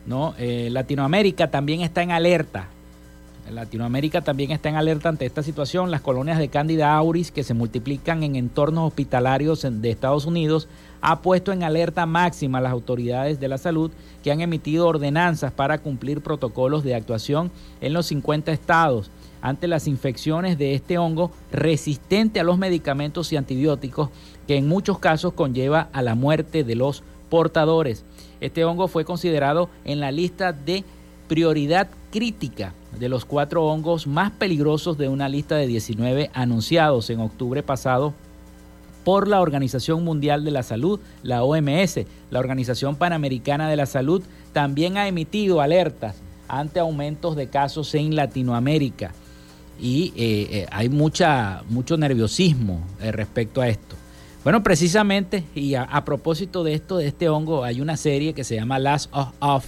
¿no? 0.06 0.36
Eh, 0.38 0.70
Latinoamérica 0.72 1.49
también 1.49 1.82
está 1.82 2.04
en 2.04 2.12
alerta. 2.12 2.68
Latinoamérica 3.50 4.22
también 4.22 4.52
está 4.52 4.70
en 4.70 4.76
alerta 4.76 5.10
ante 5.10 5.26
esta 5.26 5.44
situación. 5.44 5.92
Las 5.92 6.02
colonias 6.02 6.38
de 6.38 6.48
Candida 6.48 6.94
auris 6.94 7.32
que 7.32 7.44
se 7.44 7.54
multiplican 7.54 8.24
en 8.24 8.36
entornos 8.36 8.88
hospitalarios 8.88 9.66
de 9.70 9.89
Estados 9.89 10.26
Unidos 10.26 10.68
ha 11.02 11.22
puesto 11.22 11.52
en 11.52 11.64
alerta 11.64 12.06
máxima 12.06 12.60
a 12.60 12.62
las 12.62 12.72
autoridades 12.72 13.39
de 13.39 13.48
la 13.48 13.58
salud 13.58 13.92
que 14.24 14.32
han 14.32 14.42
emitido 14.42 14.88
ordenanzas 14.88 15.52
para 15.52 15.80
cumplir 15.80 16.22
protocolos 16.22 16.84
de 16.84 16.96
actuación 16.96 17.52
en 17.82 17.94
los 17.94 18.06
50 18.08 18.52
estados 18.52 19.10
ante 19.42 19.68
las 19.68 19.88
infecciones 19.88 20.58
de 20.58 20.76
este 20.76 20.98
hongo 20.98 21.32
resistente 21.52 22.39
a 22.39 22.44
los 22.44 22.60
medicamentos 22.60 23.34
y 23.34 23.38
antibióticos 23.38 24.10
que 24.48 24.58
en 24.58 24.68
muchos 24.68 25.00
casos 25.00 25.34
conlleva 25.34 25.89
a 25.94 26.04
la 26.04 26.14
muerte 26.16 26.64
de 26.64 26.76
los 26.76 27.04
portadores. 27.30 28.06
Este 28.39 28.64
hongo 28.66 28.88
fue 28.88 29.04
considerado 29.04 29.70
en 29.84 30.00
la 30.00 30.12
lista 30.12 30.54
de 30.54 30.84
prioridad 31.28 31.89
crítica 32.12 32.74
de 32.99 33.09
los 33.09 33.26
cuatro 33.26 33.66
hongos 33.66 34.05
más 34.05 34.32
peligrosos 34.32 34.97
de 34.97 35.07
una 35.07 35.30
lista 35.30 35.55
de 35.55 35.68
19 35.68 36.30
anunciados 36.34 37.09
en 37.09 37.20
octubre 37.20 37.64
pasado 37.64 38.14
por 39.03 39.28
la 39.28 39.41
Organización 39.41 40.03
Mundial 40.03 40.45
de 40.45 40.51
la 40.51 40.64
Salud, 40.64 40.99
la 41.24 41.43
OMS. 41.43 42.01
La 42.30 42.39
Organización 42.39 42.95
Panamericana 42.95 43.70
de 43.70 43.76
la 43.76 43.86
Salud 43.86 44.22
también 44.53 44.97
ha 44.97 45.07
emitido 45.07 45.62
alertas 45.62 46.18
ante 46.47 46.80
aumentos 46.80 47.36
de 47.36 47.47
casos 47.47 47.95
en 47.95 48.16
Latinoamérica 48.16 49.14
y 49.80 50.14
eh, 50.16 50.47
eh, 50.51 50.68
hay 50.72 50.89
mucha, 50.89 51.64
mucho 51.70 51.97
nerviosismo 51.97 52.82
eh, 53.01 53.12
respecto 53.12 53.62
a 53.62 53.68
esto. 53.68 53.95
Bueno, 54.43 54.64
precisamente, 54.64 55.43
y 55.53 55.76
a, 55.76 56.03
propósito 56.03 56.64
de 56.64 56.74
esto, 56.74 56.97
de 56.97 57.07
este 57.07 57.30
hongo, 57.30 57.64
hay 57.64 57.80
una 57.80 57.95
serie 57.95 58.34
que 58.34 58.43
se 58.43 58.55
llama 58.55 58.80
Last 58.80 59.12
of 59.39 59.66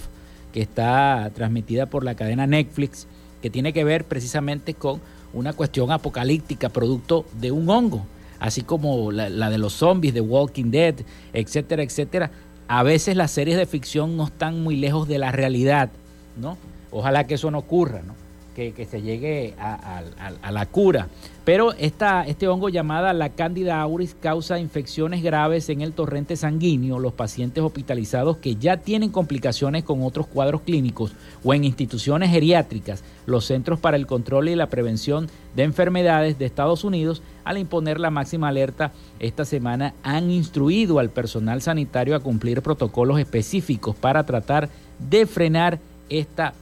que 0.54 0.62
está 0.62 1.32
transmitida 1.34 1.86
por 1.86 2.04
la 2.04 2.14
cadena 2.14 2.46
Netflix, 2.46 3.08
que 3.42 3.50
tiene 3.50 3.72
que 3.72 3.82
ver 3.82 4.04
precisamente 4.04 4.74
con 4.74 5.00
una 5.32 5.52
cuestión 5.52 5.90
apocalíptica, 5.90 6.68
producto 6.68 7.24
de 7.40 7.50
un 7.50 7.68
hongo, 7.68 8.06
así 8.38 8.62
como 8.62 9.10
la, 9.10 9.50
de 9.50 9.58
los 9.58 9.72
zombies, 9.72 10.14
de 10.14 10.20
Walking 10.20 10.70
Dead, 10.70 10.94
etcétera, 11.32 11.82
etcétera. 11.82 12.30
A 12.68 12.84
veces 12.84 13.16
las 13.16 13.32
series 13.32 13.56
de 13.56 13.66
ficción 13.66 14.16
no 14.16 14.26
están 14.26 14.62
muy 14.62 14.76
lejos 14.76 15.08
de 15.08 15.18
la 15.18 15.32
realidad, 15.32 15.90
¿no? 16.36 16.56
Ojalá 16.92 17.26
que 17.26 17.34
eso 17.34 17.50
no 17.50 17.58
ocurra, 17.58 18.02
¿no? 18.06 18.14
Que, 18.54 18.86
se 18.90 19.02
llegue 19.02 19.54
a, 19.58 20.50
la 20.50 20.66
cura. 20.66 21.08
Pero 21.44 21.74
esta, 21.74 22.22
este 22.22 22.48
hongo 22.48 22.70
llamada 22.70 23.12
la 23.12 23.28
Candida 23.28 23.80
auris 23.80 24.16
causa 24.18 24.58
infecciones 24.58 25.22
graves 25.22 25.68
en 25.68 25.82
el 25.82 25.92
torrente 25.92 26.36
sanguíneo. 26.36 26.98
Los 26.98 27.12
pacientes 27.12 27.62
hospitalizados 27.62 28.38
que 28.38 28.56
ya 28.56 28.78
tienen 28.78 29.10
complicaciones 29.10 29.84
con 29.84 30.02
otros 30.02 30.26
cuadros 30.26 30.62
clínicos 30.62 31.12
o 31.42 31.52
en 31.52 31.64
instituciones 31.64 32.30
geriátricas, 32.30 33.04
los 33.26 33.44
Centros 33.44 33.78
para 33.78 33.96
el 33.96 34.06
Control 34.06 34.48
y 34.48 34.54
la 34.54 34.70
Prevención 34.70 35.28
de 35.54 35.64
Enfermedades 35.64 36.38
de 36.38 36.46
Estados 36.46 36.84
Unidos, 36.84 37.22
al 37.44 37.58
imponer 37.58 38.00
la 38.00 38.10
máxima 38.10 38.48
alerta 38.48 38.92
esta 39.20 39.44
semana, 39.44 39.94
han 40.02 40.30
instruido 40.30 40.98
al 40.98 41.10
personal 41.10 41.60
sanitario 41.60 42.16
a 42.16 42.20
cumplir 42.20 42.62
protocolos 42.62 43.18
específicos 43.18 43.94
para 43.96 44.24
tratar 44.24 44.70
de 44.98 45.26
frenar 45.26 45.78
esta 46.08 46.54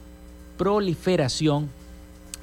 proliferación 0.57 1.69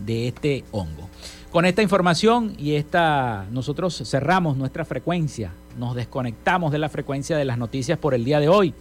de 0.05 0.29
este 0.29 0.65
hongo. 0.73 1.09
Con 1.51 1.65
esta 1.65 1.83
información 1.83 2.55
y 2.59 2.75
esta, 2.75 3.47
nosotros 3.51 4.03
cerramos 4.07 4.57
nuestra 4.57 4.85
frecuencia, 4.85 5.53
nos 5.79 5.97
desconectamos 5.97 6.71
de 6.71 6.79
la 6.79 6.89
frecuencia 6.89 7.37
de 7.37 7.45
las 7.45 7.59
noticias 7.59 7.99
por 7.99 8.15
el 8.15 8.25
día 8.25 8.39
de 8.39 8.49
hoy 8.49 8.73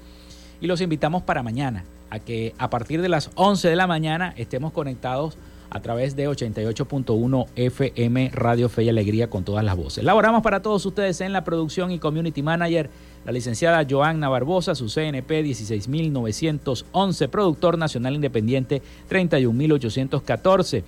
y 0.62 0.68
los 0.68 0.82
invitamos 0.82 1.24
para 1.24 1.42
mañana 1.42 1.84
a 2.10 2.20
que 2.20 2.54
a 2.58 2.70
partir 2.70 3.02
de 3.02 3.10
las 3.10 3.32
11 3.36 3.70
de 3.70 3.76
la 3.76 3.88
mañana 3.88 4.34
estemos 4.38 4.72
conectados 4.72 5.38
a 5.72 5.80
través 5.82 6.16
de 6.16 6.28
88.1 6.28 7.48
FM 7.56 8.32
Radio 8.34 8.70
Fe 8.70 8.84
y 8.84 8.90
Alegría 8.90 9.30
con 9.30 9.44
todas 9.44 9.64
las 9.64 9.76
voces. 9.76 10.04
Laboramos 10.04 10.42
para 10.42 10.62
todos 10.62 10.86
ustedes 10.86 11.22
en 11.22 11.34
la 11.34 11.44
producción 11.44 11.92
y 11.92 12.00
community 12.00 12.42
manager 12.42 12.90
la 13.26 13.32
licenciada 13.32 13.86
Joanna 13.88 14.30
Barbosa, 14.30 14.76
su 14.76 14.88
CNP 14.88 15.44
16911, 15.44 17.28
productor 17.28 17.78
nacional 17.78 18.16
independiente 18.16 18.82
31814. 19.08 20.84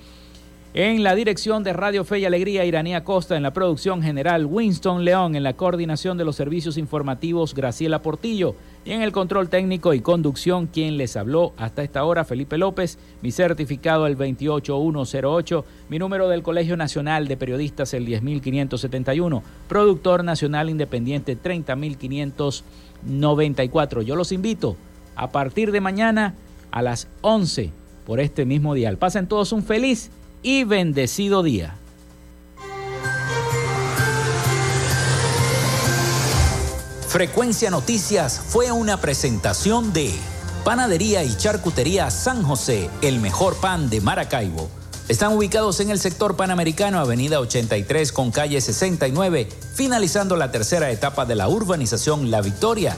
En 0.73 1.03
la 1.03 1.15
dirección 1.15 1.63
de 1.63 1.73
Radio 1.73 2.05
Fe 2.05 2.19
y 2.19 2.25
Alegría, 2.25 2.63
Iranía 2.63 3.03
Costa, 3.03 3.35
en 3.35 3.43
la 3.43 3.51
producción 3.51 4.01
general, 4.01 4.45
Winston 4.45 5.03
León, 5.03 5.35
en 5.35 5.43
la 5.43 5.51
coordinación 5.51 6.17
de 6.17 6.23
los 6.23 6.37
servicios 6.37 6.77
informativos, 6.77 7.53
Graciela 7.53 8.01
Portillo, 8.01 8.55
y 8.85 8.91
en 8.91 9.01
el 9.01 9.11
control 9.11 9.49
técnico 9.49 9.93
y 9.93 9.99
conducción, 9.99 10.67
quien 10.67 10.95
les 10.95 11.17
habló 11.17 11.51
hasta 11.57 11.83
esta 11.83 12.05
hora, 12.05 12.23
Felipe 12.23 12.57
López, 12.57 12.97
mi 13.21 13.31
certificado 13.31 14.07
el 14.07 14.15
28108, 14.15 15.65
mi 15.89 15.99
número 15.99 16.29
del 16.29 16.41
Colegio 16.41 16.77
Nacional 16.77 17.27
de 17.27 17.35
Periodistas 17.35 17.93
el 17.93 18.05
10571, 18.05 19.43
productor 19.67 20.23
nacional 20.23 20.69
independiente 20.69 21.35
30594. 21.35 24.03
Yo 24.03 24.15
los 24.15 24.31
invito 24.31 24.77
a 25.17 25.31
partir 25.31 25.73
de 25.73 25.81
mañana 25.81 26.35
a 26.71 26.81
las 26.81 27.09
11 27.19 27.71
por 28.05 28.21
este 28.21 28.45
mismo 28.45 28.73
día. 28.73 28.95
Pasen 28.95 29.27
todos 29.27 29.51
un 29.51 29.63
feliz 29.63 30.11
y 30.43 30.63
bendecido 30.63 31.43
día. 31.43 31.75
Frecuencia 37.07 37.69
Noticias 37.69 38.41
fue 38.47 38.71
una 38.71 39.01
presentación 39.01 39.91
de 39.91 40.13
Panadería 40.63 41.23
y 41.23 41.35
Charcutería 41.35 42.09
San 42.09 42.43
José, 42.43 42.89
el 43.01 43.19
mejor 43.19 43.55
pan 43.55 43.89
de 43.89 43.99
Maracaibo. 43.99 44.69
Están 45.09 45.33
ubicados 45.33 45.81
en 45.81 45.89
el 45.89 45.99
sector 45.99 46.37
panamericano, 46.37 46.99
Avenida 46.99 47.41
83 47.41 48.13
con 48.13 48.31
calle 48.31 48.61
69, 48.61 49.49
finalizando 49.73 50.37
la 50.37 50.51
tercera 50.51 50.89
etapa 50.89 51.25
de 51.25 51.35
la 51.35 51.49
urbanización 51.49 52.31
La 52.31 52.39
Victoria. 52.39 52.95